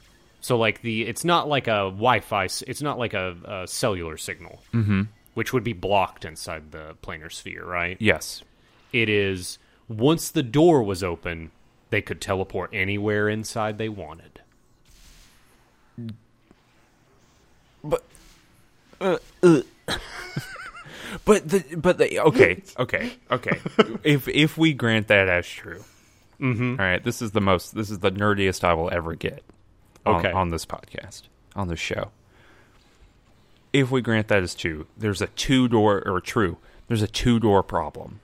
so 0.46 0.56
like 0.56 0.80
the 0.80 1.04
it's 1.04 1.24
not 1.24 1.48
like 1.48 1.66
a 1.66 1.90
Wi-Fi 1.90 2.44
it's 2.44 2.80
not 2.80 3.00
like 3.00 3.14
a, 3.14 3.36
a 3.44 3.66
cellular 3.66 4.16
signal. 4.16 4.62
Mm-hmm. 4.72 5.02
Which 5.34 5.52
would 5.52 5.64
be 5.64 5.72
blocked 5.72 6.24
inside 6.24 6.70
the 6.70 6.96
planar 7.02 7.32
sphere, 7.32 7.64
right? 7.64 7.96
Yes. 7.98 8.44
It 8.92 9.08
is 9.08 9.58
once 9.88 10.30
the 10.30 10.44
door 10.44 10.84
was 10.84 11.02
open, 11.02 11.50
they 11.90 12.00
could 12.00 12.20
teleport 12.20 12.70
anywhere 12.72 13.28
inside 13.28 13.76
they 13.76 13.88
wanted. 13.88 14.40
But 17.82 18.04
uh, 19.00 19.18
uh. 19.42 19.62
but 21.24 21.48
the 21.48 21.76
but 21.76 21.98
the 21.98 22.20
okay 22.20 22.62
okay 22.78 23.12
okay 23.32 23.60
if 24.04 24.28
if 24.28 24.56
we 24.56 24.74
grant 24.74 25.08
that 25.08 25.28
as 25.28 25.44
true 25.48 25.82
Mm-hmm. 26.40 26.76
right, 26.76 27.02
this 27.02 27.22
is 27.22 27.30
the 27.30 27.40
most. 27.40 27.74
This 27.74 27.90
is 27.90 28.00
the 28.00 28.10
nerdiest 28.10 28.62
I 28.62 28.74
will 28.74 28.90
ever 28.92 29.14
get. 29.14 29.42
On, 30.06 30.14
Okay. 30.16 30.30
on 30.32 30.50
this 30.50 30.64
podcast, 30.64 31.22
on 31.54 31.68
this 31.68 31.80
show. 31.80 32.10
If 33.72 33.90
we 33.90 34.00
grant 34.00 34.28
that 34.28 34.42
is 34.42 34.54
true, 34.54 34.86
there's 34.96 35.20
a 35.20 35.26
two 35.26 35.68
door 35.68 36.02
or 36.06 36.20
true. 36.20 36.56
There's 36.88 37.02
a 37.02 37.08
two 37.08 37.38
door 37.40 37.62
problem. 37.62 38.20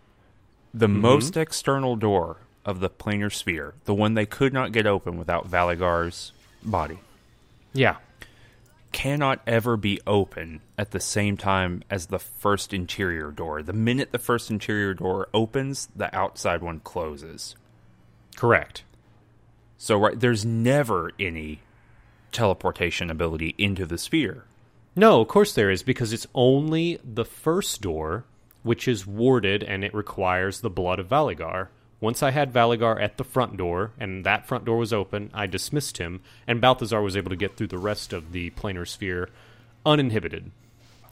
The 0.73 0.87
mm-hmm. 0.87 1.01
most 1.01 1.37
external 1.37 1.97
door 1.97 2.39
of 2.65 2.81
the 2.81 2.89
planar 2.89 3.33
sphere, 3.33 3.75
the 3.85 3.95
one 3.95 4.15
they 4.15 4.25
could 4.25 4.53
not 4.53 4.73
get 4.73 4.87
open 4.87 5.19
without 5.19 5.51
Valygar's 5.51 6.33
body, 6.63 6.99
Yeah. 7.75 7.97
cannot 8.93 9.41
ever 9.47 9.77
be 9.77 10.01
open 10.07 10.61
at 10.79 10.93
the 10.93 11.01
same 11.01 11.37
time 11.37 11.83
as 11.91 12.07
the 12.07 12.19
first 12.19 12.73
interior 12.73 13.31
door. 13.31 13.63
The 13.63 13.73
minute 13.73 14.13
the 14.13 14.19
first 14.19 14.51
interior 14.51 14.95
door 14.95 15.29
opens, 15.35 15.89
the 15.97 16.15
outside 16.17 16.63
one 16.63 16.81
closes. 16.81 17.57
Correct. 18.37 18.85
So 19.77 19.99
right 19.99 20.19
there's 20.19 20.45
never 20.47 21.11
any 21.19 21.61
teleportation 22.33 23.11
ability 23.11 23.55
into 23.59 23.87
the 23.87 23.99
sphere. 23.99 24.45
No, 24.95 25.21
of 25.21 25.29
course 25.29 25.55
there 25.55 25.71
is 25.71 25.83
because 25.83 26.13
it's 26.13 26.27
only 26.35 26.99
the 27.05 27.25
first 27.25 27.81
door 27.81 28.25
which 28.63 28.87
is 28.87 29.07
warded 29.07 29.63
and 29.63 29.85
it 29.85 29.95
requires 29.95 30.61
the 30.61 30.71
blood 30.71 30.99
of 30.99 31.09
Valygar. 31.09 31.69
Once 32.01 32.23
I 32.23 32.31
had 32.31 32.53
Valygar 32.53 33.01
at 33.01 33.17
the 33.17 33.25
front 33.25 33.57
door 33.57 33.93
and 33.99 34.25
that 34.25 34.47
front 34.47 34.65
door 34.65 34.79
was 34.79 34.93
open, 34.93 35.31
I 35.33 35.47
dismissed 35.47 35.99
him 35.99 36.21
and 36.47 36.61
Balthazar 36.61 37.01
was 37.01 37.17
able 37.17 37.31
to 37.31 37.37
get 37.37 37.57
through 37.57 37.69
the 37.69 37.79
rest 37.79 38.13
of 38.13 38.33
the 38.33 38.51
planar 38.51 38.87
sphere 38.87 39.29
uninhibited. 39.87 40.51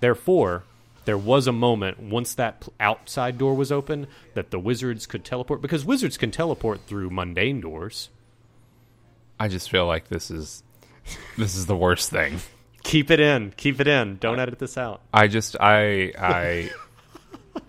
Therefore, 0.01 0.65
there 1.05 1.19
was 1.19 1.47
a 1.47 1.53
moment 1.53 2.01
once 2.01 2.35
that 2.35 2.69
outside 2.79 3.39
door 3.39 3.55
was 3.55 3.73
open 3.73 4.07
that 4.35 4.51
the 4.51 4.59
wizards 4.59 5.07
could 5.07 5.25
teleport 5.25 5.63
because 5.63 5.85
wizards 5.85 6.17
can 6.17 6.31
teleport 6.31 6.83
through 6.87 7.11
mundane 7.11 7.61
doors. 7.61 8.11
I 9.39 9.49
just 9.49 9.71
feel 9.71 9.87
like 9.87 10.09
this 10.09 10.31
is 10.31 10.63
this 11.37 11.57
is 11.57 11.67
the 11.67 11.77
worst 11.77 12.11
thing. 12.11 12.39
Keep 12.83 13.11
it 13.11 13.21
in. 13.21 13.53
Keep 13.57 13.81
it 13.81 13.89
in. 13.89 14.17
Don't 14.17 14.41
edit 14.41 14.59
this 14.59 14.79
out. 14.79 15.03
I 15.13 15.29
just 15.29 15.57
I 15.61 16.13
I 16.19 16.71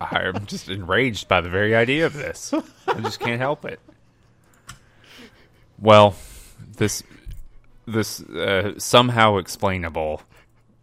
I'm 0.00 0.46
just 0.46 0.68
enraged 0.68 1.28
by 1.28 1.40
the 1.40 1.48
very 1.48 1.74
idea 1.74 2.06
of 2.06 2.14
this. 2.14 2.52
I 2.88 3.00
just 3.00 3.20
can't 3.20 3.40
help 3.40 3.64
it. 3.64 3.80
Well, 5.78 6.14
this 6.76 7.02
this 7.86 8.20
uh, 8.22 8.78
somehow 8.78 9.36
explainable 9.36 10.22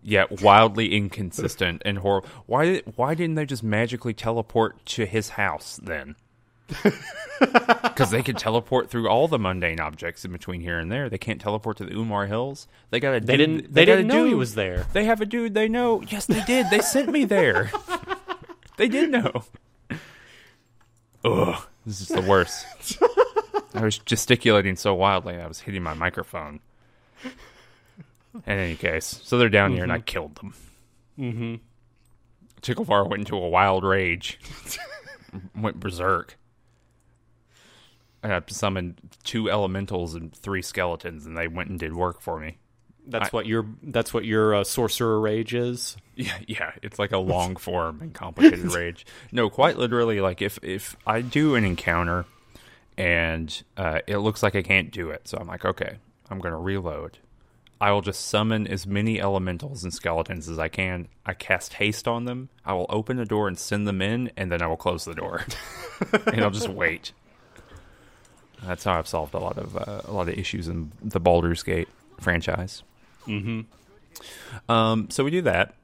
yet 0.01 0.41
wildly 0.41 0.93
inconsistent 0.95 1.81
and 1.85 1.99
horrible. 1.99 2.29
Why 2.45 2.81
why 2.95 3.15
didn't 3.15 3.35
they 3.35 3.45
just 3.45 3.63
magically 3.63 4.13
teleport 4.13 4.85
to 4.87 5.05
his 5.05 5.29
house 5.29 5.79
then? 5.81 6.15
Because 7.83 8.11
they 8.11 8.23
could 8.23 8.37
teleport 8.37 8.89
through 8.89 9.09
all 9.09 9.27
the 9.27 9.37
mundane 9.37 9.79
objects 9.81 10.23
in 10.23 10.31
between 10.31 10.61
here 10.61 10.79
and 10.79 10.89
there. 10.89 11.09
They 11.09 11.17
can't 11.17 11.41
teleport 11.41 11.75
to 11.77 11.85
the 11.85 11.93
Umar 11.93 12.27
Hills. 12.27 12.65
They 12.91 12.99
got 13.01 13.13
a 13.13 13.19
They 13.19 13.35
dude- 13.35 13.47
didn't 13.63 13.73
they, 13.73 13.83
a 13.83 13.85
didn't 13.85 14.07
know 14.07 14.23
he 14.25 14.33
was 14.33 14.55
there. 14.55 14.85
they 14.93 15.03
have 15.03 15.19
a 15.19 15.25
dude 15.25 15.53
they 15.53 15.67
know. 15.67 16.01
Yes, 16.07 16.25
they 16.25 16.41
did. 16.45 16.67
They 16.69 16.79
sent 16.79 17.09
me 17.11 17.25
there. 17.25 17.71
they 18.77 18.87
did 18.87 19.09
know. 19.11 19.43
Ugh, 21.25 21.61
this 21.85 21.99
is 22.01 22.07
the 22.07 22.21
worst. 22.21 22.65
I 23.73 23.81
was 23.83 23.97
gesticulating 23.97 24.77
so 24.77 24.93
wildly 24.95 25.35
I 25.35 25.47
was 25.47 25.59
hitting 25.59 25.83
my 25.83 25.93
microphone. 25.93 26.61
In 27.25 28.41
any 28.45 28.75
case, 28.75 29.19
so 29.23 29.37
they're 29.37 29.49
down 29.49 29.73
here 29.73 29.83
and 29.83 29.91
I 29.91 29.99
killed 29.99 30.35
them. 30.35 30.53
Mm-hmm. 31.19 31.55
Ticklevar 32.61 33.09
went 33.09 33.21
into 33.21 33.35
a 33.35 33.49
wild 33.49 33.83
rage, 33.83 34.39
went 35.55 35.79
berserk. 35.81 36.37
I 38.23 38.41
summoned 38.47 38.99
two 39.23 39.49
elementals 39.49 40.13
and 40.15 40.33
three 40.35 40.61
skeletons, 40.61 41.25
and 41.25 41.37
they 41.37 41.47
went 41.47 41.69
and 41.69 41.79
did 41.79 41.95
work 41.95 42.21
for 42.21 42.39
me. 42.39 42.57
That's 43.07 43.27
I- 43.27 43.37
what 43.37 43.45
your 43.45 43.65
that's 43.81 44.13
what 44.13 44.25
your 44.25 44.55
uh, 44.55 44.63
sorcerer 44.63 45.19
rage 45.19 45.53
is. 45.53 45.95
Yeah, 46.19 46.37
yeah, 46.49 46.71
it's 46.83 46.99
like 46.99 47.13
a 47.13 47.17
long 47.17 47.55
form 47.67 48.01
and 48.01 48.13
complicated 48.13 48.73
rage. 48.75 49.05
No, 49.31 49.49
quite 49.49 49.77
literally, 49.77 50.19
like 50.19 50.41
if 50.41 50.59
if 50.61 50.97
I 51.07 51.21
do 51.21 51.55
an 51.55 51.63
encounter 51.63 52.25
and 52.97 53.63
uh, 53.77 53.99
it 54.05 54.17
looks 54.17 54.43
like 54.43 54.53
I 54.55 54.61
can't 54.61 54.91
do 54.91 55.09
it, 55.11 55.29
so 55.29 55.37
I'm 55.39 55.47
like, 55.47 55.63
okay, 55.63 55.97
I'm 56.29 56.39
gonna 56.39 56.59
reload. 56.59 57.19
I 57.81 57.91
will 57.93 58.01
just 58.01 58.27
summon 58.27 58.67
as 58.67 58.85
many 58.85 59.21
elementals 59.21 59.85
and 59.85 59.93
skeletons 59.93 60.49
as 60.49 60.59
I 60.59 60.67
can. 60.67 61.07
I 61.25 61.33
cast 61.33 61.75
haste 61.75 62.05
on 62.09 62.25
them. 62.25 62.49
I 62.65 62.73
will 62.73 62.87
open 62.89 63.15
the 63.15 63.23
door 63.25 63.47
and 63.47 63.57
send 63.57 63.87
them 63.87 64.01
in, 64.01 64.29
and 64.35 64.51
then 64.51 64.61
I 64.61 64.67
will 64.67 64.75
close 64.75 65.05
the 65.05 65.15
door, 65.15 65.45
and 66.27 66.41
I'll 66.43 66.51
just 66.51 66.67
wait. 66.67 67.13
That's 68.65 68.83
how 68.83 68.93
I've 68.99 69.07
solved 69.07 69.33
a 69.33 69.39
lot 69.39 69.57
of 69.57 69.75
uh, 69.77 70.01
a 70.05 70.11
lot 70.11 70.27
of 70.29 70.35
issues 70.37 70.67
in 70.67 70.91
the 71.01 71.19
Baldur's 71.19 71.63
Gate 71.63 71.87
franchise. 72.19 72.83
Mm-hmm. 73.27 74.71
Um, 74.71 75.09
so 75.09 75.23
we 75.23 75.31
do 75.31 75.41
that 75.43 75.75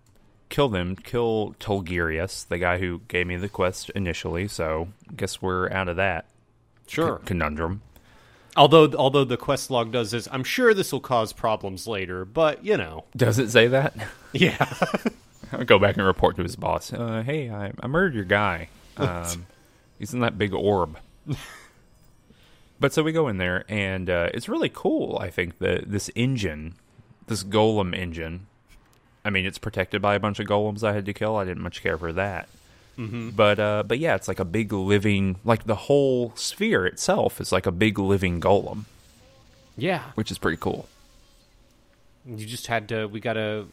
kill 0.50 0.70
them, 0.70 0.96
kill 0.96 1.56
Tolgerias, 1.60 2.48
the 2.48 2.58
guy 2.58 2.78
who 2.78 3.02
gave 3.08 3.28
me 3.28 3.36
the 3.36 3.50
quest 3.50 3.90
initially. 3.92 4.48
So 4.48 4.90
guess 5.16 5.42
we're 5.42 5.70
out 5.72 5.88
of 5.90 5.96
that 5.98 6.26
Sure. 6.88 7.18
conundrum. 7.26 7.82
Although 8.56 8.94
although 8.94 9.26
the 9.26 9.38
quest 9.38 9.70
log 9.70 9.92
does 9.92 10.12
this, 10.12 10.28
I'm 10.32 10.44
sure 10.44 10.74
this 10.74 10.92
will 10.94 11.02
cause 11.02 11.34
problems 11.34 11.88
later. 11.88 12.24
But 12.24 12.64
you 12.64 12.78
know, 12.78 13.04
Does 13.16 13.38
it 13.40 13.50
say 13.50 13.68
that? 13.68 13.96
yeah. 14.34 14.74
I'll 15.52 15.66
go 15.66 15.78
back 15.80 15.98
and 15.98 16.06
report 16.06 16.38
to 16.38 16.44
his 16.44 16.56
boss. 16.56 16.94
Uh, 16.94 17.22
hey, 17.26 17.50
I, 17.50 17.72
I 17.80 17.88
murdered 17.88 18.14
your 18.16 18.24
guy. 18.24 18.70
Um, 18.98 19.46
he's 20.00 20.14
in 20.14 20.22
that 20.22 20.38
big 20.38 20.54
orb. 20.54 20.98
but 22.80 22.94
so 22.94 23.04
we 23.04 23.12
go 23.12 23.28
in 23.28 23.38
there, 23.38 23.66
and 23.70 24.10
uh, 24.10 24.30
it's 24.34 24.50
really 24.50 24.70
cool. 24.74 25.18
I 25.20 25.30
think 25.30 25.60
that 25.60 25.90
this 25.92 26.10
engine, 26.16 26.76
this 27.28 27.44
golem 27.44 27.98
engine. 27.98 28.48
I 29.24 29.30
mean, 29.32 29.46
it's 29.46 29.58
protected 29.58 30.02
by 30.02 30.16
a 30.16 30.20
bunch 30.20 30.40
of 30.40 30.46
golems 30.48 30.84
I 30.84 30.94
had 30.94 31.06
to 31.08 31.14
kill. 31.14 31.36
I 31.36 31.46
didn't 31.46 31.64
much 31.64 31.82
care 31.82 31.98
for 31.98 32.14
that. 32.14 32.48
But 33.36 33.60
uh, 33.60 33.84
but 33.86 34.00
yeah, 34.00 34.16
it's 34.16 34.28
like 34.28 34.40
a 34.40 34.46
big 34.46 34.72
living, 34.72 35.38
like 35.44 35.66
the 35.66 35.76
whole 35.76 36.32
sphere 36.36 36.86
itself 36.86 37.42
is 37.42 37.52
like 37.52 37.66
a 37.66 37.72
big 37.72 38.00
living 38.00 38.40
golem, 38.40 38.86
yeah. 39.76 40.04
which 40.16 40.32
is 40.32 40.38
pretty 40.38 40.58
cool. 40.58 40.88
You 42.26 42.46
just 42.46 42.68
had 42.68 42.88
to. 42.90 43.08
We 43.08 43.20
gotta 43.20 43.66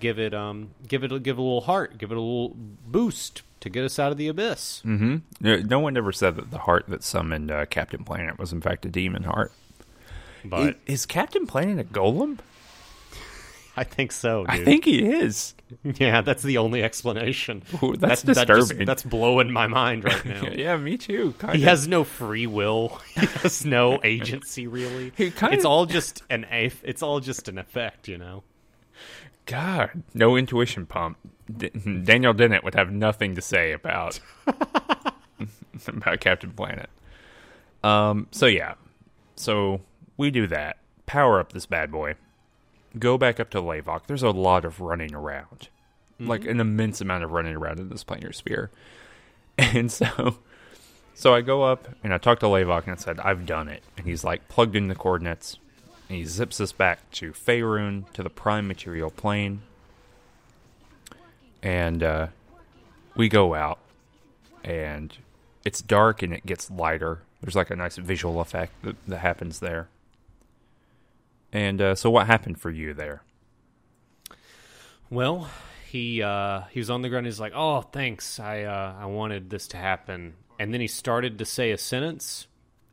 give 0.00 0.18
it 0.18 0.34
um 0.34 0.70
give 0.86 1.04
it 1.04 1.12
a, 1.12 1.18
give 1.18 1.38
it 1.38 1.40
a 1.40 1.42
little 1.42 1.62
heart, 1.62 1.98
give 1.98 2.12
it 2.12 2.16
a 2.16 2.20
little 2.20 2.54
boost 2.86 3.42
to 3.60 3.68
get 3.70 3.84
us 3.84 3.98
out 3.98 4.12
of 4.12 4.18
the 4.18 4.28
abyss. 4.28 4.80
hmm 4.82 5.16
No, 5.40 5.78
one 5.80 5.96
ever 5.96 6.12
said 6.12 6.36
that 6.36 6.50
the 6.50 6.58
heart 6.58 6.84
that 6.88 7.02
summoned 7.02 7.50
uh, 7.50 7.66
Captain 7.66 8.04
Planet 8.04 8.38
was 8.38 8.52
in 8.52 8.60
fact 8.60 8.84
a 8.86 8.88
demon 8.88 9.24
heart. 9.24 9.52
But 10.44 10.76
is, 10.86 11.00
is 11.02 11.06
Captain 11.06 11.46
Planet 11.46 11.78
a 11.80 11.84
golem? 11.88 12.38
I 13.76 13.84
think 13.84 14.10
so. 14.10 14.40
Dude. 14.44 14.50
I 14.50 14.64
think 14.64 14.84
he 14.84 15.04
is. 15.04 15.54
yeah, 15.84 16.20
that's 16.20 16.42
the 16.42 16.58
only 16.58 16.82
explanation. 16.82 17.62
Ooh, 17.82 17.94
that's 17.96 18.22
that 18.22 18.34
just- 18.34 18.46
disturbing. 18.46 18.86
that's 18.86 19.02
blowing 19.04 19.52
my 19.52 19.66
mind 19.68 20.04
right 20.04 20.24
now. 20.24 20.42
Yeah, 20.52 20.76
me 20.76 20.96
too. 20.96 21.34
He 21.52 21.62
of. 21.62 21.68
has 21.68 21.86
no 21.86 22.02
free 22.04 22.46
will. 22.48 23.00
He 23.14 23.26
has 23.26 23.64
no 23.64 24.00
agency, 24.02 24.66
really. 24.66 25.12
It's 25.16 25.40
of- 25.42 25.66
all 25.66 25.86
just 25.86 26.22
an 26.30 26.44
It's 26.50 27.02
all 27.02 27.20
just 27.20 27.48
an 27.48 27.56
effect, 27.58 28.08
you 28.08 28.18
know. 28.18 28.42
God, 29.46 30.02
no 30.12 30.36
intuition 30.36 30.84
pump. 30.86 31.16
D- 31.56 31.70
Daniel 32.04 32.34
Dennett 32.34 32.62
would 32.64 32.74
have 32.74 32.90
nothing 32.90 33.34
to 33.34 33.40
say 33.42 33.72
about 33.72 34.20
about 35.86 36.20
Captain 36.20 36.50
Planet. 36.52 36.90
Um. 37.82 38.26
So 38.30 38.46
yeah. 38.46 38.74
So 39.36 39.80
we 40.16 40.30
do 40.30 40.46
that. 40.48 40.78
Power 41.06 41.40
up 41.40 41.52
this 41.52 41.66
bad 41.66 41.90
boy. 41.90 42.16
Go 42.98 43.16
back 43.18 43.38
up 43.38 43.50
to 43.50 43.58
Lavok. 43.60 44.06
There's 44.06 44.22
a 44.22 44.30
lot 44.30 44.64
of 44.64 44.80
running 44.80 45.14
around, 45.14 45.68
like 46.18 46.44
an 46.46 46.58
immense 46.58 47.00
amount 47.00 47.22
of 47.22 47.30
running 47.32 47.54
around 47.54 47.78
in 47.78 47.88
this 47.88 48.04
planar 48.04 48.34
sphere. 48.34 48.70
And 49.60 49.90
so, 49.90 50.38
so 51.14 51.34
I 51.34 51.40
go 51.40 51.64
up 51.64 51.88
and 52.04 52.14
I 52.14 52.18
talk 52.18 52.38
to 52.40 52.46
Lavok 52.46 52.84
and 52.84 52.92
I 52.92 52.96
said, 52.96 53.18
"I've 53.18 53.44
done 53.44 53.66
it." 53.68 53.82
And 53.96 54.06
he's 54.06 54.22
like 54.22 54.46
plugged 54.48 54.76
in 54.76 54.86
the 54.86 54.94
coordinates. 54.94 55.58
And 56.08 56.16
he 56.16 56.24
zips 56.24 56.60
us 56.60 56.70
back 56.72 57.10
to 57.12 57.32
Faerun, 57.32 58.10
to 58.12 58.22
the 58.22 58.30
prime 58.30 58.68
material 58.68 59.10
plane. 59.10 59.62
And 61.62 62.02
uh, 62.02 62.28
we 63.16 63.28
go 63.28 63.54
out, 63.54 63.78
and 64.62 65.16
it's 65.64 65.82
dark 65.82 66.22
and 66.22 66.32
it 66.32 66.46
gets 66.46 66.70
lighter. 66.70 67.22
There's 67.40 67.56
like 67.56 67.70
a 67.70 67.76
nice 67.76 67.96
visual 67.96 68.40
effect 68.40 68.72
that, 68.82 68.96
that 69.06 69.18
happens 69.18 69.60
there. 69.60 69.88
And 71.52 71.80
uh, 71.80 71.94
so, 71.94 72.10
what 72.10 72.26
happened 72.26 72.60
for 72.60 72.70
you 72.70 72.94
there? 72.94 73.22
Well, 75.10 75.48
he 75.90 76.22
uh, 76.22 76.62
he 76.70 76.80
was 76.80 76.90
on 76.90 77.02
the 77.02 77.08
ground. 77.08 77.26
He's 77.26 77.40
like, 77.40 77.52
"Oh, 77.54 77.80
thanks. 77.80 78.38
I 78.38 78.62
uh, 78.62 78.94
I 78.98 79.06
wanted 79.06 79.50
this 79.50 79.68
to 79.68 79.76
happen." 79.76 80.34
And 80.58 80.74
then 80.74 80.80
he 80.80 80.86
started 80.86 81.38
to 81.38 81.44
say 81.44 81.70
a 81.70 81.78
sentence, 81.78 82.46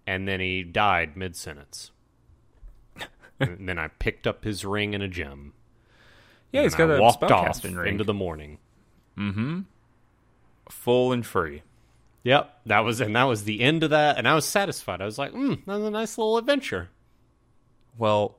and 0.05 0.27
then 0.27 0.39
he 0.39 0.63
died 0.63 1.17
mid 1.17 1.35
sentence. 1.35 1.91
and 3.39 3.67
then 3.67 3.77
I 3.77 3.87
picked 3.87 4.27
up 4.27 4.43
his 4.43 4.63
ring 4.63 4.93
and 4.93 5.03
a 5.03 5.07
gem. 5.07 5.53
Yeah, 6.55 6.63
he's 6.63 6.73
and 6.73 6.77
got 6.79 6.91
I 6.91 6.97
a 6.97 7.01
walked 7.01 7.23
off 7.23 7.31
spellcasting 7.61 7.77
ring, 7.77 7.93
into 7.93 8.03
the 8.03 8.13
morning. 8.13 8.57
Mm-hmm. 9.17 9.61
Full 10.69 11.11
and 11.11 11.25
free. 11.25 11.61
Yep, 12.23 12.61
that 12.65 12.79
was 12.79 13.01
and 13.01 13.15
that 13.15 13.25
was 13.25 13.43
the 13.43 13.61
end 13.61 13.83
of 13.83 13.91
that, 13.91 14.17
and 14.17 14.27
I 14.27 14.33
was 14.33 14.45
satisfied. 14.45 15.01
I 15.01 15.05
was 15.05 15.19
like, 15.19 15.31
"Hmm, 15.31 15.53
that 15.67 15.77
was 15.77 15.83
a 15.83 15.91
nice 15.91 16.17
little 16.17 16.37
adventure." 16.37 16.89
Well, 17.97 18.37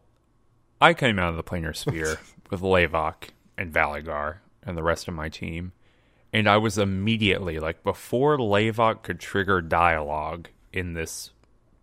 I 0.81 0.93
came 0.93 1.19
out 1.19 1.31
of 1.31 1.37
the 1.37 1.45
planar 1.45 1.75
sphere 1.75 2.19
with 2.51 2.61
Lavok 2.63 3.29
and 3.57 3.73
Valygar 3.73 4.39
and 4.65 4.77
the 4.77 4.83
rest 4.83 5.07
of 5.07 5.15
my 5.15 5.29
team, 5.29 5.73
and 6.33 6.49
I 6.49 6.57
was 6.57 6.79
immediately 6.79 7.61
like 7.61 7.85
before 7.85 8.37
Lavok 8.39 9.03
could 9.03 9.21
trigger 9.21 9.61
dialogue 9.61 10.49
in 10.73 10.95
this 10.95 11.31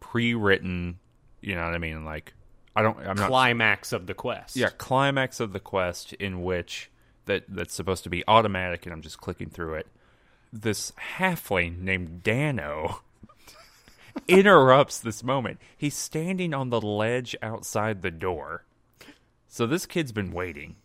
pre-written, 0.02 1.00
you 1.42 1.56
know 1.56 1.64
what 1.64 1.74
I 1.74 1.78
mean? 1.78 2.04
Like 2.04 2.34
I 2.76 2.82
don't, 2.82 2.98
I'm 3.00 3.16
not 3.16 3.30
Climax 3.30 3.94
of 3.94 4.08
the 4.08 4.14
quest. 4.14 4.56
yeah 4.56 4.70
climax 4.70 5.40
of 5.40 5.54
the 5.54 5.60
quest 5.60 6.14
in 6.14 6.42
which 6.44 6.90
that 7.26 7.44
that's 7.48 7.74
supposed 7.74 8.04
to 8.04 8.10
be 8.10 8.24
automatic, 8.28 8.86
and 8.86 8.94
I'm 8.94 9.02
just 9.02 9.20
clicking 9.20 9.50
through 9.50 9.76
it. 9.76 9.88
This 10.52 10.92
halfling 11.18 11.80
named 11.80 12.24
Dano 12.24 13.02
interrupts 14.28 15.00
this 15.00 15.24
moment. 15.24 15.60
He's 15.76 15.96
standing 15.96 16.54
on 16.54 16.70
the 16.70 16.82
ledge 16.82 17.36
outside 17.42 18.02
the 18.02 18.12
door. 18.12 18.66
So 19.48 19.66
this 19.66 19.86
kid's 19.86 20.12
been 20.12 20.32
waiting 20.32 20.76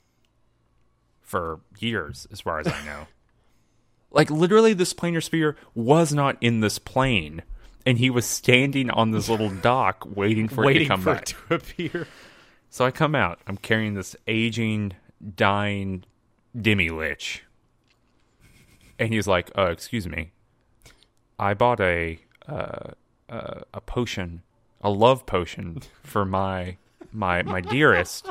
for 1.23 1.61
years, 1.79 2.27
as 2.31 2.41
far 2.41 2.61
as 2.61 2.67
I 2.67 2.85
know. 2.85 3.07
like 4.11 4.31
literally, 4.31 4.73
this 4.73 4.95
planar 4.95 5.23
sphere 5.23 5.57
was 5.75 6.15
not 6.15 6.37
in 6.41 6.61
this 6.61 6.79
plane, 6.79 7.43
and 7.89 7.97
he 7.97 8.11
was 8.11 8.27
standing 8.27 8.91
on 8.91 9.13
this 9.13 9.31
little 9.31 9.49
dock 9.63 10.05
waiting 10.15 10.47
for 10.47 10.71
it 10.71 10.75
to 10.75 10.85
come 10.85 11.01
for 11.01 11.15
back. 11.15 11.23
it 11.23 11.37
to 11.49 11.55
appear. 11.55 12.07
So 12.69 12.85
I 12.85 12.91
come 12.91 13.15
out. 13.15 13.41
I'm 13.47 13.57
carrying 13.57 13.95
this 13.95 14.15
aging, 14.27 14.93
dying 15.37 16.05
demi 16.55 16.91
lich, 16.91 17.45
and 18.99 19.11
he's 19.11 19.27
like, 19.27 19.51
"Uh, 19.57 19.71
excuse 19.71 20.07
me, 20.07 20.33
I 21.39 21.55
bought 21.55 21.81
a 21.81 22.19
uh, 22.47 22.91
uh, 23.31 23.61
a 23.73 23.81
potion, 23.81 24.43
a 24.83 24.91
love 24.91 25.25
potion 25.25 25.81
for 26.03 26.27
my 26.27 26.77
my 27.11 27.43
my 27.43 27.63
dearest, 27.63 28.31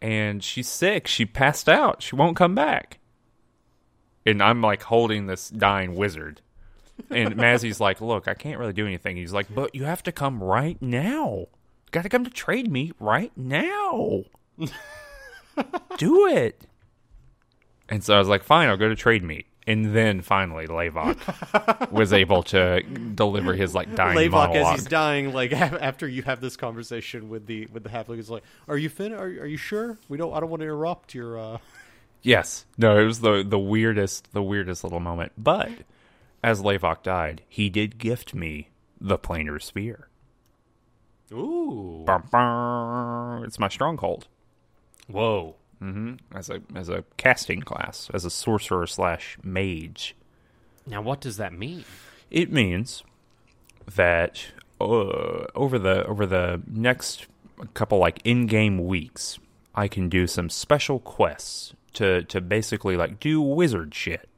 and 0.00 0.42
she's 0.42 0.68
sick. 0.68 1.06
She 1.06 1.26
passed 1.26 1.68
out. 1.68 2.02
She 2.02 2.16
won't 2.16 2.38
come 2.38 2.54
back." 2.54 2.98
And 4.24 4.42
I'm 4.42 4.62
like 4.62 4.84
holding 4.84 5.26
this 5.26 5.50
dying 5.50 5.94
wizard. 5.94 6.40
And 7.10 7.36
Mazzy's 7.36 7.80
like, 7.80 8.00
"Look, 8.00 8.28
I 8.28 8.34
can't 8.34 8.58
really 8.58 8.72
do 8.72 8.86
anything." 8.86 9.16
He's 9.16 9.32
like, 9.32 9.52
"But 9.54 9.74
you 9.74 9.84
have 9.84 10.02
to 10.04 10.12
come 10.12 10.42
right 10.42 10.80
now. 10.82 11.46
Got 11.90 12.02
to 12.02 12.08
come 12.08 12.24
to 12.24 12.30
Trademeet 12.30 12.92
right 13.00 13.32
now. 13.36 14.24
do 15.98 16.26
it." 16.28 16.66
And 17.88 18.04
so 18.04 18.14
I 18.14 18.18
was 18.18 18.28
like, 18.28 18.42
"Fine, 18.42 18.68
I'll 18.68 18.76
go 18.76 18.88
to 18.92 18.94
Trademeet." 18.94 19.46
And 19.66 19.94
then 19.94 20.22
finally, 20.22 20.66
Lavok 20.66 21.90
was 21.92 22.12
able 22.12 22.42
to 22.44 22.82
deliver 22.82 23.54
his 23.54 23.74
like 23.74 23.94
dying 23.94 24.16
Lavok, 24.16 24.30
monologue. 24.30 24.56
as 24.74 24.80
he's 24.80 24.88
dying, 24.88 25.32
like 25.32 25.52
after 25.52 26.08
you 26.08 26.22
have 26.22 26.40
this 26.40 26.56
conversation 26.56 27.28
with 27.28 27.46
the 27.46 27.66
with 27.72 27.82
the 27.82 27.90
halfling, 27.90 28.18
is 28.18 28.30
like, 28.30 28.42
"Are 28.68 28.78
you 28.78 28.88
fin? 28.88 29.12
Are, 29.12 29.24
are 29.24 29.46
you 29.46 29.56
sure? 29.58 29.98
We 30.08 30.16
don't. 30.18 30.32
I 30.32 30.40
don't 30.40 30.50
want 30.50 30.60
to 30.60 30.64
interrupt 30.64 31.14
your." 31.14 31.38
uh 31.38 31.58
Yes. 32.22 32.66
No, 32.76 32.98
it 32.98 33.04
was 33.04 33.20
the 33.20 33.44
the 33.46 33.58
weirdest 33.58 34.32
the 34.32 34.42
weirdest 34.42 34.84
little 34.84 35.00
moment. 35.00 35.32
But 35.38 35.70
as 36.42 36.62
Lavok 36.62 37.02
died, 37.02 37.42
he 37.48 37.68
did 37.68 37.98
gift 37.98 38.34
me 38.34 38.70
the 39.00 39.18
planar 39.18 39.60
sphere. 39.62 40.08
Ooh. 41.32 42.04
It's 43.44 43.58
my 43.58 43.68
stronghold. 43.68 44.26
Whoa. 45.06 45.56
hmm 45.78 46.14
As 46.34 46.50
a 46.50 46.60
as 46.74 46.88
a 46.88 47.04
casting 47.16 47.60
class, 47.62 48.10
as 48.12 48.24
a 48.24 48.30
sorcerer 48.30 48.86
slash 48.86 49.38
mage. 49.42 50.16
Now, 50.86 51.02
what 51.02 51.20
does 51.20 51.36
that 51.36 51.52
mean? 51.52 51.84
It 52.30 52.52
means 52.52 53.04
that 53.94 54.46
uh, 54.80 55.46
over 55.54 55.78
the 55.78 56.04
over 56.06 56.26
the 56.26 56.62
next 56.66 57.26
couple 57.74 57.98
like 57.98 58.20
in-game 58.24 58.86
weeks, 58.86 59.38
I 59.74 59.88
can 59.88 60.08
do 60.08 60.26
some 60.26 60.48
special 60.48 60.98
quests 61.00 61.74
to 61.94 62.22
to 62.24 62.40
basically 62.40 62.96
like 62.96 63.20
do 63.20 63.40
wizard 63.40 63.94
shit. 63.94 64.28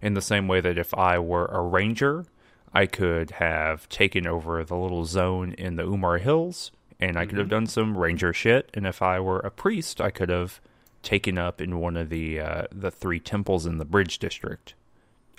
In 0.00 0.14
the 0.14 0.20
same 0.20 0.48
way 0.48 0.60
that 0.60 0.78
if 0.78 0.94
I 0.94 1.18
were 1.18 1.46
a 1.46 1.60
ranger, 1.60 2.24
I 2.72 2.86
could 2.86 3.32
have 3.32 3.88
taken 3.88 4.26
over 4.26 4.62
the 4.64 4.76
little 4.76 5.04
zone 5.04 5.52
in 5.52 5.76
the 5.76 5.84
Umar 5.84 6.18
Hills 6.18 6.70
and 7.00 7.16
I 7.16 7.26
could 7.26 7.38
have 7.38 7.48
done 7.48 7.66
some 7.66 7.96
ranger 7.96 8.32
shit. 8.32 8.70
And 8.74 8.86
if 8.86 9.02
I 9.02 9.20
were 9.20 9.40
a 9.40 9.50
priest, 9.50 10.00
I 10.00 10.10
could 10.10 10.28
have 10.28 10.60
taken 11.02 11.38
up 11.38 11.60
in 11.60 11.78
one 11.78 11.96
of 11.96 12.08
the 12.08 12.40
uh, 12.40 12.62
the 12.72 12.90
three 12.90 13.20
temples 13.20 13.66
in 13.66 13.78
the 13.78 13.84
Bridge 13.84 14.18
District, 14.18 14.74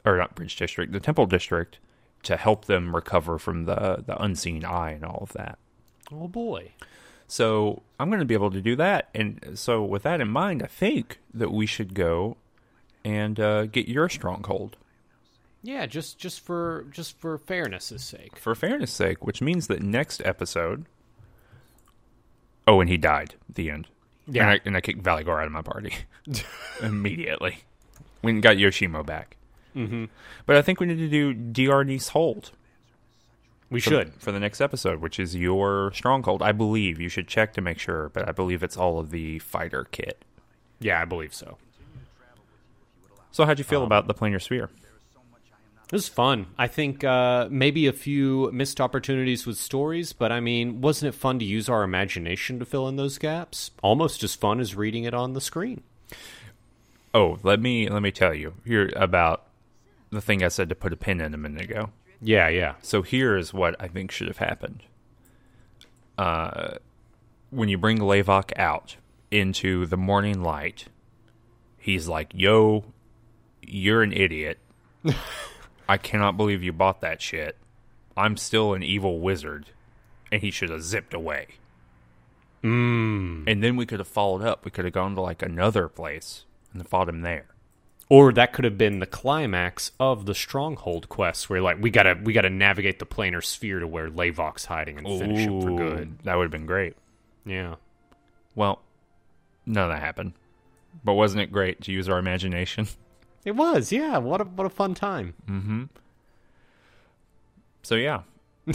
or 0.05 0.17
not 0.17 0.35
Bridge 0.35 0.55
District, 0.55 0.91
the 0.91 0.99
Temple 0.99 1.25
District, 1.25 1.79
to 2.23 2.37
help 2.37 2.65
them 2.65 2.95
recover 2.95 3.37
from 3.37 3.65
the 3.65 4.03
the 4.05 4.21
unseen 4.21 4.63
eye 4.63 4.91
and 4.91 5.03
all 5.03 5.19
of 5.21 5.33
that. 5.33 5.59
Oh 6.11 6.27
boy. 6.27 6.71
So 7.27 7.83
I'm 7.99 8.09
going 8.09 8.19
to 8.19 8.25
be 8.25 8.33
able 8.33 8.49
to 8.51 8.61
do 8.61 8.75
that. 8.77 9.09
And 9.13 9.51
so 9.53 9.83
with 9.83 10.01
that 10.01 10.19
in 10.19 10.29
mind, 10.29 10.63
I 10.63 10.67
think 10.67 11.19
that 11.31 11.51
we 11.51 11.67
should 11.67 11.93
go 11.93 12.37
and 13.05 13.39
uh, 13.39 13.65
get 13.65 13.87
your 13.87 14.09
stronghold 14.09 14.77
Yeah, 15.63 15.85
just 15.85 16.17
just 16.19 16.41
for 16.41 16.85
just 16.91 17.19
for 17.19 17.37
fairness' 17.37 18.03
sake. 18.03 18.37
for 18.37 18.53
fairness' 18.55 18.91
sake, 18.91 19.25
which 19.25 19.41
means 19.41 19.67
that 19.67 19.81
next 19.81 20.21
episode. 20.25 20.85
Oh, 22.67 22.81
and 22.81 22.89
he 22.89 22.97
died. 22.97 23.35
The 23.53 23.69
end. 23.71 23.87
Yeah. 24.27 24.43
and 24.43 24.51
I, 24.51 24.59
and 24.65 24.77
I 24.77 24.81
kicked 24.81 25.01
Valygar 25.01 25.39
out 25.39 25.47
of 25.47 25.51
my 25.51 25.63
party 25.63 25.93
immediately. 26.83 27.59
We 28.21 28.39
got 28.41 28.57
Yoshimo 28.57 29.03
back. 29.03 29.37
Mm-hmm. 29.75 30.05
But 30.45 30.55
I 30.55 30.61
think 30.61 30.79
we 30.79 30.85
need 30.85 30.97
to 30.97 31.09
do 31.09 31.33
de'Arnise 31.33 32.09
Hold. 32.09 32.51
We 33.71 33.79
for- 33.81 33.89
should. 33.89 34.13
for 34.19 34.31
the 34.31 34.39
next 34.39 34.61
episode, 34.61 34.99
which 35.01 35.19
is 35.19 35.35
your 35.35 35.91
stronghold. 35.95 36.43
I 36.43 36.51
believe 36.51 36.99
you 36.99 37.09
should 37.09 37.27
check 37.27 37.53
to 37.53 37.61
make 37.61 37.79
sure, 37.79 38.09
but 38.09 38.27
I 38.27 38.31
believe 38.31 38.61
it's 38.61 38.77
all 38.77 38.99
of 38.99 39.09
the 39.09 39.39
fighter 39.39 39.85
kit. 39.91 40.23
Yeah, 40.79 41.01
I 41.01 41.05
believe 41.05 41.33
so. 41.33 41.57
So, 43.31 43.45
how'd 43.45 43.59
you 43.59 43.65
feel 43.65 43.83
about 43.83 44.07
the 44.07 44.13
planar 44.13 44.41
sphere? 44.41 44.69
It 45.91 45.93
was 45.93 46.07
fun. 46.07 46.45
I 46.55 46.67
think 46.67 47.03
uh, 47.03 47.47
maybe 47.49 47.87
a 47.87 47.93
few 47.93 48.51
missed 48.51 48.79
opportunities 48.79 49.47
with 49.47 49.57
stories, 49.57 50.13
but 50.13 50.31
I 50.31 50.39
mean, 50.39 50.81
wasn't 50.81 51.15
it 51.15 51.17
fun 51.17 51.39
to 51.39 51.45
use 51.45 51.67
our 51.67 51.81
imagination 51.81 52.59
to 52.59 52.65
fill 52.65 52.87
in 52.87 52.95
those 52.95 53.17
gaps? 53.17 53.71
Almost 53.81 54.21
as 54.21 54.35
fun 54.35 54.59
as 54.59 54.75
reading 54.75 55.05
it 55.05 55.15
on 55.15 55.33
the 55.33 55.41
screen. 55.41 55.81
Oh, 57.11 57.39
let 57.41 57.59
me 57.59 57.89
let 57.89 58.03
me 58.03 58.11
tell 58.11 58.35
you 58.35 58.53
here 58.65 58.91
about 58.95 59.47
the 60.11 60.21
thing 60.21 60.43
I 60.43 60.49
said 60.49 60.69
to 60.69 60.75
put 60.75 60.93
a 60.93 60.95
pin 60.95 61.21
in 61.21 61.33
a 61.33 61.37
minute 61.37 61.63
ago. 61.63 61.89
Yeah, 62.21 62.49
yeah. 62.49 62.75
So 62.83 63.01
here 63.01 63.35
is 63.35 63.51
what 63.51 63.75
I 63.79 63.87
think 63.87 64.11
should 64.11 64.27
have 64.27 64.37
happened. 64.37 64.83
Uh, 66.19 66.75
when 67.49 67.67
you 67.67 67.79
bring 67.79 67.97
Lavok 67.97 68.51
out 68.57 68.97
into 69.31 69.87
the 69.87 69.97
morning 69.97 70.43
light, 70.43 70.85
he's 71.79 72.07
like, 72.07 72.31
"Yo, 72.35 72.85
you're 73.69 74.03
an 74.03 74.13
idiot. 74.13 74.59
I 75.89 75.97
cannot 75.97 76.37
believe 76.37 76.63
you 76.63 76.73
bought 76.73 77.01
that 77.01 77.21
shit. 77.21 77.57
I'm 78.15 78.37
still 78.37 78.73
an 78.73 78.83
evil 78.83 79.19
wizard, 79.19 79.67
and 80.31 80.41
he 80.41 80.51
should 80.51 80.69
have 80.69 80.83
zipped 80.83 81.13
away." 81.13 81.47
Mm. 82.63 83.45
And 83.47 83.63
then 83.63 83.75
we 83.75 83.85
could 83.85 83.99
have 83.99 84.07
followed 84.07 84.41
up. 84.41 84.65
We 84.65 84.71
could 84.71 84.85
have 84.85 84.93
gone 84.93 85.15
to 85.15 85.21
like 85.21 85.41
another 85.41 85.87
place 85.87 86.45
and 86.73 86.87
fought 86.87 87.09
him 87.09 87.21
there. 87.21 87.45
Or 88.09 88.33
that 88.33 88.53
could 88.53 88.65
have 88.65 88.77
been 88.77 88.99
the 88.99 89.05
climax 89.05 89.91
of 89.99 90.25
the 90.25 90.33
stronghold 90.33 91.09
quest, 91.09 91.49
where 91.49 91.61
like 91.61 91.77
we 91.79 91.91
gotta 91.91 92.19
we 92.21 92.33
gotta 92.33 92.49
navigate 92.49 92.97
the 92.97 93.05
planar 93.05 93.43
sphere 93.43 93.79
to 93.79 93.87
where 93.87 94.09
Lavok's 94.09 94.65
hiding 94.65 94.97
and 94.97 95.07
finish 95.07 95.45
him 95.45 95.61
for 95.61 95.75
good. 95.75 96.17
That 96.23 96.35
would 96.35 96.45
have 96.45 96.51
been 96.51 96.65
great. 96.65 96.95
Yeah. 97.45 97.75
Well, 98.55 98.81
none 99.65 99.89
of 99.89 99.95
that 99.95 100.01
happened. 100.01 100.33
But 101.03 101.13
wasn't 101.13 101.43
it 101.43 101.51
great 101.51 101.81
to 101.81 101.91
use 101.91 102.09
our 102.09 102.17
imagination? 102.17 102.87
It 103.45 103.55
was, 103.55 103.91
yeah. 103.91 104.17
What 104.17 104.41
a 104.41 104.43
what 104.43 104.65
a 104.65 104.69
fun 104.69 104.93
time. 104.93 105.33
Mm-hmm. 105.49 105.83
So 107.83 107.95
yeah. 107.95 108.21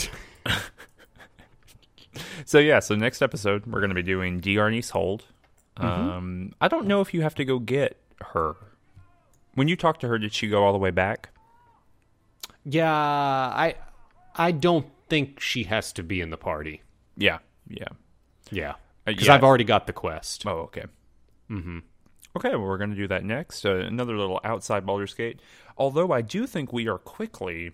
so 2.45 2.59
yeah, 2.59 2.81
so 2.81 2.95
next 2.95 3.23
episode 3.23 3.67
we're 3.67 3.81
going 3.81 3.91
to 3.91 3.95
be 3.95 4.03
doing 4.03 4.41
de'Arnise 4.41 4.91
Hold. 4.91 5.25
Um, 5.77 6.53
I 6.61 6.69
don't 6.69 6.87
know 6.87 7.01
if 7.01 7.13
you 7.13 7.23
have 7.23 7.35
to 7.37 7.45
go 7.45 7.59
get 7.59 7.97
her. 8.21 8.55
When 9.55 9.69
you 9.69 9.77
talked 9.77 10.01
to 10.03 10.09
her, 10.09 10.19
did 10.19 10.33
she 10.33 10.49
go 10.49 10.65
all 10.65 10.73
the 10.73 10.79
way 10.79 10.91
back? 10.91 11.31
Yeah, 12.65 12.91
I 12.93 13.75
I 14.35 14.53
don't 14.53 14.87
think 15.09 15.41
she 15.41 15.65
has 15.65 15.93
to 15.95 16.03
be 16.03 16.21
in 16.21 16.31
the 16.31 16.37
party. 16.37 16.83
Yeah, 17.17 17.39
yeah. 17.69 17.89
Yeah. 18.51 18.71
Uh, 18.71 18.75
Because 19.07 19.27
yeah. 19.27 19.35
I've 19.35 19.45
already 19.45 19.65
got 19.65 19.87
the 19.87 19.93
quest. 19.93 20.47
Oh, 20.47 20.61
okay. 20.71 20.85
Mm-hmm. 21.51 21.79
Okay, 22.37 22.51
well, 22.51 22.63
we're 22.63 22.79
going 22.79 22.91
to 22.91 22.97
do 22.97 23.09
that 23.09 23.25
next. 23.25 23.65
Uh, 23.65 23.77
another 23.77 24.17
little 24.17 24.41
outside 24.45 24.85
Baldur's 24.85 25.15
Gate. 25.15 25.41
Although 25.79 26.13
I 26.13 26.21
do 26.21 26.47
think 26.47 26.73
we 26.73 26.89
are 26.89 26.99
quickly 26.99 27.73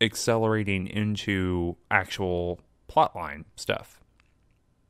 accelerating 0.00 0.86
into 0.86 1.76
actual 1.90 2.60
plotline 2.88 3.44
stuff. 3.56 4.00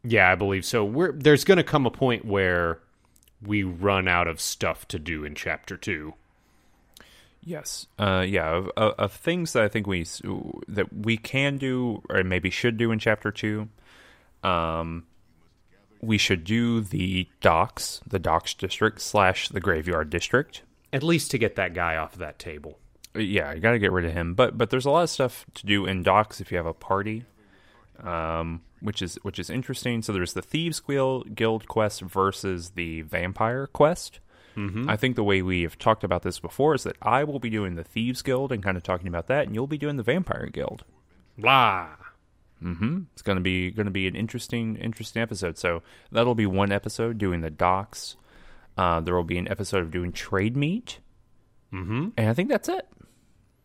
Yeah, 0.03 0.31
I 0.31 0.35
believe 0.35 0.65
so. 0.65 0.85
We're 0.85 1.13
there's 1.13 1.45
going 1.45 1.59
to 1.59 1.65
come 1.65 1.87
a 1.87 1.91
point 1.91 2.25
where 2.25 2.81
we 3.43 3.63
run 3.63 4.09
out 4.09 4.29
of 4.29 4.41
stuff 4.41 4.87
to 4.89 4.99
do 4.99 5.25
in 5.25 5.35
chapter 5.35 5.77
2. 5.77 6.15
Yes. 7.43 7.87
Uh, 7.99 8.25
yeah. 8.27 8.51
Of, 8.51 8.71
of, 8.77 8.95
of 8.99 9.13
things 9.13 9.53
that 9.55 9.63
I 9.63 9.69
think 9.69 9.87
we 9.87 10.05
that 10.69 10.93
we 10.93 11.17
can 11.17 11.57
do 11.57 12.03
or 12.09 12.23
maybe 12.23 12.51
should 12.51 12.77
do 12.77 12.93
in 12.93 12.99
chapter 12.99 13.31
two, 13.31 13.69
um, 14.43 15.07
we 16.01 16.19
should 16.19 16.45
do 16.45 16.81
the 16.81 17.29
docks, 17.41 18.01
the 18.07 18.19
docks 18.19 18.55
district 18.55 19.01
slash 19.01 19.49
the 19.49 19.61
graveyard 19.61 20.11
district. 20.11 20.63
At 20.93 21.03
least 21.03 21.31
to 21.31 21.39
get 21.39 21.57
that 21.57 21.75
guy 21.75 21.97
off 21.97 22.17
that 22.17 22.39
table. 22.39 22.79
Yeah, 23.15 23.53
you 23.53 23.61
got 23.61 23.73
to 23.73 23.79
get 23.79 23.93
rid 23.93 24.05
of 24.05 24.13
him. 24.13 24.35
But 24.35 24.57
but 24.57 24.71
there's 24.71 24.87
a 24.87 24.91
lot 24.91 25.03
of 25.03 25.11
stuff 25.11 25.47
to 25.55 25.67
do 25.67 25.87
in 25.87 26.03
docks 26.03 26.41
if 26.41 26.51
you 26.51 26.57
have 26.57 26.67
a 26.67 26.73
party, 26.73 27.25
um, 28.03 28.63
which 28.81 29.03
is 29.03 29.19
which 29.23 29.39
is 29.39 29.51
interesting. 29.51 30.03
So 30.03 30.13
there's 30.13 30.33
the 30.33 30.43
thieves 30.43 30.81
guild 30.81 31.35
guild 31.35 31.69
quest 31.69 32.01
versus 32.01 32.71
the 32.71 33.03
vampire 33.03 33.67
quest. 33.67 34.21
I 34.91 34.97
think 34.97 35.17
the 35.17 35.25
way 35.25 35.43
we 35.43 35.63
have 35.63 35.79
talked 35.79 36.05
about 36.05 36.23
this 36.23 36.39
before 36.39 36.75
is 36.75 36.83
that 36.83 36.97
I 37.01 37.25
will 37.25 37.39
be 37.39 37.51
doing 37.51 37.77
the 37.77 37.85
thieves 37.85 38.21
guild 38.21 38.53
and 38.53 38.63
kind 38.63 38.77
of 38.77 38.83
talking 38.83 39.09
about 39.09 39.27
that, 39.29 39.47
and 39.47 39.55
you'll 39.55 39.67
be 39.67 39.79
doing 39.79 39.97
the 39.97 40.03
vampire 40.03 40.47
guild. 40.47 40.85
Blah. 41.39 41.89
It's 42.63 43.23
gonna 43.23 43.41
be 43.41 43.71
gonna 43.71 43.91
be 43.91 44.07
an 44.07 44.15
interesting 44.17 44.77
interesting 44.77 45.23
episode. 45.23 45.57
So 45.59 45.83
that'll 46.13 46.35
be 46.35 46.47
one 46.47 46.71
episode 46.73 47.19
doing 47.19 47.41
the 47.41 47.51
docks. 47.51 48.17
Uh, 48.77 49.01
there 49.01 49.15
will 49.15 49.25
be 49.25 49.39
an 49.39 49.49
episode 49.49 49.83
of 49.83 49.91
doing 49.91 50.13
Trademeet, 50.13 50.99
mm-hmm. 51.73 52.09
and 52.17 52.29
I 52.29 52.35
think 52.35 52.49
that's 52.49 52.69
it. 52.69 52.87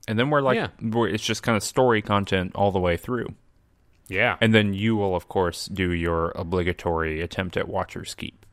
And 0.08 0.20
then 0.20 0.30
we're 0.30 0.42
like, 0.42 0.56
Yeah. 0.56 0.68
we're, 0.82 1.08
it's 1.10 1.24
just 1.24 1.42
kind 1.44 1.56
of 1.56 1.64
story 1.64 2.02
content 2.02 2.52
all 2.56 2.72
the 2.72 2.80
way 2.80 2.96
through. 2.98 3.34
Yeah. 4.08 4.38
And 4.40 4.54
then 4.54 4.74
you 4.76 4.96
will, 4.96 5.16
of 5.16 5.28
course, 5.28 5.66
do 5.66 5.92
your 5.92 6.32
obligatory 6.36 7.22
attempt 7.22 7.58
at 7.58 7.68
Watcher's 7.68 8.14
Keep. 8.14 8.46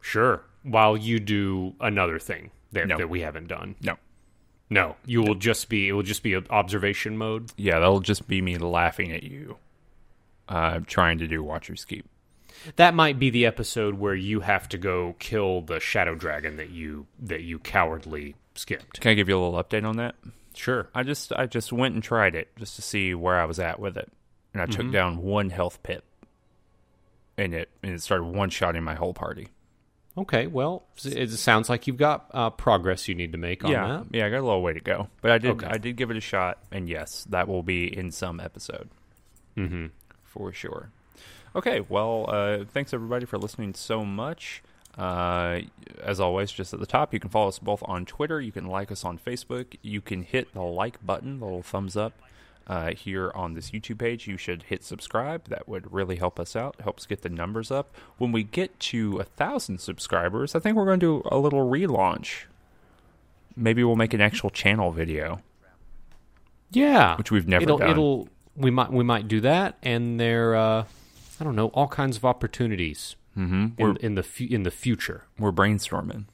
Sure. 0.00 0.42
While 0.62 0.96
you 0.96 1.18
do 1.20 1.74
another 1.80 2.18
thing 2.18 2.50
that, 2.72 2.86
No. 2.88 2.98
that 2.98 3.08
we 3.08 3.20
haven't 3.22 3.46
done. 3.48 3.76
No, 3.82 3.96
No, 4.68 4.96
you 5.06 5.22
will 5.22 5.34
just 5.36 5.68
be 5.70 5.88
it 5.88 5.92
will 5.92 6.02
just 6.02 6.22
be 6.22 6.36
observation 6.36 7.16
mode. 7.16 7.50
yeah, 7.56 7.78
that'll 7.78 8.00
just 8.00 8.28
be 8.28 8.42
me 8.42 8.58
laughing 8.58 9.10
at 9.10 9.22
you, 9.22 9.56
uh, 10.50 10.80
trying 10.86 11.18
to 11.18 11.26
do 11.26 11.42
Watcher's 11.42 11.86
Keep. 11.86 12.06
That 12.76 12.94
might 12.94 13.18
be 13.18 13.30
the 13.30 13.46
episode 13.46 13.94
where 13.94 14.14
you 14.14 14.40
have 14.40 14.68
to 14.70 14.76
go 14.76 15.14
kill 15.18 15.62
the 15.62 15.80
shadow 15.80 16.14
dragon 16.14 16.56
that 16.56 16.68
you 16.68 17.06
that 17.20 17.42
you 17.42 17.58
cowardly 17.58 18.34
skipped. 18.54 19.00
Can 19.00 19.12
I 19.12 19.14
give 19.14 19.28
you 19.28 19.38
a 19.38 19.40
little 19.40 19.62
update 19.62 19.86
on 19.86 19.96
that? 19.96 20.16
Sure. 20.54 20.90
I 20.94 21.02
just 21.04 21.32
I 21.32 21.46
just 21.46 21.72
went 21.72 21.94
and 21.94 22.02
tried 22.02 22.34
it 22.34 22.48
just 22.58 22.76
to 22.76 22.82
see 22.82 23.14
where 23.14 23.40
I 23.40 23.46
was 23.46 23.58
at 23.58 23.80
with 23.80 23.96
it, 23.96 24.12
and 24.52 24.62
I 24.62 24.66
took 24.66 24.90
down 24.92 25.22
one 25.22 25.48
health 25.48 25.82
pit, 25.82 26.04
and 27.38 27.54
it 27.54 27.70
and 27.82 27.94
it 27.94 28.02
started 28.02 28.24
one 28.24 28.50
shotting 28.50 28.82
my 28.82 28.94
whole 28.94 29.14
party. 29.14 29.48
Okay, 30.18 30.48
well, 30.48 30.82
it 31.04 31.30
sounds 31.30 31.70
like 31.70 31.86
you've 31.86 31.96
got 31.96 32.26
uh, 32.34 32.50
progress 32.50 33.06
you 33.08 33.14
need 33.14 33.32
to 33.32 33.38
make 33.38 33.64
on 33.64 33.70
yeah, 33.70 33.86
that. 33.86 34.06
yeah, 34.10 34.26
I 34.26 34.30
got 34.30 34.40
a 34.40 34.42
little 34.42 34.60
way 34.60 34.72
to 34.72 34.80
go, 34.80 35.08
but 35.22 35.30
I 35.30 35.38
did 35.38 35.52
Okay. 35.52 35.66
I 35.66 35.78
did 35.78 35.96
give 35.96 36.10
it 36.10 36.16
a 36.16 36.20
shot, 36.20 36.58
and 36.72 36.88
yes, 36.88 37.24
that 37.30 37.46
will 37.46 37.62
be 37.62 37.96
in 37.96 38.10
some 38.10 38.40
episode, 38.40 38.90
mm-hmm. 39.56 39.86
For 40.30 40.52
sure. 40.52 40.90
Okay, 41.54 41.80
well, 41.88 42.26
uh, 42.28 42.64
thanks 42.64 42.94
everybody 42.94 43.26
for 43.26 43.36
listening 43.36 43.74
so 43.74 44.04
much. 44.04 44.62
Uh, 44.96 45.60
as 46.02 46.20
always, 46.20 46.52
just 46.52 46.72
at 46.72 46.80
the 46.80 46.86
top, 46.86 47.12
you 47.12 47.20
can 47.20 47.30
follow 47.30 47.48
us 47.48 47.58
both 47.58 47.82
on 47.86 48.06
Twitter. 48.06 48.40
You 48.40 48.52
can 48.52 48.66
like 48.66 48.92
us 48.92 49.04
on 49.04 49.18
Facebook. 49.18 49.76
You 49.82 50.00
can 50.00 50.22
hit 50.22 50.52
the 50.52 50.62
like 50.62 51.04
button, 51.04 51.40
the 51.40 51.44
little 51.44 51.62
thumbs 51.62 51.96
up 51.96 52.12
uh, 52.66 52.92
here 52.92 53.32
on 53.34 53.54
this 53.54 53.70
YouTube 53.72 53.98
page. 53.98 54.28
You 54.28 54.36
should 54.36 54.64
hit 54.64 54.84
subscribe. 54.84 55.48
That 55.48 55.68
would 55.68 55.92
really 55.92 56.16
help 56.16 56.38
us 56.38 56.54
out. 56.54 56.80
Helps 56.80 57.06
get 57.06 57.22
the 57.22 57.28
numbers 57.28 57.70
up. 57.70 57.94
When 58.18 58.30
we 58.30 58.44
get 58.44 58.78
to 58.80 59.18
a 59.18 59.24
thousand 59.24 59.78
subscribers, 59.78 60.54
I 60.54 60.60
think 60.60 60.76
we're 60.76 60.86
going 60.86 61.00
to 61.00 61.22
do 61.22 61.28
a 61.30 61.38
little 61.38 61.68
relaunch. 61.68 62.44
Maybe 63.56 63.82
we'll 63.82 63.96
make 63.96 64.14
an 64.14 64.20
actual 64.20 64.50
channel 64.50 64.92
video. 64.92 65.40
Yeah, 66.70 67.16
Which 67.16 67.32
we've 67.32 67.48
never 67.48 67.64
it'll, 67.64 67.78
done. 67.78 67.90
It'll 67.90 68.28
we 68.60 68.70
might 68.70 68.92
we 68.92 69.04
might 69.04 69.28
do 69.28 69.40
that, 69.40 69.76
and 69.82 70.18
there, 70.20 70.54
uh, 70.54 70.84
I 71.40 71.44
don't 71.44 71.56
know, 71.56 71.68
all 71.68 71.88
kinds 71.88 72.16
of 72.16 72.24
opportunities 72.24 73.16
Mm-hmm. 73.38 73.80
in, 73.80 73.96
in 73.98 74.14
the 74.16 74.24
fu- 74.24 74.48
in 74.50 74.64
the 74.64 74.72
future. 74.72 75.24
We're 75.38 75.52
brainstorming. 75.52 76.24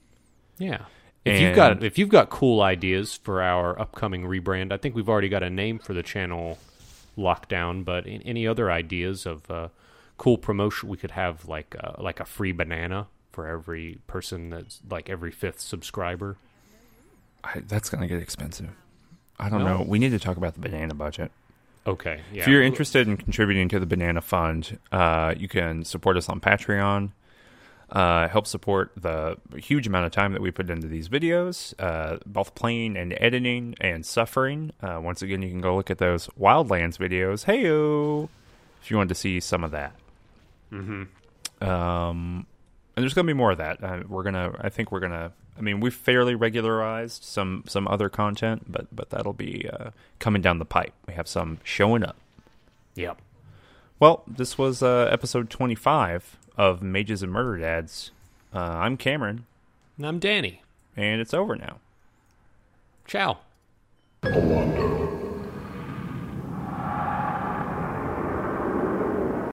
Yeah. 0.58 0.86
If 1.26 1.40
you've 1.40 1.54
got 1.54 1.84
if 1.84 1.98
you've 1.98 2.08
got 2.08 2.30
cool 2.30 2.62
ideas 2.62 3.20
for 3.22 3.42
our 3.42 3.78
upcoming 3.78 4.22
rebrand, 4.24 4.72
I 4.72 4.78
think 4.78 4.94
we've 4.94 5.08
already 5.08 5.28
got 5.28 5.42
a 5.42 5.50
name 5.50 5.78
for 5.78 5.92
the 5.92 6.02
channel 6.02 6.58
lockdown. 7.18 7.84
But 7.84 8.04
any 8.06 8.46
other 8.46 8.70
ideas 8.70 9.26
of 9.26 9.48
uh, 9.50 9.68
cool 10.16 10.38
promotion, 10.38 10.88
we 10.88 10.96
could 10.96 11.10
have 11.12 11.46
like 11.46 11.76
uh, 11.78 11.92
like 11.98 12.18
a 12.18 12.24
free 12.24 12.52
banana 12.52 13.08
for 13.30 13.46
every 13.46 13.98
person 14.06 14.48
that's 14.50 14.80
like 14.88 15.10
every 15.10 15.30
fifth 15.30 15.60
subscriber. 15.60 16.38
I, 17.44 17.60
that's 17.60 17.90
going 17.90 18.00
to 18.00 18.08
get 18.08 18.22
expensive. 18.22 18.70
I 19.38 19.50
don't 19.50 19.64
No. 19.64 19.78
know. 19.78 19.84
We 19.86 19.98
need 19.98 20.10
to 20.10 20.18
talk 20.18 20.38
about 20.38 20.54
the 20.54 20.60
banana 20.60 20.94
budget. 20.94 21.30
Okay, 21.86 22.20
yeah. 22.32 22.42
If 22.42 22.48
you're 22.48 22.62
interested 22.62 23.06
in 23.06 23.16
contributing 23.16 23.68
to 23.68 23.78
the 23.78 23.86
Banana 23.86 24.20
Fund, 24.20 24.78
uh, 24.90 25.34
you 25.36 25.48
can 25.48 25.84
support 25.84 26.16
us 26.16 26.28
on 26.28 26.40
Patreon. 26.40 27.12
Uh, 27.88 28.26
help 28.26 28.48
support 28.48 28.90
the 28.96 29.38
huge 29.56 29.86
amount 29.86 30.04
of 30.04 30.10
time 30.10 30.32
that 30.32 30.42
we 30.42 30.50
put 30.50 30.68
into 30.68 30.88
these 30.88 31.08
videos, 31.08 31.72
uh, 31.78 32.18
both 32.26 32.56
playing 32.56 32.96
and 32.96 33.16
editing 33.20 33.76
and 33.80 34.04
suffering. 34.04 34.72
Uh, 34.82 34.98
once 35.00 35.22
again, 35.22 35.40
you 35.40 35.48
can 35.48 35.60
go 35.60 35.76
look 35.76 35.88
at 35.88 35.98
those 35.98 36.26
Wildlands 36.38 36.98
videos. 36.98 37.44
Heyo, 37.44 38.28
if 38.82 38.90
you 38.90 38.96
wanted 38.96 39.10
to 39.10 39.14
see 39.14 39.38
some 39.38 39.62
of 39.62 39.70
that. 39.70 39.94
Mm-hmm. 40.72 41.64
Um, 41.64 42.46
and 42.96 43.02
there's 43.02 43.14
going 43.14 43.26
to 43.26 43.32
be 43.32 43.36
more 43.36 43.52
of 43.52 43.58
that. 43.58 43.82
Uh, 43.84 44.02
we're 44.08 44.24
gonna. 44.24 44.52
I 44.60 44.68
think 44.68 44.90
we're 44.90 45.00
gonna. 45.00 45.32
I 45.58 45.62
mean, 45.62 45.80
we've 45.80 45.94
fairly 45.94 46.34
regularized 46.34 47.24
some 47.24 47.64
some 47.66 47.88
other 47.88 48.08
content, 48.08 48.70
but 48.70 48.86
but 48.94 49.10
that'll 49.10 49.32
be 49.32 49.68
uh, 49.72 49.90
coming 50.18 50.42
down 50.42 50.58
the 50.58 50.64
pipe. 50.64 50.92
We 51.06 51.14
have 51.14 51.26
some 51.28 51.58
showing 51.64 52.02
up. 52.04 52.16
Yep. 52.94 53.18
Well, 53.98 54.22
this 54.26 54.58
was 54.58 54.82
uh, 54.82 55.08
episode 55.10 55.48
25 55.48 56.36
of 56.58 56.82
Mages 56.82 57.22
and 57.22 57.32
Murder 57.32 57.58
Dads. 57.58 58.10
Uh, 58.54 58.58
I'm 58.58 58.96
Cameron, 58.98 59.46
And 59.96 60.06
I'm 60.06 60.18
Danny. 60.18 60.62
and 60.96 61.20
it's 61.20 61.32
over 61.34 61.56
now. 61.56 61.78
Ciao. 63.06 63.38
Alonzo. 64.22 65.05